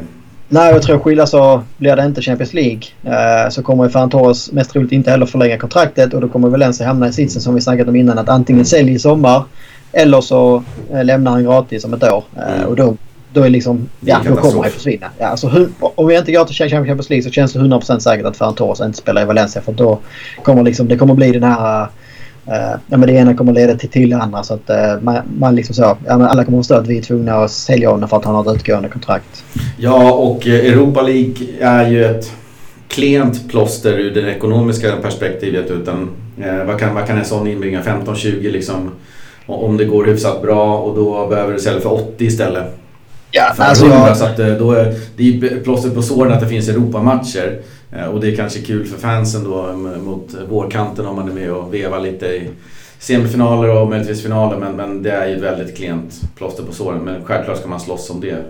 [0.48, 4.10] Nej, jag tror skilja så blir det inte Champions League eh, så kommer ju Ferran
[4.10, 7.54] Torres mest troligt inte heller förlänga kontraktet och då kommer Valencia hamna i sitsen som
[7.54, 9.44] vi snackat om innan att antingen sälja i sommar
[9.92, 12.24] eller så eh, lämnar han gratis om ett år.
[12.36, 12.68] Eh, mm.
[12.68, 12.96] Och då,
[13.32, 15.06] då, är liksom, ja, då kommer han försvinna.
[15.18, 18.36] Ja, alltså, om vi inte går till Champions League så känns det 100% säkert att
[18.36, 19.62] Ferran Torres inte spelar i Valencia.
[19.62, 19.98] För då
[20.42, 21.88] kommer liksom, det kommer bli den här...
[22.48, 24.42] Uh, ja, men det ena kommer leda till, till det andra.
[24.42, 26.98] Så att uh, man, man liksom så, ja, men alla kommer att förstå att vi
[26.98, 29.44] är tvungna att sälja honom för att han har ett utgående kontrakt.
[29.78, 32.32] Ja, och Europa League är ju ett
[32.88, 35.70] klent plåster ur det ekonomiska perspektivet.
[35.70, 37.82] Utan, eh, vad, kan, vad kan en sån inbringa?
[37.82, 38.90] 15-20 liksom
[39.46, 42.64] om det går hyfsat bra och då behöver du sälja för 80 istället.
[43.30, 44.16] Ja, för alltså 100, jag...
[44.16, 47.60] så att eh, då är, det är plåstret på såren att det finns Europamatcher.
[47.94, 49.72] Eh, och det är kanske kul för fansen då
[50.02, 52.50] mot vårkanten om man är med och vevar lite i
[52.98, 54.56] semifinaler och möjligtvis finaler.
[54.56, 57.00] Men, men det är ju ett väldigt klent plåster på såren.
[57.00, 58.44] Men självklart ska man slåss om det.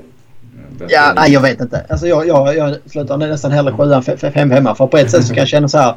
[0.89, 1.87] Ja, nej, jag vet inte.
[1.89, 4.75] Alltså jag, jag, jag slutar nästan hellre sjuan fem hemma.
[4.75, 5.95] För på ett sätt så kan jag känna så här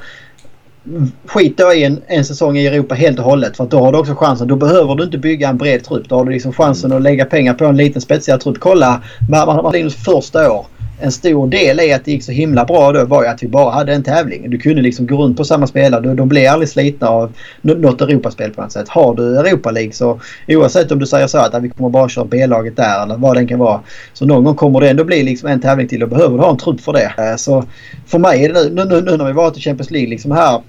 [1.26, 3.58] skit då i en, en säsong i Europa helt och hållet.
[3.58, 4.48] För då har du också chansen.
[4.48, 6.10] Då behöver du inte bygga en bred trupp.
[6.10, 8.60] Då har du liksom chansen att lägga pengar på en liten spetsigare trupp.
[8.60, 10.66] Kolla Martinus första år
[11.00, 13.48] en stor del i att det gick så himla bra då var ju att vi
[13.48, 14.50] bara hade en tävling.
[14.50, 16.14] Du kunde liksom gå runt på samma spelare.
[16.14, 18.90] De blev aldrig slitna av något Europaspel på något sätt.
[18.90, 22.10] Har du Europa League så oavsett om du säger så att ah, vi kommer bara
[22.10, 23.82] köra B-laget där eller vad det kan vara.
[24.14, 26.52] Så någon gång kommer det ändå bli liksom en tävling till och behöver du ha
[26.52, 27.14] en trupp för det.
[27.18, 27.64] Eh, så
[28.06, 30.62] för mig är det nu, nu, nu när vi varit i Champions League liksom här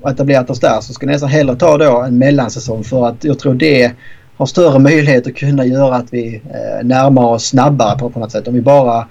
[0.00, 3.24] och etablerat oss där så skulle jag nästan hellre ta då en mellansäsong för att
[3.24, 3.92] jag tror det
[4.36, 8.32] har större möjlighet att kunna göra att vi eh, närmar oss snabbare på, på något
[8.32, 8.48] sätt.
[8.48, 9.06] Om vi bara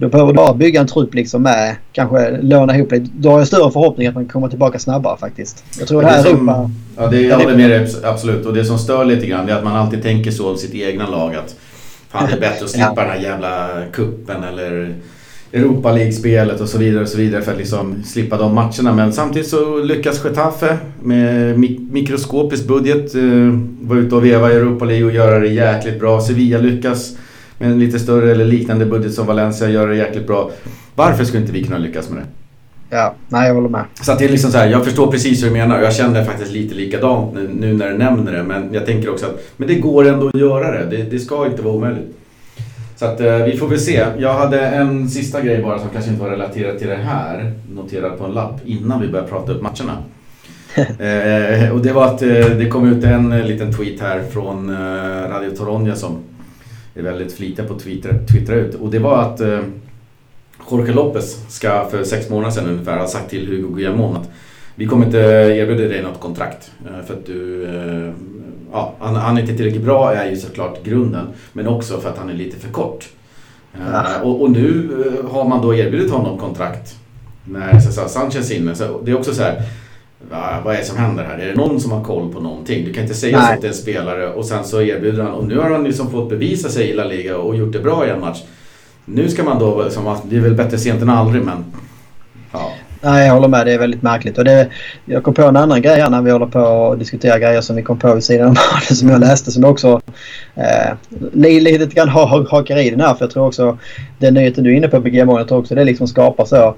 [0.00, 3.10] då behöver du bara bygga en trupp liksom med kanske låna ihop lite.
[3.14, 5.64] Då har jag större förhoppning att man kommer tillbaka snabbare faktiskt.
[5.78, 6.70] Jag tror det här det som, Europa...
[6.96, 8.46] Ja, det, jag håller med dig absolut.
[8.46, 11.06] Och det som stör lite grann är att man alltid tänker så om sitt egna
[11.06, 11.34] lag.
[11.34, 11.56] Att
[12.08, 13.02] fan det är bättre att slippa ja.
[13.02, 14.94] den här jävla kuppen eller
[15.52, 18.92] Europa League-spelet och så vidare och så vidare för att liksom slippa de matcherna.
[18.92, 21.58] Men samtidigt så lyckas Getafe med
[21.90, 23.22] mikroskopisk budget eh,
[23.80, 26.20] vara ute och veva i Europa League och göra det jäkligt bra.
[26.20, 27.16] Sevilla lyckas
[27.60, 30.50] med en lite större eller liknande budget som Valencia gör det jäkligt bra.
[30.94, 32.26] Varför skulle inte vi kunna lyckas med det?
[32.96, 33.84] Ja, nej jag håller med.
[34.02, 35.94] Så att det är liksom så här, jag förstår precis hur du menar och jag
[35.94, 38.42] känner faktiskt lite likadant nu, nu, när du nämner det.
[38.42, 40.96] Men jag tänker också att men det går ändå att göra det.
[40.96, 42.16] Det, det ska inte vara omöjligt.
[42.96, 44.06] Så att eh, vi får väl se.
[44.18, 47.52] Jag hade en sista grej bara som kanske inte var relaterad till det här.
[47.74, 49.96] Noterad på en lapp innan vi började prata upp matcherna.
[50.76, 54.70] eh, och det var att eh, det kom ut en eh, liten tweet här från
[54.70, 56.18] eh, Radio Toronja som
[56.94, 58.74] är väldigt flitiga på att twittra, twittra ut.
[58.74, 59.60] Och det var att eh,
[60.70, 64.30] Jorge Lopez ska för sex månader sedan ungefär ha sagt till Hugo Guillamon att
[64.74, 68.12] vi kommer inte erbjuda dig något kontrakt eh, för att du eh,
[68.72, 71.26] ja, han, han är inte tillräckligt bra är ju såklart grunden.
[71.52, 73.08] Men också för att han är lite för kort.
[73.92, 74.20] Ja.
[74.22, 74.88] Och, och, nu
[75.30, 76.96] har man då erbjudit honom kontrakt
[77.44, 78.74] när Cesar Sanchez är inne.
[78.74, 79.62] Så det är också så här,
[80.64, 81.38] vad är det som händer här?
[81.38, 82.84] Är det någon som har koll på någonting?
[82.84, 83.54] Du kan inte säga Nej.
[83.54, 86.28] så till en spelare och sen så erbjuder han och nu har han liksom fått
[86.28, 88.42] bevisa sig i La Liga och gjort det bra i en match.
[89.04, 91.64] Nu ska man då, liksom, det är väl bättre sent än aldrig men...
[92.52, 92.72] Ja.
[93.02, 93.66] Nej, jag håller med.
[93.66, 94.38] Det är väldigt märkligt.
[94.38, 94.68] Och det,
[95.04, 97.76] jag kom på en annan grej här när vi håller på och diskuterar grejer som
[97.76, 98.56] vi kom på vid sidan om
[98.96, 100.00] som jag läste som också
[100.54, 103.14] eh, lite grann hakar i den här.
[103.14, 103.78] För jag tror också
[104.18, 106.74] den nyheten du är inne på GMO, jag tror också det liksom skapar så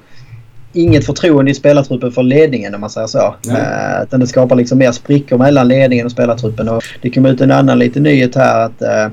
[0.73, 3.35] inget förtroende i spelartruppen för ledningen om man säger så.
[3.49, 6.69] Uh, utan det skapar liksom mer sprickor mellan ledningen och spelartruppen.
[6.69, 9.13] Och det kom ut en annan liten nyhet här att uh,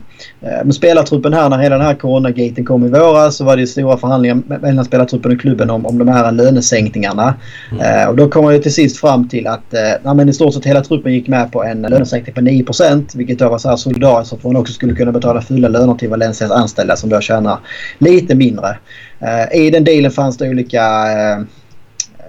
[0.63, 3.97] med spelartruppen här när hela den här coronagaten kom i våras så var det stora
[3.97, 7.33] förhandlingar mellan spelartruppen och klubben om, om de här lönesänkningarna.
[7.71, 8.09] Mm.
[8.09, 9.73] Och då kom man ju till sist fram till att
[10.05, 13.39] uh, men i stort sett hela truppen gick med på en lönesänkning på 9% vilket
[13.39, 16.51] då var så här solidariskt att man också skulle kunna betala fulla löner till Valencias
[16.51, 17.59] anställda som då tjänar
[17.97, 18.77] lite mindre.
[19.21, 21.45] Uh, I den dealen fanns det olika uh,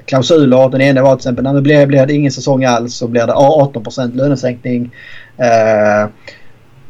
[0.04, 0.68] klausuler.
[0.68, 3.26] Den ena var till exempel när det blir, blir det ingen säsong alls så blir
[3.26, 3.84] det 18
[4.14, 4.94] lönesänkning.
[5.38, 6.10] Uh,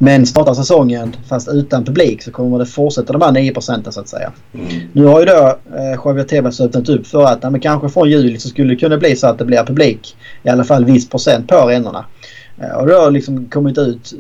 [0.03, 4.01] men startar säsongen fast utan publik så kommer det fortsätta de här 9 procenten så
[4.01, 4.33] att säga.
[4.55, 4.67] Mm.
[4.93, 8.11] Nu har ju då eh, Javier Tebas öppnat upp för att ja, men kanske från
[8.11, 10.17] juli så skulle det kunna bli så att det blir publik.
[10.43, 12.05] I alla fall viss procent på arenorna.
[12.61, 14.15] Eh, och det har liksom kommit ut,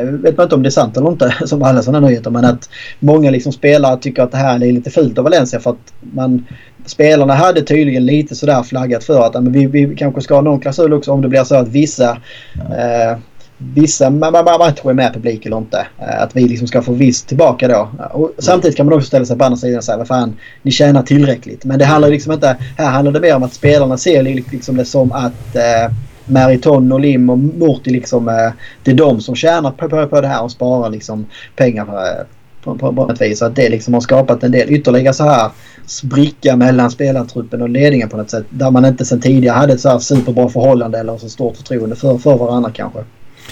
[0.00, 2.44] eh, vet man inte om det är sant eller inte, som alla sådana nyheter, men
[2.44, 2.70] att
[3.00, 6.46] många liksom spelare tycker att det här är lite fult av Valencia för att man,
[6.86, 10.60] spelarna hade tydligen lite sådär flaggat för att men vi, vi kanske ska ha någon
[10.60, 12.10] klausul också om det blir så att vissa
[12.56, 13.18] eh,
[13.58, 15.86] vissa matcher är med publik eller inte.
[15.98, 17.88] Eh, att vi liksom ska få visst tillbaka då.
[18.12, 20.70] Och samtidigt kan man också ställa sig på andra sidan och säga vad fan, ni
[20.70, 21.64] tjänar tillräckligt.
[21.64, 24.84] Men det handlar liksom inte, här handlar det mer om att spelarna ser liksom det
[24.84, 25.92] som att eh,
[26.28, 28.28] Meriton och Lim och Morty liksom.
[28.28, 28.52] Eh,
[28.82, 31.26] det är de som tjänar på, på, på det här och sparar liksom
[31.56, 32.26] pengar eh,
[32.64, 33.42] på, på, på ett vis.
[33.42, 35.50] Att det liksom har skapat en del ytterligare så här
[35.86, 38.44] spricka mellan spelartruppen och ledningen på något sätt.
[38.50, 41.96] Där man inte sedan tidigare hade ett så här superbra förhållande eller så stort förtroende
[41.96, 42.98] för, för varandra kanske.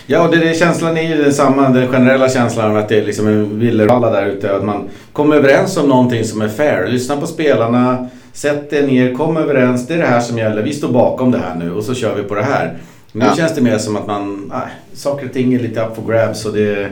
[0.07, 1.69] Ja, det, det, känslan är ju detsamma.
[1.69, 4.57] Den generella känslan att det är liksom en villervalla där ute.
[4.57, 6.87] Att man kommer överens om någonting som är fair.
[6.87, 8.09] Lyssna på spelarna.
[8.37, 9.87] Sätt er ner, kom överens.
[9.87, 10.63] Det är det här som gäller.
[10.63, 12.79] Vi står bakom det här nu och så kör vi på det här.
[13.13, 13.37] Nu ja.
[13.37, 14.51] känns det mer som att man...
[14.55, 16.89] Nej, saker och ting är lite up for grabs och det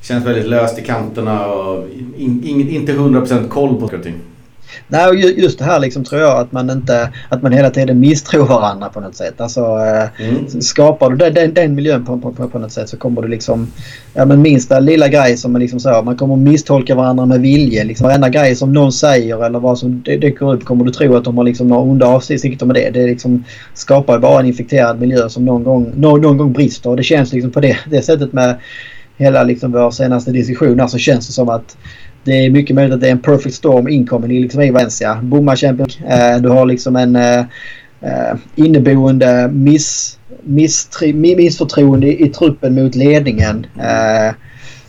[0.00, 4.20] känns väldigt löst i kanterna och in, in, inte 100% koll på saker och ting.
[4.88, 8.46] Nej, just det här liksom tror jag att man inte att man hela tiden misstror
[8.46, 9.40] varandra på något sätt.
[9.40, 10.60] Alltså eh, mm.
[10.60, 13.72] skapar du den, den miljön på, på, på, något sätt så kommer du liksom
[14.14, 17.84] ja men minsta lilla grej som man liksom så man kommer misstolka varandra med vilje.
[17.84, 21.24] Liksom varenda grej som någon säger eller vad som dyker upp kommer du tro att
[21.24, 22.90] de har liksom några onda avsikter med det.
[22.90, 23.44] Det liksom
[23.74, 27.32] skapar bara en infekterad miljö som någon gång, någon, någon gång brister och det känns
[27.32, 28.56] liksom på det, det sättet med
[29.16, 31.76] hela liksom vår senaste diskussion här så känns det som att
[32.24, 35.20] det är mycket möjligt att det är en perfect storm inkommen liksom i Valencia.
[35.22, 37.40] Bommar Champions eh, Du har liksom en eh,
[38.00, 43.66] eh inneboende miss, misstri, missförtroende i, i truppen mot ledningen.
[43.78, 44.34] Eh,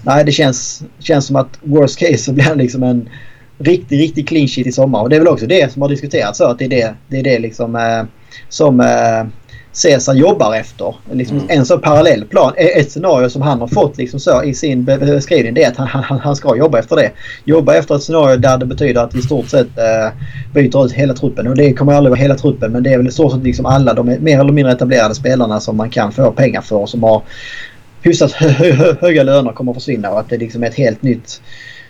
[0.03, 3.09] nej, det känns, känns som att worst case så blir det liksom en
[3.57, 5.01] riktig, riktig clean sheet i sommar.
[5.01, 7.19] Och det är väl också det som har diskuterats så att det är det, det,
[7.19, 8.03] är det liksom eh,
[8.49, 9.23] som eh,
[9.73, 10.95] Cesar jobbar efter.
[11.11, 11.49] Liksom mm.
[11.49, 12.53] En så parallell plan.
[12.57, 15.87] Ett scenario som han har fått liksom så i sin beskrivning det är att han,
[15.87, 17.11] han, han ska jobba efter det.
[17.45, 20.11] Jobba efter ett scenario där det betyder att i stort sett eh,
[20.53, 21.47] byter ut hela truppen.
[21.47, 23.65] Och det kommer aldrig vara hela truppen men det är väl i stort sett liksom
[23.65, 27.03] alla de mer eller mindre etablerade spelarna som man kan få pengar för och som
[27.03, 27.21] har
[28.01, 31.01] hyfsat hö hö höga löner kommer att försvinna och att det liksom är ett helt
[31.01, 31.41] nytt,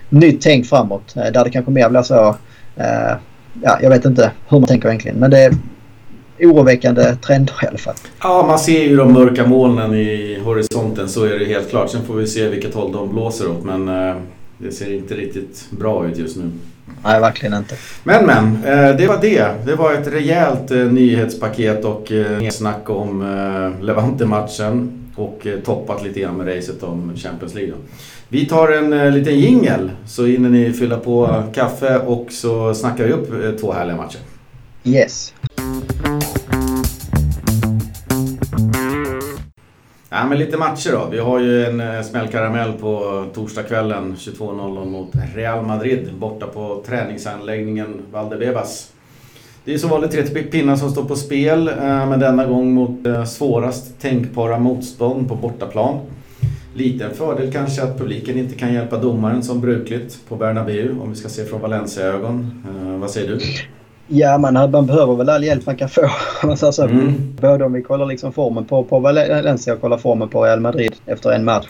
[0.10, 1.16] nytt tänk framåt.
[1.16, 2.36] Eh, där det kanske mer blir så
[2.76, 3.16] eh,
[3.62, 5.18] ja, jag vet inte hur man tänker egentligen.
[5.18, 5.52] Men det,
[6.46, 7.96] oroväckande trender i alla fall.
[8.22, 11.90] Ja, man ser ju de mörka molnen i horisonten, så är det helt klart.
[11.90, 14.16] Sen får vi se vilket håll de blåser åt, men eh,
[14.58, 16.52] det ser inte riktigt bra ut just nu.
[17.04, 17.76] Nej, verkligen inte.
[18.04, 19.48] Men men, eh, det var det.
[19.66, 22.12] Det var ett rejält eh, nyhetspaket och
[22.52, 23.24] snack om
[23.82, 27.74] Levante-matchen och toppat lite grann med racet om Champions League.
[28.28, 33.12] Vi tar en liten jingel så hinner ni fylla på kaffe och så snackar vi
[33.12, 34.20] upp två härliga matcher.
[34.84, 35.34] Yes.
[40.16, 41.08] Ja, men lite matcher då.
[41.12, 48.02] Vi har ju en eh, smällkaramell på torsdagskvällen 22.00 mot Real Madrid borta på träningsanläggningen
[48.12, 48.92] Valdebebas.
[49.66, 53.06] Det är som vanligt tre pinnar som står på spel, eh, men denna gång mot
[53.06, 56.00] eh, svårast tänkbara motstånd på bortaplan.
[56.76, 61.16] Liten fördel kanske att publiken inte kan hjälpa domaren som brukligt på Bernabéu om vi
[61.16, 62.64] ska se från Valencia-ögon.
[63.02, 63.40] Vad säger du?
[64.08, 66.10] Ja, man, man behöver väl all hjälp man kan få.
[66.42, 67.36] alltså, mm.
[67.42, 70.96] Både om vi kollar liksom formen på, på Valencia och kollar formen på Real Madrid
[71.06, 71.68] efter en match.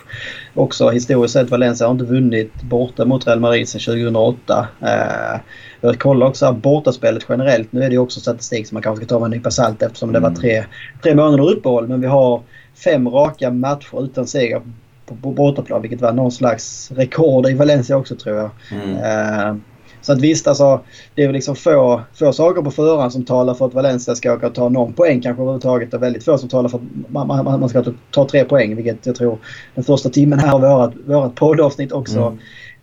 [0.54, 4.68] Också historiskt sett, Valencia har inte vunnit borta mot Real Madrid sedan 2008.
[4.80, 5.40] Eh,
[5.80, 7.72] jag kollar också bortaspelet generellt.
[7.72, 10.08] Nu är det också statistik som man kanske ska ta med en nypa salt eftersom
[10.08, 10.22] mm.
[10.22, 10.40] det var mm.
[10.40, 10.64] tre,
[11.02, 11.88] tre månader uppehåll.
[11.88, 12.42] Men vi har
[12.84, 14.62] fem raka matcher utan seger
[15.06, 18.50] på, på bortaplan vilket var någon slags rekord i Valencia också tror jag.
[18.72, 18.96] Mm.
[18.96, 19.56] Eh,
[20.04, 20.80] så att visst, alltså,
[21.14, 24.32] det är väl liksom få, få saker på förhand som talar för att Valencia ska
[24.32, 25.94] åka och ta någon poäng kanske överhuvudtaget.
[25.94, 29.06] Och väldigt få som talar för att man, man, man ska ta tre poäng, vilket
[29.06, 29.38] jag tror
[29.74, 32.38] den första timmen här av vårat, vårat poddavsnitt också mm.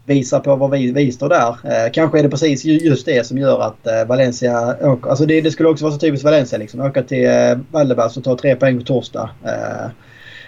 [0.05, 1.49] visar på var vi, vi står där.
[1.49, 5.09] Eh, kanske är det precis just det som gör att eh, Valencia åker.
[5.09, 6.81] Alltså det, det, skulle också vara så typiskt Valencia liksom.
[6.81, 9.29] Åka till eh, Valdebas och ta tre poäng på torsdag.
[9.45, 9.89] Eh,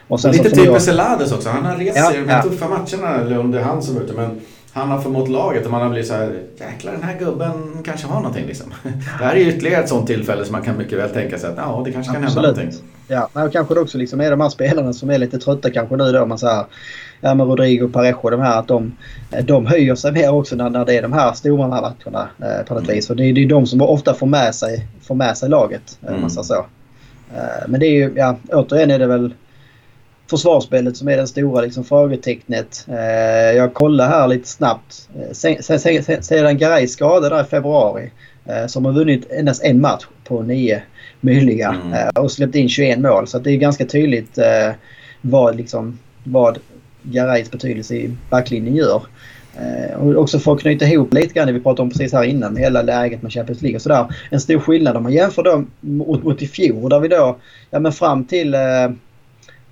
[0.07, 1.49] och sen lite typiskt Celades också.
[1.49, 2.43] Han har rest sig ja, i de här ja.
[2.43, 4.13] tuffa matcherna, eller om det är han som är ute.
[4.13, 4.41] Men
[4.73, 8.07] han har förmått laget och man har blivit så här, jäklar den här gubben kanske
[8.07, 8.73] har någonting liksom.
[9.19, 11.57] Det här är ytterligare ett sånt tillfälle som man kan mycket väl tänka sig att
[11.57, 12.45] ja, det kanske kan Absolut.
[12.45, 12.89] hända någonting.
[13.07, 15.95] Ja, och kanske det också liksom är de här spelarna som är lite trötta kanske
[15.95, 16.25] nu då.
[16.25, 16.65] Man säger,
[17.21, 18.95] ja med Rodrigo Parejo de här att de,
[19.43, 22.73] de höjer sig mer också när, när det är de här stora matcherna eh, på
[22.73, 22.95] något mm.
[22.95, 23.07] vis.
[23.07, 25.99] För det, det är de som ofta får med sig, får med sig laget.
[26.07, 26.21] Mm.
[26.21, 26.65] man säger så.
[27.35, 29.33] Eh, men det är ju, ja återigen är det väl
[30.29, 32.85] försvarsspelet som är den stora liksom, frågetecknet.
[32.89, 35.09] Eh, jag kollar här lite snabbt.
[35.15, 38.11] Eh, sedan Garay skadade där i februari
[38.45, 40.83] eh, så har man vunnit endast en match på nio
[41.21, 41.93] möjliga mm.
[41.93, 43.27] eh, och släppt in 21 mål.
[43.27, 44.71] Så det är ganska tydligt eh,
[45.21, 46.59] vad, liksom, vad
[47.01, 49.03] Garays betydelse i backlinjen gör.
[49.57, 52.23] Eh, och också för att knyta ihop lite grann det vi pratade om precis här
[52.23, 54.05] innan hela läget med Champions League och sådär.
[54.29, 57.37] En stor skillnad om man jämför då mot, mot i fjol där vi då,
[57.69, 58.55] ja men fram till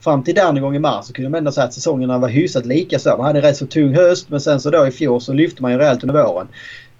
[0.01, 2.29] fram till där någon gång i mars så kunde man ändå säga att säsongerna var
[2.29, 2.99] hyfsat lika.
[2.99, 5.33] Så man hade en rätt så tung höst men sen så då i fjol så
[5.33, 6.47] lyfte man ju rejält under våren.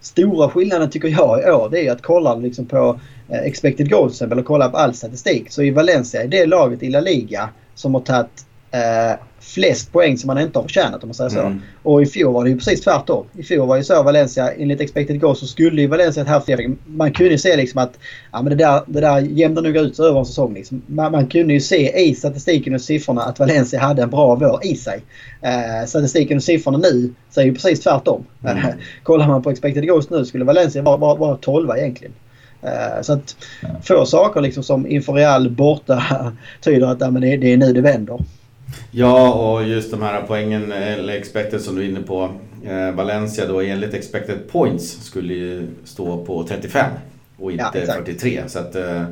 [0.01, 2.99] Stora skillnaden tycker jag i år det är att kolla liksom på
[3.29, 5.51] eh, expected goals eller kolla på all statistik.
[5.51, 10.17] Så i Valencia är det laget i La Liga som har tagit eh, flest poäng
[10.17, 11.39] som man inte har förtjänat om man säger så.
[11.39, 11.61] Mm.
[11.83, 13.25] Och i fjol var det ju precis tvärtom.
[13.37, 16.75] I fjol var ju så Valencia enligt expected goals så skulle ju Valencia haft fler.
[16.85, 17.99] Man kunde ju se liksom att
[18.31, 20.53] ja, men det där, det där jämnar nog ut sig över en säsong.
[20.53, 20.81] Liksom.
[20.87, 24.65] Man, man, kunde ju se i statistiken och siffrorna att Valencia hade en bra vår
[24.65, 25.01] i sig.
[25.41, 28.25] Eh, statistiken och siffrorna nu säger ju precis tvärtom.
[28.43, 28.57] Mm.
[28.57, 28.63] Eh,
[29.03, 32.13] kollar man på expected goals nu skulle Valencia vara, vara, vara 12 egentligen.
[32.63, 33.35] Uh, så att
[33.83, 36.03] få saker liksom som inför Real borta
[36.61, 38.19] tyder att ja, men det, det är nu det vänder.
[38.91, 42.29] Ja, och just de här poängen, eller expected som du är inne på.
[42.65, 46.85] Eh, Valencia då enligt expected points skulle ju stå på 35
[47.37, 48.41] och inte ja, 43.
[48.47, 49.03] Så att, eh,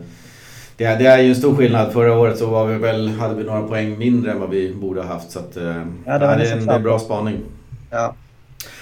[0.78, 1.94] det, det, är ju en stor skillnad.
[1.94, 5.02] Förra året så var vi väl, hade vi några poäng mindre än vad vi borde
[5.02, 5.32] ha haft.
[5.32, 7.38] Så att, eh, ja, det, är en, det är en bra spaning.
[7.90, 8.16] Ja.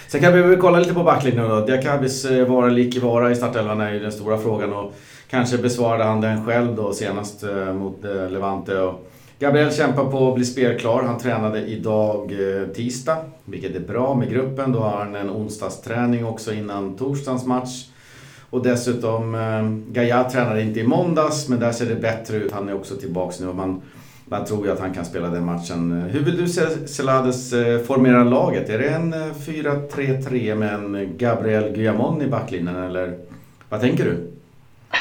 [0.08, 1.66] Sen kan vi väl kolla lite på backlinjen då.
[1.66, 4.74] Diakabis vara lik i vara i startelvan är ju den stora frågan.
[4.74, 4.94] Och
[5.30, 8.80] kanske besvarade han den själv då senast eh, mot eh, Levante.
[8.80, 9.10] Och,
[9.40, 11.04] Gabriel kämpar på att bli spelklar.
[11.04, 14.72] Han tränade idag eh, tisdag, vilket är bra med gruppen.
[14.72, 17.86] Då har han en onsdagsträning också innan torsdagens match.
[18.50, 22.52] Och dessutom, eh, Gaia tränade inte i måndags, men där ser det bättre ut.
[22.52, 23.48] Han är också tillbaks nu.
[23.48, 23.82] Och man
[24.30, 25.92] man tror ju att han kan spela den matchen.
[26.12, 28.70] Hur vill du se Celades eh, formera laget?
[28.70, 33.18] Är det en 4-3-3 med en Gabriel Guillamon i backlinjen eller
[33.70, 34.27] vad tänker du?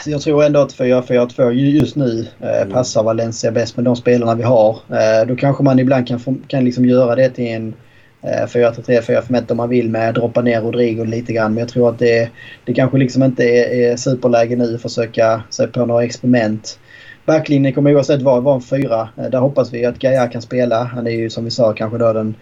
[0.04, 4.42] Jag tror ändå att 4-4-2 just nu eh, passar Valencia bäst med de spelarna vi
[4.42, 4.70] har.
[4.70, 7.74] Eh, då kanske man ibland kan, få, kan liksom göra det till en
[8.22, 11.54] eh, 4-3-3, 4-5-1 om man vill med droppa ner Rodrigo lite grann.
[11.54, 12.30] Men jag tror att det,
[12.64, 16.78] det kanske liksom inte är, är superläge nu att försöka sig på några experiment.
[17.26, 19.08] Backlinjen kommer oavsett vara var en fyra.
[19.16, 20.84] Eh, där hoppas vi att Gaia kan spela.
[20.84, 22.34] Han är ju som vi sa kanske då den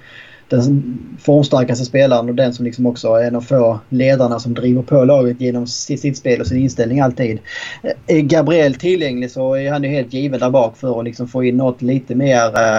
[0.49, 4.83] den formstarkaste spelaren och den som liksom också är en av få ledarna som driver
[4.83, 7.39] på laget genom sitt, sitt spel och sin inställning alltid.
[8.07, 11.45] Är Gabriel tillgänglig så är han ju helt given där bak för att liksom få
[11.45, 12.79] in något lite mer eh,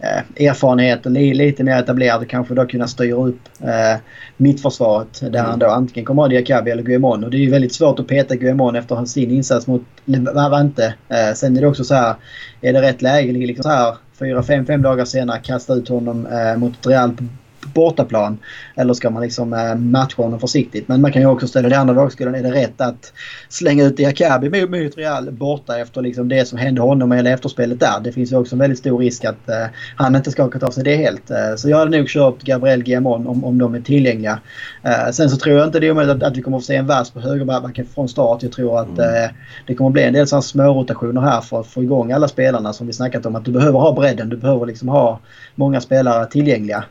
[0.00, 4.00] eh erfarenhet och lite mer etablerad och kanske då kunna styra upp eh,
[4.36, 5.44] mittförsvaret där mm.
[5.44, 7.24] han då antingen kommer ha Diakabi eller Guemon.
[7.24, 10.94] Och det är ju väldigt svårt att peta Guemon efter sin insats mot Levante.
[11.08, 12.14] Eh, sen är det också så här,
[12.60, 16.26] är det rätt läge liksom så här fyra, fem, fem dagar senare kasta ut honom
[16.26, 17.12] eh, mot Real
[17.76, 18.38] bortaplan?
[18.76, 20.88] Eller ska man liksom eh, matcha honom försiktigt?
[20.88, 22.34] Men man kan ju också ställa det andra vågskålen.
[22.34, 23.12] Är det rätt att
[23.48, 28.00] slänga ut Diakabi mot, Real borta efter liksom det som hände honom eller efterspelet där?
[28.04, 29.66] Det finns ju också en väldigt stor risk att eh,
[29.96, 31.30] han inte skakat av sig det helt.
[31.30, 34.38] Eh, så jag hade nog kört Gabriel Guillamon om, om de är tillgängliga.
[34.82, 36.66] Eh, sen så tror jag inte det är omöjligt att, att vi kommer att få
[36.66, 38.42] se en vers på högerbacken från start.
[38.42, 39.30] Jag tror att mm.
[39.66, 42.72] Det kommer att bli en del sådana smårotationer här för att få igång alla spelarna
[42.72, 43.36] som vi snackat om.
[43.36, 44.28] Att du behöver ha bredden.
[44.28, 45.20] Du behöver liksom ha
[45.54, 46.84] många spelare tillgängliga.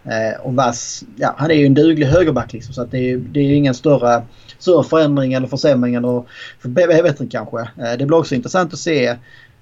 [0.43, 0.74] Och Vass,
[1.15, 3.73] ja, han är ju en duglig högerback liksom, så att det, är, det är ingen
[3.73, 4.23] större,
[4.59, 6.23] större förändring eller försämring eller
[6.61, 7.59] förbättring kanske.
[7.59, 9.07] Eh, det blir också intressant att se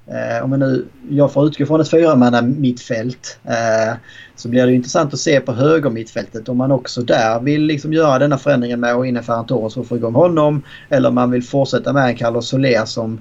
[0.07, 3.39] eh, om jag nu, jag får utgå från ett fyramanna mittfält.
[3.43, 3.93] Eh,
[4.35, 7.93] så blir det intressant att se på höger mittfältet om man också där vill liksom
[7.93, 10.63] göra denna förändringen med att få in en Ferran Torres för att få igång honom.
[10.89, 13.19] Eller om man vill fortsätta med en Carlos Soler som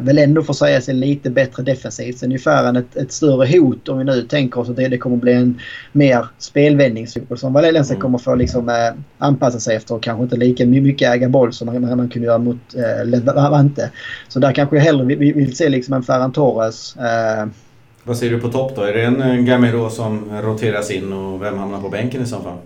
[0.00, 2.22] väl ändå får säga sig lite bättre defensivt.
[2.22, 5.16] Ungefär en, ett, ett större hot om vi nu tänker oss att det, det kommer
[5.16, 5.60] bli en
[5.92, 8.02] mer spelvändningsfotboll som Valencia mm.
[8.02, 8.74] kommer få liksom, eh,
[9.18, 12.38] anpassa sig efter och kanske inte lika mycket äga boll som man, man kunde göra
[12.38, 13.90] mot eh, Levante.
[14.28, 17.46] Så där kanske jag hellre vill, vill se liksom en Ferran Torres eh,
[18.04, 18.82] vad ser du på topp då?
[18.82, 22.56] Är det en Gamero som roteras in och vem hamnar på bänken i så fall?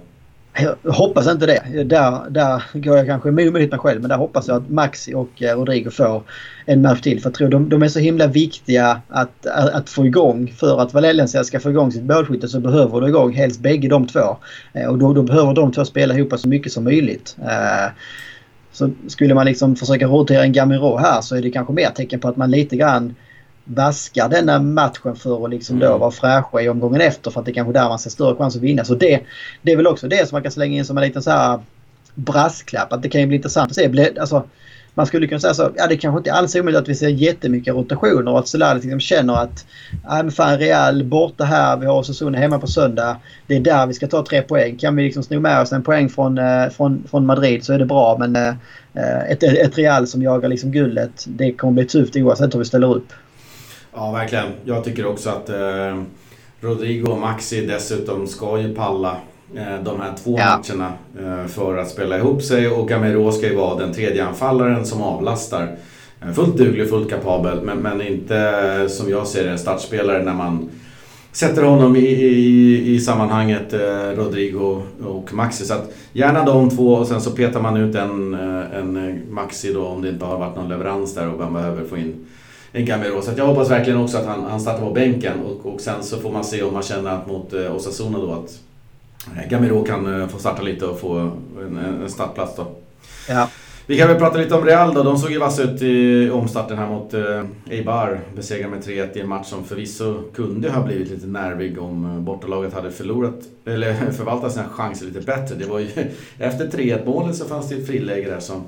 [0.57, 1.85] Jag hoppas inte det.
[1.85, 5.43] Där, där går jag kanske emot mig själv men där hoppas jag att Maxi och
[5.43, 6.23] eh, Rodrigo får
[6.67, 7.21] en match till.
[7.21, 10.53] För jag tror de, de är så himla viktiga att, att, att, få igång.
[10.57, 14.07] För att Valencia ska få igång sitt målskytte så behöver du igång helst bägge de
[14.07, 14.37] två.
[14.73, 17.37] Eh, och då, då behöver de två spela ihop så mycket som möjligt.
[17.43, 17.93] Eh,
[18.73, 22.21] så skulle man liksom försöka rotera en Gamiro här så är det kanske mer tecken
[22.21, 23.15] på att man lite grann
[23.65, 26.01] vaskar denna matchen för att liksom då mm.
[26.01, 28.57] vara fräscha i omgången efter för att det är kanske där man ser större chans
[28.57, 28.85] att vinna.
[28.85, 29.21] Så det,
[29.63, 31.61] det är väl också det som man kan slänga in som en liten så här
[32.15, 32.93] brasklapp.
[32.93, 34.11] Att det kan ju bli intressant att se.
[34.21, 34.45] Alltså,
[34.95, 37.09] man skulle kunna säga så, ja det kanske inte alls är omöjligt att vi ser
[37.09, 39.67] jättemycket rotationer och att Solari liksom känner att
[40.05, 43.17] ja men fan Real borta här, vi har Osasuna hemma på söndag.
[43.47, 44.77] Det är där vi ska ta tre poäng.
[44.77, 47.79] Kan vi liksom sno med oss en poäng från, eh, från, från Madrid så är
[47.79, 52.17] det bra men eh, ett, ett Real som jagar liksom guldet, det kommer bli tufft
[52.17, 53.13] oavsett hur vi ställer upp.
[53.95, 54.47] Ja, verkligen.
[54.65, 56.03] Jag tycker också att eh,
[56.61, 59.17] Rodrigo och Maxi dessutom ska ju palla
[59.55, 60.63] eh, de här två ja.
[60.63, 64.87] matcherna eh, för att spela ihop sig och Gamero ska ju vara den tredje anfallaren
[64.87, 65.77] som avlastar.
[66.23, 70.35] Eh, fullt duglig, fullt kapabel men, men inte som jag ser det en startspelare när
[70.35, 70.71] man
[71.33, 75.65] sätter honom i, i, i sammanhanget eh, Rodrigo och Maxi.
[75.65, 79.73] Så att gärna de två och sen så petar man ut en, eh, en Maxi
[79.73, 82.27] då om det inte har varit någon leverans där och man behöver få in
[82.75, 83.23] en Gamero.
[83.23, 86.21] Så jag hoppas verkligen också att han, han startar på bänken och, och sen så
[86.21, 88.61] får man se om man känner att mot eh, Osasuna då att
[89.37, 91.19] eh, Gamero kan eh, få starta lite och få
[91.61, 92.67] en, en startplats då.
[93.29, 93.49] Ja.
[93.87, 95.03] Vi kan väl prata lite om Real då.
[95.03, 98.21] De såg ju vassa ut i omstarten här mot eh, Eibar.
[98.37, 102.21] Besegrade med 3-1 i en match som förvisso kunde ha blivit lite nervig om eh,
[102.21, 105.55] bortalaget hade förlorat, eller förvaltat sina chanser lite bättre.
[105.55, 105.89] Det var ju,
[106.39, 108.63] efter 3-1 målet så fanns det ett friläge där som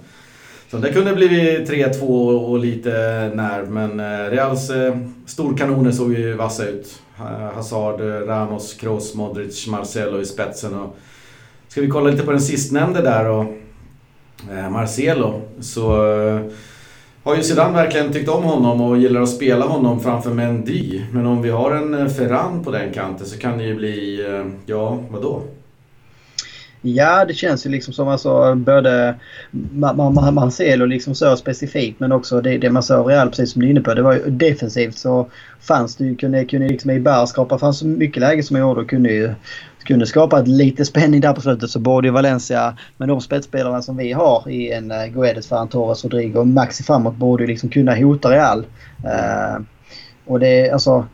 [0.70, 2.02] så det kunde blivit 3-2
[2.38, 2.90] och lite
[3.34, 4.96] nerv, men eh, Reals eh,
[5.26, 7.02] storkanoner såg ju vassa ut.
[7.54, 10.74] Hazard, eh, Ramos, Kroos, Modric, Marcelo i spetsen.
[10.74, 10.96] Och
[11.68, 13.44] ska vi kolla lite på den sistnämnde där och
[14.70, 15.88] Marcelo så
[17.22, 21.02] har ju Zidane verkligen tyckt om honom och gillar att spela honom framför Mendy.
[21.12, 24.26] Men om vi har en Ferran på den kanten så kan det ju bli,
[24.66, 25.42] ja vadå?
[26.94, 29.14] Ja, det känns ju liksom som alltså både
[30.32, 33.70] Marcelo liksom så specifikt men också det, det man såg Real precis som du är
[33.70, 33.94] inne på.
[33.94, 35.30] Det var ju defensivt så
[35.60, 38.80] fanns det ju, kunde, kunde liksom i bär skapa, fanns så mycket läge som gjorde
[38.80, 39.34] och kunde ju
[39.86, 43.96] kunde skapa lite spänning där på slutet så borde ju Valencia med de spetsspelarna som
[43.96, 47.68] vi har i en uh, Guedes, Ferran Torres, Rodrigo och Maxi framåt borde ju liksom
[47.68, 48.66] kunna hota Real.
[49.04, 49.62] Uh,
[50.26, 51.06] och det alltså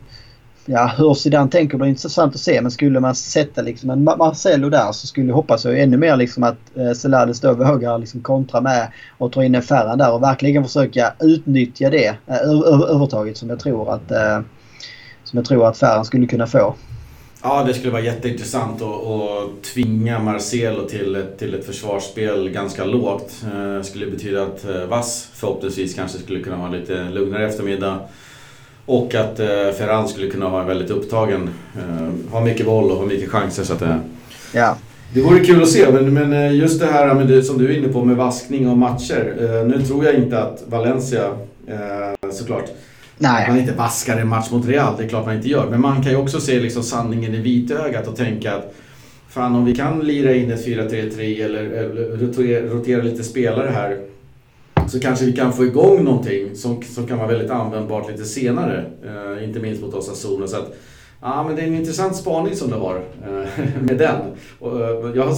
[0.65, 2.61] ja, hur Zidane tänker blir intressant att se.
[2.61, 6.15] Men skulle man sätta liksom en Marcelo där så skulle jag hoppas jag ännu mer
[6.15, 10.23] liksom att eh, då vågar liksom kontra med och ta in en Ferran där och
[10.23, 12.49] verkligen försöka utnyttja det eh,
[12.89, 14.41] övertaget som jag tror att eh,
[15.23, 16.75] som jag tror att Ferran skulle kunna få.
[17.45, 22.85] Ja, det skulle vara jätteintressant att, att tvinga Marcelo till ett, till ett försvarsspel ganska
[22.85, 23.33] lågt.
[23.77, 27.99] Det skulle betyda att eh, Vass förhoppningsvis kanske skulle kunna ha lite lugnare eftermiddag.
[28.85, 31.49] Och att eh, Ferran skulle kunna vara väldigt upptagen.
[32.31, 33.63] Ha mycket boll och ha mycket chanser.
[33.63, 33.83] Så att,
[34.53, 34.77] ja.
[35.13, 37.77] Det vore kul att se, men, men just det här med det, som du är
[37.77, 39.65] inne på med vaskning av matcher.
[39.67, 41.29] Nu tror jag inte att Valencia,
[42.31, 42.65] såklart,
[43.17, 43.47] Nej.
[43.49, 45.67] Man inte vaskar en match mot Real, det är klart man inte gör.
[45.69, 48.73] Men man kan ju också se liksom sanningen i vitögat och tänka att
[49.33, 53.97] Fan om vi kan lira in ett 4-3-3 eller, eller rotera, rotera, lite spelare här
[54.87, 58.85] så kanske vi kan få igång någonting som, som kan vara väldigt användbart lite senare.
[59.05, 60.47] Uh, inte minst mot Osasuna.
[60.47, 60.75] Så att,
[61.21, 63.45] ja, men det är en intressant spaning som du har uh,
[63.81, 64.21] med den.
[64.59, 65.37] Och, uh, jag, har,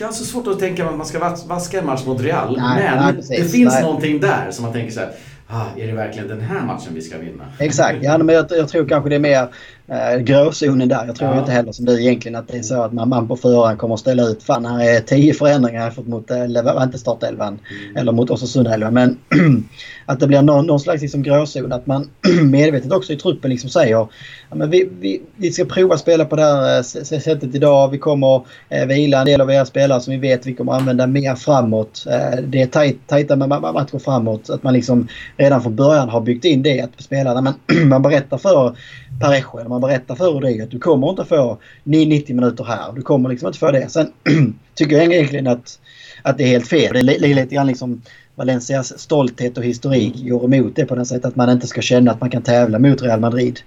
[0.00, 2.56] jag har så svårt att tänka att man ska vaska en match mot Real.
[2.56, 3.82] Nej, men nej, det finns nej.
[3.82, 5.12] någonting där som man tänker så här
[5.48, 7.44] ah, är det verkligen den här matchen vi ska vinna?
[7.58, 9.48] Exakt, ja, men jag, jag tror kanske det är mer
[9.88, 11.06] eh, gråzonen där.
[11.06, 11.38] Jag tror ja.
[11.38, 13.94] inte heller som du egentligen att det är så att man, man på förhand kommer
[13.94, 17.96] att ställa ut fan här är tio förändringar mot, eller inte startelvan mm.
[17.96, 18.94] eller mot Osasundaelvan.
[18.94, 19.18] Men
[20.06, 21.72] att det blir någon, någon slags liksom gråzon.
[21.72, 22.10] Att man
[22.50, 24.08] medvetet också i truppen liksom säger
[24.50, 27.90] ja, men vi, vi, vi ska prova att spela på det här eh, sättet idag.
[27.90, 31.06] Vi kommer eh, vila en del av era spelare som vi vet vi kommer använda
[31.06, 32.06] mer framåt.
[32.10, 34.50] Eh, det är tajt, tajta matcher framåt.
[34.50, 37.54] Att man liksom redan från början har byggt in det att spelarna man,
[37.88, 38.76] man berättar för
[39.20, 42.92] Parejo eller man berättar för Rodrigo att du kommer inte få 90 minuter här.
[42.92, 43.88] Du kommer liksom inte få det.
[43.88, 44.12] Sen
[44.74, 45.78] tycker jag egentligen att,
[46.22, 47.06] att det är helt fel.
[47.06, 48.02] Det är lite grann liksom
[48.38, 52.10] Valencias stolthet och historik går emot det på det sättet att man inte ska känna
[52.10, 53.60] att man kan tävla mot Real Madrid.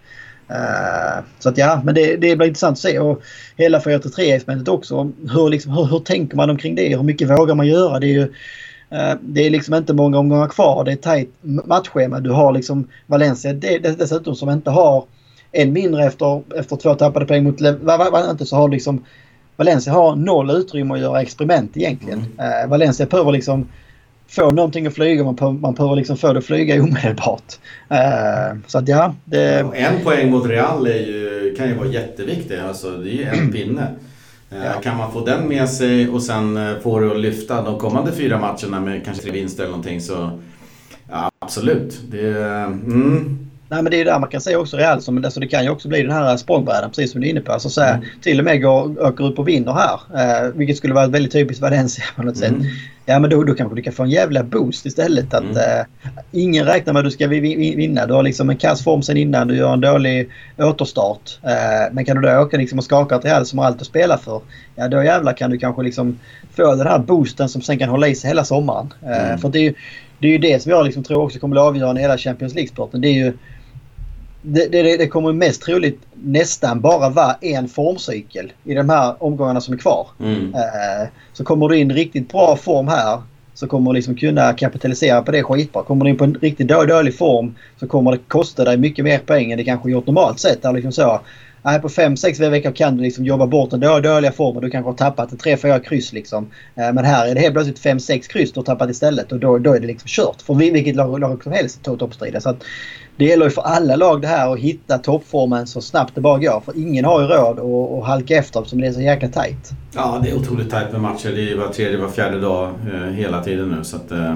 [0.51, 2.99] Uh, så att ja, men det, det blir intressant att se.
[2.99, 3.21] Och
[3.57, 5.11] hela 4-3-experimentet också.
[5.33, 6.95] Hur, liksom, hur, hur tänker man omkring det?
[6.95, 7.99] Hur mycket vågar man göra?
[7.99, 10.83] Det är ju uh, det är liksom inte många omgångar kvar.
[10.83, 12.19] Det är tajt matchschema.
[12.19, 15.05] Du har liksom Valencia det, dessutom som inte har
[15.51, 19.05] än mindre efter, efter två tappade poäng mot Levante så har liksom
[19.55, 22.25] Valencia har noll utrymme att göra experiment egentligen.
[22.37, 22.63] Mm.
[22.63, 23.67] Uh, Valencia behöver liksom
[24.31, 25.23] få någonting att flyga.
[25.23, 27.59] Man behöver, man behöver liksom få det att flyga omedelbart.
[27.91, 29.15] Uh, så att ja.
[29.25, 29.59] Det...
[29.73, 32.57] En poäng mot Real ju, kan ju vara jätteviktig.
[32.57, 33.51] Alltså, det är ju en mm.
[33.51, 33.87] pinne.
[34.53, 34.81] Uh, ja.
[34.83, 38.39] Kan man få den med sig och sen få det att lyfta de kommande fyra
[38.39, 40.39] matcherna med kanske tre vinster eller någonting så
[41.09, 42.01] ja, absolut.
[42.11, 45.47] Det, mm, Nej men det är där man kan se också Real som, alltså det
[45.47, 47.51] kan ju också bli den här språngbrädan precis som du är inne på.
[47.51, 48.05] Alltså så här, mm.
[48.21, 49.99] Till och med går, åker upp och vinner här.
[50.15, 52.61] Eh, vilket skulle vara väldigt typiskt Valencia på något mm.
[52.61, 52.71] sätt.
[53.05, 55.33] Ja men då, då kanske du kan få en jävla boost istället.
[55.33, 55.57] Att mm.
[55.57, 55.85] eh,
[56.31, 58.05] ingen räknar med att du ska vinna.
[58.05, 59.47] Du har liksom en kass form sen innan.
[59.47, 61.39] Du gör en dålig återstart.
[61.43, 63.87] Eh, men kan du då åka liksom och skaka ett Real som har allt att
[63.87, 64.41] spela för.
[64.75, 66.19] Ja då jävlar kan du kanske liksom
[66.55, 68.93] få den här boosten som sen kan hålla i sig hela sommaren.
[69.03, 69.37] Eh, mm.
[69.37, 69.73] För det är, ju,
[70.19, 73.01] det är ju det som jag liksom tror också kommer att avgöra hela Champions League-sporten.
[73.01, 73.33] Det är ju
[74.41, 79.61] det, det, det, kommer mest troligt nästan bara vara en formcykel i de här omgångarna
[79.61, 80.07] som är kvar.
[80.19, 80.53] Mm.
[80.53, 83.21] Eh, så kommer du in riktigt bra form här
[83.53, 85.83] så kommer du liksom kunna kapitalisera på det skitbra.
[85.83, 89.19] Kommer du in på en riktigt dålig form så kommer det kosta dig mycket mer
[89.19, 90.61] pengar än det kanske gjort normalt sett.
[90.61, 91.21] Där liksom så,
[91.63, 94.63] Nej, på 5-6 veckor kan du liksom jobba bort den dåliga formen.
[94.63, 96.13] Du kanske har tappat 3-4 kryss.
[96.13, 96.49] Liksom.
[96.75, 99.57] Eh, men här är det helt plötsligt 5-6 kryss du har tappat istället och då,
[99.57, 102.41] då är det liksom kört för vilket lag, lag som helst i toppstriden.
[102.41, 102.55] Så
[103.21, 106.39] det gäller ju för alla lag det här att hitta toppformen så snabbt det bara
[106.39, 106.61] går.
[106.65, 109.71] För ingen har ju råd att, att halka efter eftersom det är så jäkla tajt.
[109.95, 111.29] Ja, det är otroligt tajt med matcher.
[111.35, 113.83] Det är var tredje, var fjärde dag eh, hela tiden nu.
[113.83, 114.35] Så att, eh,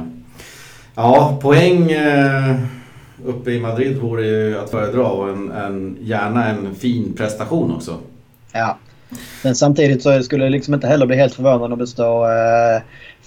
[0.95, 2.55] ja, poäng eh,
[3.25, 7.97] uppe i Madrid vore ju att föredra och en, en, gärna en fin prestation också.
[8.51, 8.77] Ja.
[9.43, 12.81] Men samtidigt så skulle det liksom inte heller bli helt förvånande om det står eh,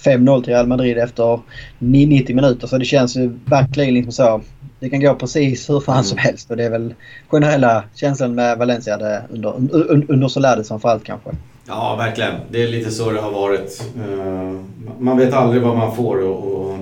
[0.04, 1.40] 5-0 till Real Madrid efter
[1.78, 2.66] 90 minuter.
[2.66, 4.40] Så det känns ju verkligen liksom så.
[4.80, 6.04] Det kan gå precis hur fan mm.
[6.04, 6.94] som helst och det är väl
[7.28, 11.30] generella känslan med Valencia det under, under, under Solades framförallt kanske.
[11.68, 12.34] Ja, verkligen.
[12.50, 13.84] Det är lite så det har varit.
[14.08, 14.60] Uh,
[14.98, 16.78] man vet aldrig vad man får och,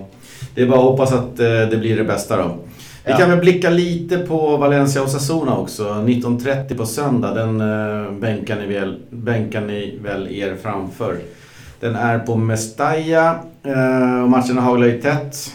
[0.55, 2.57] det är bara att hoppas att uh, det blir det bästa då.
[3.05, 5.85] Vi kan väl blicka lite på Valencia och Sassona också.
[5.85, 7.35] 19.30 på söndag.
[7.35, 11.17] Den uh, bänkar, ni väl, bänkar ni väl er framför.
[11.81, 13.39] Den är på Mestalla
[14.23, 15.53] och matcherna haglar ju tätt.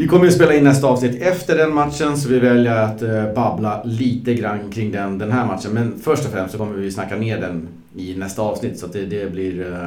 [0.00, 3.34] Vi kommer ju spela in nästa avsnitt efter den matchen så vi väljer att uh,
[3.34, 5.72] babbla lite grann kring den, den här matchen.
[5.72, 9.04] Men först och främst så kommer vi snacka ner den i nästa avsnitt så det,
[9.04, 9.80] det blir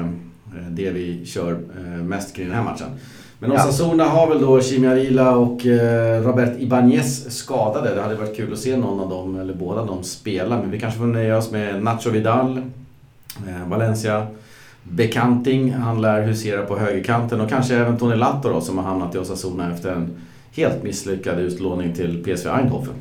[0.69, 1.57] det vi kör
[2.03, 2.87] mest kring den här matchen.
[3.39, 4.09] Men Osasuna ja.
[4.09, 7.95] har väl då Chimiavila och eh, Robert Ibanez skadade.
[7.95, 10.57] Det hade varit kul att se någon av dem, eller båda dem, spela.
[10.57, 12.57] Men vi kanske får nöja oss med Nacho Vidal,
[13.47, 14.27] eh, Valencia,
[14.83, 19.15] Bekanting, han lär husera på högerkanten och kanske även Tony Latto då, som har hamnat
[19.15, 20.15] i Osasuna efter en
[20.51, 22.93] helt misslyckad utlåning till PSV Eindhoven.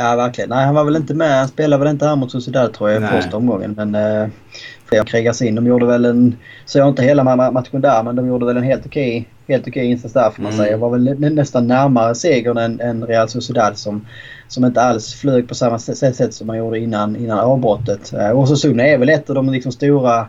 [0.00, 0.50] Ja, verkligen.
[0.50, 1.38] Nej, han var väl inte med.
[1.38, 3.74] Han spelade väl inte här mot Sociedad tror jag första omgången.
[3.76, 4.28] Men eh,
[4.84, 5.54] fler krigas in.
[5.54, 6.36] De gjorde väl en...
[6.64, 9.86] Så jag inte hela matchen där, men de gjorde väl en helt okej, helt okej
[9.86, 10.64] insats där får man mm.
[10.64, 10.76] säga.
[10.76, 14.06] Var väl nästan närmare segern än, än Real Sociedad som,
[14.48, 18.12] som inte alls flög på samma sätt som man gjorde innan, innan avbrottet.
[18.12, 20.26] Eh, och Osasuna är väl ett av de liksom stora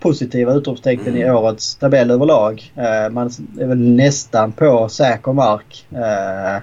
[0.00, 1.28] positiva utropstecknen mm.
[1.28, 2.72] i årets tabell överlag.
[2.76, 3.30] Eh, man
[3.60, 5.86] är väl nästan på säker mark.
[5.92, 6.62] Eh,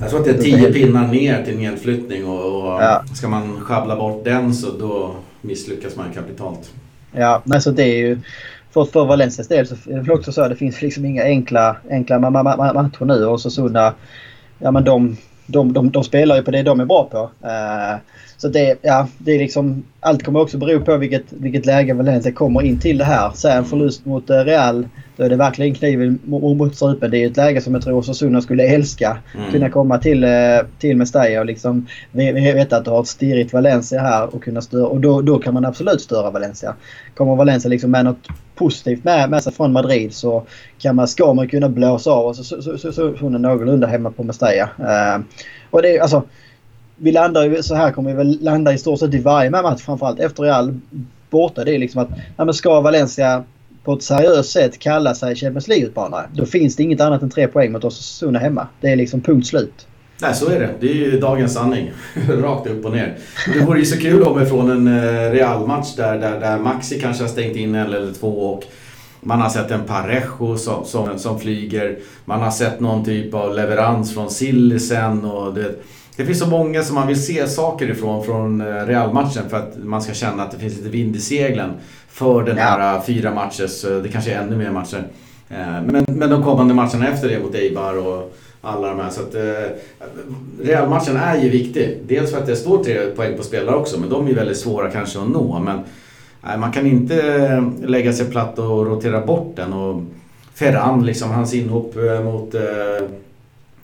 [0.00, 3.04] jag tror att det är tio pinnar ner till nedflyttning och, och ja.
[3.14, 6.70] ska man schabbla bort den så då misslyckas man kapitalt.
[7.12, 8.18] Ja, men så det är ju...
[8.70, 11.76] För, för Valencias del så är det också så att det finns liksom inga enkla,
[11.90, 13.94] enkla matcher nu och så Sunda...
[14.58, 17.18] Ja men de, de, de, de spelar ju på det de är bra på.
[17.18, 18.00] Uh,
[18.36, 22.32] så det, ja, det är liksom, allt kommer också bero på vilket, vilket läge Valencia
[22.32, 23.32] kommer in till det här.
[23.34, 27.10] Säg en förlust mot eh, Real, då är det verkligen kniven mot strupen.
[27.10, 29.18] Det är ett läge som jag tror Osasuna skulle älska.
[29.34, 29.52] Mm.
[29.52, 30.30] Kunna komma till, eh,
[30.78, 34.86] till Mestalla och liksom veta att du har ett stirrigt Valencia här och kunna störa.
[34.86, 36.74] Och då, då kan man absolut störa Valencia.
[37.14, 40.42] Kommer Valencia liksom med något positivt med, med sig från Madrid så
[40.78, 44.70] kan man, ska man kunna blåsa av så någorlunda hemma på Mestalla.
[44.78, 45.24] Uh,
[45.70, 46.22] och det är alltså
[46.96, 49.82] vi landar ju, så här kommer vi väl landa i stort sett i varje match
[49.82, 50.80] framförallt efter Real
[51.30, 51.64] borta.
[51.64, 53.44] Det är liksom att ja, men ska Valencia
[53.84, 57.48] på ett seriöst sätt kalla sig Champions League-utmanare då finns det inget annat än tre
[57.48, 58.66] poäng mot Osasuna hemma.
[58.80, 59.86] Det är liksom punkt slut.
[60.22, 60.70] Nej, så är det.
[60.80, 61.92] Det är ju dagens sanning.
[62.28, 63.16] Rakt upp och ner.
[63.54, 67.22] Det vore ju så kul om från en eh, Real-match där, där, där Maxi kanske
[67.22, 68.64] har stängt in en eller två och
[69.20, 71.98] man har sett en Parejo som, som, som flyger.
[72.24, 75.74] Man har sett någon typ av leverans från Sillisen och det,
[76.16, 79.76] det finns så många som man vill se saker ifrån från eh, Real-matchen för att
[79.76, 81.70] man ska känna att det finns lite vind i seglen
[82.14, 82.96] för den här ja.
[82.96, 85.04] Eh, fyra matchers, eh, det kanske är ännu mer matcher.
[85.86, 89.10] Men, men de kommande matcherna efter det mot Eibar och alla de här.
[89.10, 89.34] Så att,
[90.60, 91.98] Real-matchen är ju viktig.
[92.06, 94.90] Dels för att det står tre poäng på spelare också, men de är väldigt svåra
[94.90, 95.58] kanske att nå.
[95.58, 95.80] Men
[96.40, 99.72] nej, man kan inte lägga sig platt och rotera bort den.
[99.72, 100.02] Och
[100.54, 102.54] Ferran, liksom hans inhopp mot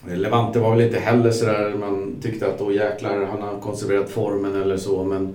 [0.06, 4.62] Levante var väl inte heller sådär man tyckte att då jäklar han har konserverat formen
[4.62, 5.04] eller så.
[5.04, 5.34] Men,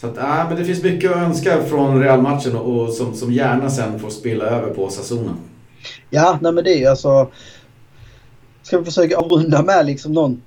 [0.00, 3.32] så att, äh, men det finns mycket att önska från Real-matchen och, och som, som
[3.32, 5.36] gärna sen får spela över på Sassona.
[6.10, 7.28] Ja, nej men det är ju alltså...
[8.62, 10.42] Ska vi försöka avrunda med liksom någon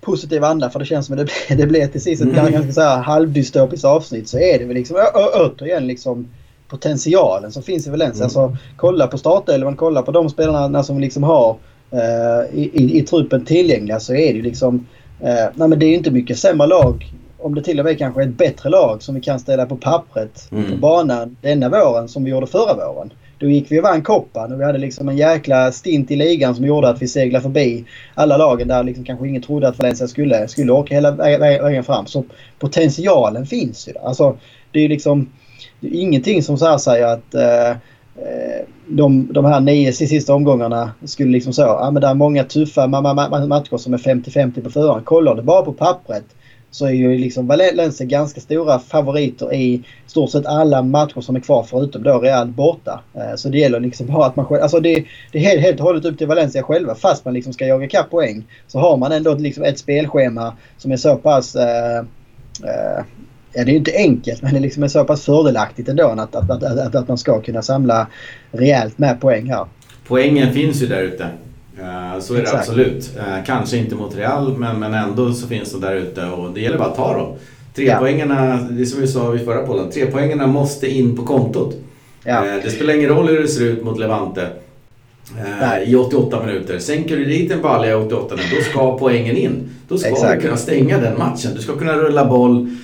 [0.00, 2.52] positiv anda för det känns som att det, det blev till sist ett mm.
[2.52, 4.96] ganska så här halvdystopiskt avsnitt så är det väl liksom
[5.34, 6.28] återigen liksom
[6.68, 8.24] potentialen som finns i Valencia.
[8.24, 8.24] Mm.
[8.24, 11.56] Alltså kolla på startelvan, kolla på de spelarna som liksom har
[11.94, 14.86] Eh, i, i, i truppen tillgängliga så är det ju liksom...
[15.20, 17.12] Eh, nej men det är inte mycket sämre lag.
[17.44, 19.76] Om det till och med kanske är ett bättre lag som vi kan ställa på
[19.76, 20.70] pappret mm.
[20.70, 23.12] på banan denna våren som vi gjorde förra våren.
[23.38, 26.54] Då gick vi och vann koppan och vi hade liksom en jäkla stint i ligan
[26.54, 27.84] som gjorde att vi seglade förbi
[28.14, 32.06] alla lagen där liksom kanske ingen trodde att Valencia skulle, skulle åka hela vägen fram.
[32.06, 32.24] Så
[32.58, 34.06] potentialen finns ju där.
[34.06, 34.36] Alltså,
[34.70, 35.28] det är ju liksom...
[35.80, 37.76] Det är ingenting som så säger att eh,
[38.16, 42.44] Eh, de, de här nio sista omgångarna skulle liksom så, ja men det är många
[42.44, 45.04] tuffa matcher som är 50-50 på förhand.
[45.04, 46.24] Kollar du bara på pappret
[46.74, 51.40] så är ju liksom Valencia ganska stora favoriter i stort sett alla matcher som är
[51.40, 53.00] kvar förutom då Real borta.
[53.14, 55.80] Eh, så det gäller liksom bara att man själv, alltså det, det är helt, helt
[55.80, 58.44] och hållet upp till Valencia själva fast man liksom ska jaga kapp poäng.
[58.66, 61.98] Så har man ändå liksom ett spelschema som är så pass eh,
[62.64, 63.04] eh,
[63.52, 66.34] ja, det är ju inte enkelt men det liksom är så pass fördelaktigt ändå att,
[66.34, 68.06] att, att, att, att man ska kunna samla
[68.52, 69.66] rejält med poäng här.
[70.06, 71.26] Poängen finns ju där ute.
[71.80, 72.52] Eh, så är Exakt.
[72.52, 73.10] det absolut.
[73.18, 76.60] Eh, kanske inte mot Real men, men ändå så finns de där ute och det
[76.60, 77.36] gäller bara att ta dem.
[77.74, 78.76] Trepoängarna, ja.
[78.76, 81.76] det som vi sa i förra podden, trepoängarna måste in på kontot.
[82.24, 82.46] Ja.
[82.46, 84.48] Eh, det spelar ingen roll hur det ser ut mot Levante.
[85.60, 85.90] Nej.
[85.90, 86.78] i 88 minuter.
[86.78, 89.70] Sänker du dit en balja i 88 då ska poängen in.
[89.88, 90.34] Då ska Exakt.
[90.34, 91.50] du kunna stänga den matchen.
[91.54, 92.76] Du ska kunna rulla boll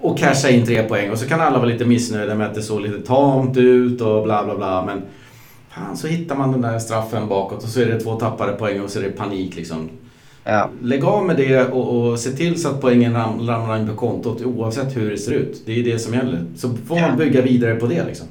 [0.00, 1.10] och casha in tre poäng.
[1.10, 4.24] Och så kan alla vara lite missnöjda med att det såg lite tamt ut och
[4.24, 4.84] bla bla bla.
[4.84, 5.02] Men
[5.70, 8.80] fan, så hittar man den där straffen bakåt och så är det två tappade poäng
[8.80, 9.90] och så är det panik liksom.
[10.44, 10.68] Ja.
[10.82, 13.94] Lägg av med det och, och se till så att poängen ram, ramlar in på
[13.94, 15.62] kontot oavsett hur det ser ut.
[15.66, 16.44] Det är det som gäller.
[16.56, 18.26] Så får man bygga vidare på det liksom.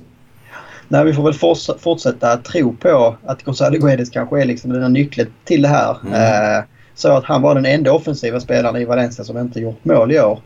[0.87, 1.33] Nej, vi får väl
[1.79, 5.97] fortsätta tro på att Gonzalo Guedes kanske är liksom den här nyckeln till det här.
[6.05, 6.13] Mm.
[6.13, 6.63] Eh,
[6.95, 10.19] så att han var den enda offensiva spelaren i Valencia som inte gjort mål i
[10.19, 10.39] år.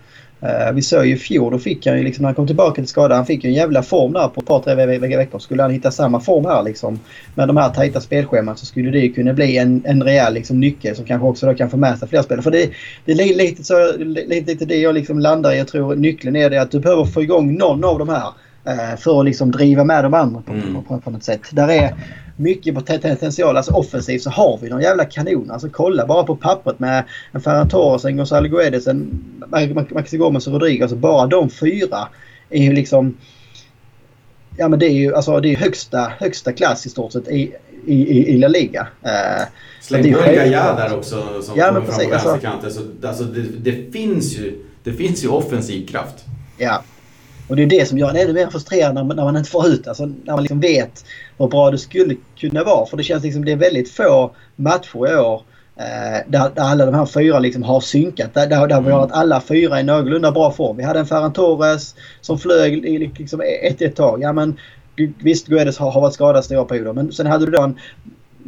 [0.44, 2.76] Uh, vi såg ju i fjol, då fick han ju liksom, när han kom tillbaka
[2.76, 5.40] till skada, han fick ju en jävla form där på ett par tre veckor.
[5.40, 7.00] Skulle han hitta samma form här liksom
[7.36, 10.60] med de här tajta spelschemat så skulle det ju kunna bli en, en rejäl liksom,
[10.60, 12.44] nyckel som kanske också då kan få med sig fler spelare.
[12.44, 12.70] För det,
[13.06, 15.58] det är lite, så, lite, lite det jag liksom landar i.
[15.58, 18.28] Jag tror nyckeln är det att du behöver få igång någon av de här
[18.68, 20.84] uh, för att liksom driva med de andra på, mm.
[20.88, 21.42] på, på, något sätt.
[21.52, 21.94] Där är
[22.36, 23.58] mycket potential.
[23.58, 25.52] Alltså offensivt så har vi någon jävla kanon.
[25.52, 29.24] Alltså kolla bara på pappret med en Ferran Torres, en Gonzalo Guedes, en
[29.90, 30.82] Maxi Gomez och Rodriguez.
[30.82, 32.08] Alltså bara de fyra
[32.50, 33.18] är ju liksom...
[34.58, 37.52] Ja men det är ju alltså, det är högsta, högsta klass i stort sett i,
[37.86, 38.88] i, i La Liga.
[39.06, 39.46] Uh,
[39.82, 42.66] Släng på en Gaia där också som ja, kommer fram på alltså- vänsterkanten.
[42.66, 46.26] Alltså, alltså det, det, finns ju, det finns ju offensiv kraft.
[46.58, 46.84] Ja.
[47.48, 49.68] Och det är det som gör en ännu mer frustrerande när, när man inte får
[49.68, 51.06] ut alltså När man liksom vet
[51.44, 52.86] hur bra det skulle kunna vara.
[52.86, 55.42] För det känns liksom det är väldigt få matcher i år
[55.78, 58.34] eh, där, där, alla de här fyra liksom har synkat.
[58.34, 60.78] Där, där, där vi har att alla fyra är i någorlunda bra form.
[60.78, 64.22] Vi hade en Ferran Torres som flög i liksom ett, ett tag.
[64.22, 64.58] Ja, men,
[65.20, 66.94] visst, Guedes har, har varit skadad stora perioder.
[66.94, 67.76] Men sen hade du då en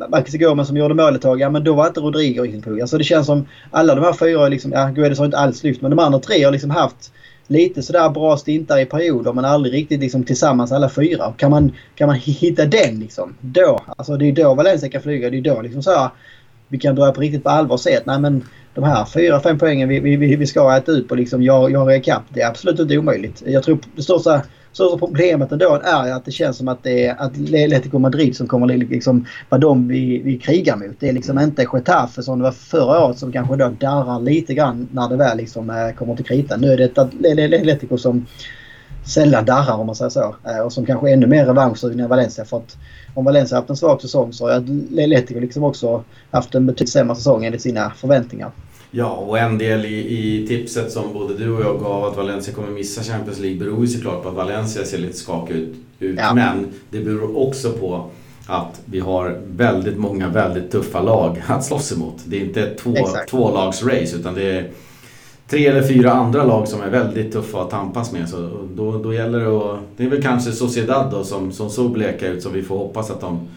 [0.09, 1.41] Maxi Gomez som gjorde mål ett tag.
[1.41, 2.71] Ja, men då var inte Rodrigo riktigt på.
[2.81, 5.81] Alltså det känns som alla de här fyra, liksom, ja Guedes har inte alls lyft
[5.81, 7.11] men de andra tre har liksom haft
[7.47, 11.33] lite sådär bra stintar i perioder men aldrig riktigt liksom tillsammans alla fyra.
[11.37, 15.29] Kan man, kan man hitta den liksom, då, alltså det är då Valencia kan flyga.
[15.29, 16.09] Det är då liksom så här,
[16.67, 18.43] vi kan börja på riktigt på allvar och se att nej men
[18.73, 21.97] de här fyra, fem poängen vi, vi, vi ska äta ut på liksom jag, jag
[21.97, 22.23] ikapp.
[22.29, 23.43] Det är absolut inte omöjligt.
[23.45, 24.41] Jag tror det största
[24.75, 28.67] största problemet ändå är att det känns som att det är Atletico Madrid som kommer
[28.67, 30.99] liksom vara de vi, vi krigar mot.
[30.99, 34.53] Det är liksom inte Getafe som det var förra året som kanske då darrar lite
[34.53, 36.61] grann när det väl liksom eh, kommer till kritan.
[36.61, 38.25] Nu är det Atletico som
[39.05, 40.35] sällan darrar om man säger så.
[40.47, 42.45] Eh, och som kanske är ännu mer revanschsugen än Valencia.
[42.45, 42.77] För att
[43.13, 47.15] om Valencia haft en svag säsong så har Atletico liksom också haft en betydligt sämre
[47.15, 48.51] säsong enligt sina förväntningar.
[48.97, 52.53] Ja, och en del i, i, tipset som både du och jag gav att Valencia
[52.53, 55.75] kommer missa Champions League beror ju såklart på att Valencia ser lite skakig ut.
[55.99, 56.19] ut.
[56.19, 56.33] Ja.
[56.33, 58.09] Men det beror också på
[58.47, 62.15] att vi har väldigt många väldigt tuffa lag att slåss emot.
[62.25, 62.95] Det är inte ett två,
[63.29, 64.69] tvålagsrace utan det är
[65.47, 68.29] tre eller fyra andra lag som är väldigt tuffa att tampas med.
[68.29, 69.79] Så då, då gäller det att...
[69.97, 73.11] Det är väl kanske Sociedad då som, som såg bleka ut som vi får hoppas
[73.11, 73.47] att de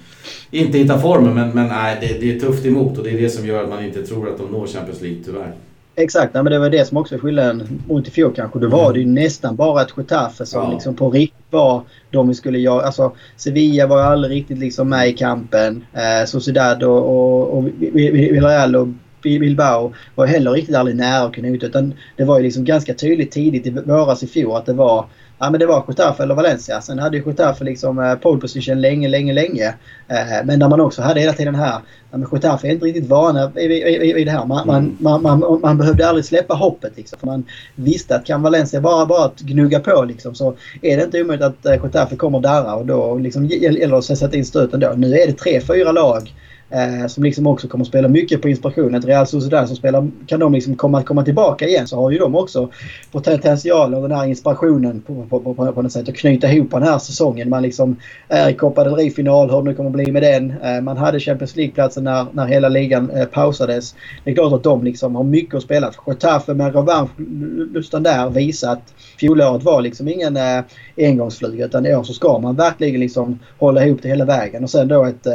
[0.50, 1.34] inte hittar formen.
[1.34, 3.68] Men, men nej, det, det, är tufft emot och det är det som gör att
[3.68, 5.52] man inte tror att de når Champions League tyvärr.
[5.96, 8.58] Exakt, men det var det som också är skillnaden mot i fjol kanske.
[8.58, 8.92] Då var mm.
[8.92, 10.72] det ju nästan bara ett Getafe som ja.
[10.72, 12.82] liksom på riktigt var de vi skulle göra.
[12.82, 15.84] Alltså Sevilla var ju aldrig riktigt liksom med i kampen.
[15.92, 18.88] Eh, Sociedad och, och, och Villarreal och
[19.22, 21.64] Bilbao var heller riktigt aldrig nära att kunna ut.
[21.64, 25.06] Utan det var ju liksom ganska tydligt tidigt i våras i fjol att det var
[25.38, 26.80] Ja men det var Getafe eller Valencia.
[26.80, 29.74] Sen hade ju Getafe liksom eh, pole position länge, länge, länge.
[30.08, 31.80] Eh, men där man också hade hela tiden här...
[32.10, 34.46] Ja, men Getafe är inte riktigt vana vid, vid, vid det här.
[34.46, 34.96] Man, mm.
[35.00, 37.18] man, man, man, man, behövde aldrig släppa hoppet liksom.
[37.18, 37.44] För man
[37.74, 41.46] visste att kan Valencia bara, bara att gnugga på liksom så är det inte omöjligt
[41.46, 44.92] att eh, Getafe kommer darra och då liksom gäller det att sätta in stöten då.
[44.96, 46.32] Nu är det tre, fyra lag
[46.70, 48.94] Eh, som liksom också kommer att spela mycket på inspiration.
[48.94, 52.18] Ett Real Sociedad som spelar, kan de liksom komma, komma tillbaka igen så har ju
[52.18, 52.70] de också
[53.12, 56.70] potential och den här inspirationen på, på, på, på, på något sätt att knyta ihop
[56.70, 57.48] den här säsongen.
[57.48, 57.96] Man liksom
[58.28, 60.54] är i Copa del Rey-final, hur det nu kommer att bli med den.
[60.62, 63.94] Eh, man hade Champions League-platsen när, när hela ligan eh, pausades.
[64.24, 65.92] Det är klart att de liksom har mycket att spela.
[66.06, 70.60] Getafe med revanschlusten där visar att fjolåret var liksom ingen eh,
[70.96, 74.64] engångsflyg utan i år så ska man verkligen liksom hålla ihop det hela vägen.
[74.64, 75.32] Och sen då ett eh,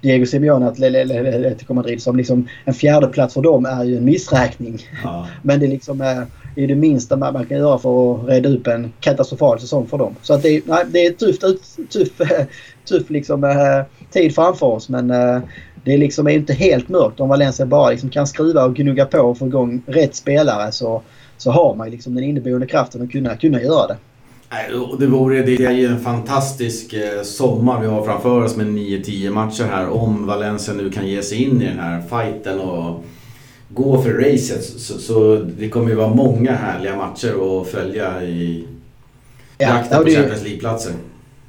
[0.00, 4.82] Diego Simeone Atletico Madrid som liksom en fjärde plats för dem är ju en missräkning.
[5.04, 5.26] Ja.
[5.42, 6.22] Men det är liksom eh,
[6.56, 10.16] är det minsta man kan göra för att reda upp en katastrofal säsong för dem.
[10.22, 11.40] Så att det, nej, det är tufft,
[11.92, 12.08] tuff,
[12.88, 15.40] tuff liksom, eh, tid framför oss men eh,
[15.84, 17.20] det är liksom inte helt mörkt.
[17.20, 21.02] Om Valencia bara liksom kan skriva och gnugga på och få igång rätt spelare så
[21.38, 23.96] så har man liksom den inneboende kraften att kunna, kunna göra det.
[24.98, 29.30] Det, vore, det är ju en fantastisk eh, sommar vi har framför oss med 9-10
[29.30, 29.88] matcher här.
[29.88, 33.04] Om Valencia nu kan ge sig in i den här fighten och
[33.68, 34.64] gå för racet.
[34.64, 38.66] Så, så det kommer ju vara många härliga matcher att följa i
[39.58, 40.92] jakten ja, på Champions League-platser.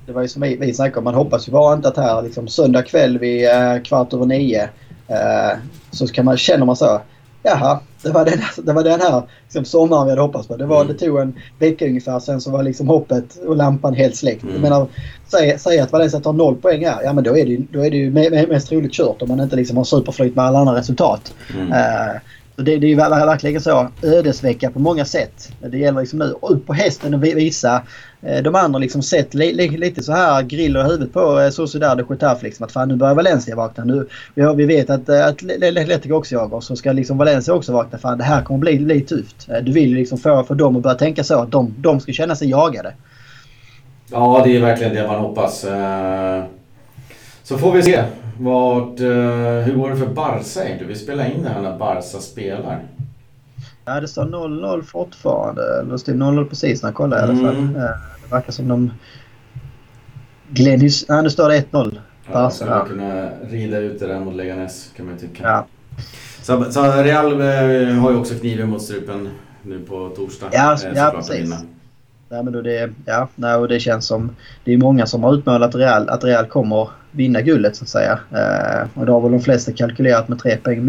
[0.06, 1.04] Det var ju som vi, vi snackade om.
[1.04, 4.70] Man hoppas ju bara inte att här liksom söndag kväll vid eh, kvart över nio
[5.08, 5.58] eh,
[5.92, 7.02] så kan man, känner man så
[7.44, 10.58] jaha, det var den, det var den här liksom, sommaren vi hade hoppats på.
[10.58, 10.94] Det, var, mm.
[10.94, 14.44] det tog en vecka ungefär sen så var liksom hoppet och lampan helt släckt.
[14.44, 14.54] Mm.
[14.56, 14.88] Jag menar,
[15.28, 17.04] säg, säg att Valencia tar noll poäng här.
[17.04, 18.12] Ja men då är det, då är det ju
[18.48, 21.34] mest troligt kört om man inte liksom har superflyt med alla andra resultat.
[21.54, 21.68] Mm.
[21.68, 22.20] Uh,
[22.64, 25.52] det, det är ju verkligen så ödesvecka på många sätt.
[25.60, 27.82] Det gäller liksom nu upp på hästen och visa
[28.22, 32.02] eh, de andra liksom sett li, li, lite så här griller i huvudet på Sociedad
[32.02, 33.84] och Getafe liksom att fan nu börjar Valencia vakna.
[33.84, 37.74] Nu, ja, vi vet att, eh, att Atletico också jagar så ska liksom Valencia också
[37.74, 37.98] vakna.
[37.98, 39.50] Fan det här kommer bli bli tufft.
[39.50, 42.00] Eh, du vill ju liksom få för dem att börja tänka så att de, de
[42.00, 42.94] ska känna sig jagade.
[44.12, 45.66] Ja det är verkligen det man hoppas.
[47.50, 48.04] Så får vi se
[48.40, 50.86] vad, eh, hur går det för Barca?
[50.88, 52.84] Vi spelar in det här när Barca spelar.
[53.86, 55.80] Ja, det står 0-0 fortfarande.
[55.80, 57.36] Eller det stod 0-0 precis när jag kollade mm.
[57.36, 57.64] i alla fall.
[57.64, 57.76] Mm.
[57.76, 57.82] Eh,
[58.24, 58.92] det verkar som de...
[60.50, 61.06] Glennis...
[61.08, 62.00] Ja, nu står det 1-0.
[62.32, 65.44] Ja, skulle man kunna rida ut det där mot Leganes kan man ju tycka.
[65.44, 65.66] Ja.
[66.42, 69.30] Så, så Real eh, har ju också kniven mot strupen
[69.64, 70.50] nu på torsdag.
[70.52, 71.50] Ja, ja precis.
[72.30, 74.36] Nej, men då det, ja, nej, och det känns som...
[74.64, 78.20] Det är många som har utmålat Real, att Real kommer vinna guldet så att säga.
[78.32, 80.86] Eh, och då har väl de flesta kalkylerat med tre poäng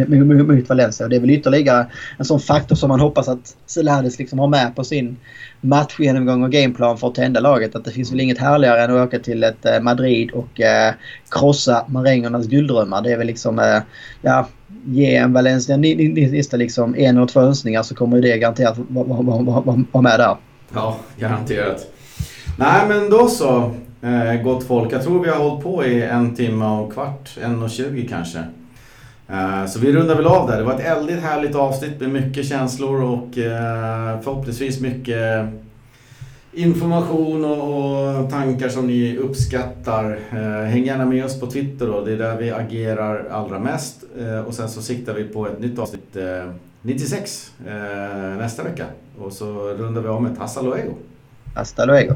[0.47, 1.07] mot Valencia.
[1.07, 1.87] Och det är väl ytterligare
[2.19, 5.17] en sån faktor som man hoppas att Selades liksom har med på sin
[5.61, 7.77] matchgenomgång och gameplan för att tända laget.
[7.77, 10.95] Att det finns väl inget härligare än att åka till ett eh, Madrid och eh,
[11.31, 13.03] krossa marängernas gulddrömmar.
[13.03, 13.79] Det är väl liksom, eh,
[14.23, 14.49] ja,
[14.85, 16.57] ge en Valencia-lista.
[16.57, 20.37] liksom en eller två önskningar så kommer det garanterat vara med där.
[20.75, 21.87] Ja, garanterat.
[22.57, 23.75] Nej men då så.
[24.03, 24.93] Eh, gott folk.
[24.93, 28.39] Jag tror vi har hållit på i en timme och kvart, en och tjugo kanske.
[29.29, 30.59] Eh, så vi rundar väl av där.
[30.59, 35.49] Det var ett eldigt härligt avsnitt med mycket känslor och eh, förhoppningsvis mycket
[36.53, 40.19] information och, och, tankar som ni uppskattar.
[40.31, 42.05] Eh, häng gärna med oss på Twitter då.
[42.05, 44.05] Det är där vi agerar allra mest.
[44.21, 46.51] Eh, och sen så siktar vi på ett nytt avsnitt eh,
[46.83, 47.75] 96 eh,
[48.39, 48.87] nästa vecka.
[49.19, 50.93] Och så rundar vi av med ett hasta luego.
[51.55, 52.15] Hasta luego.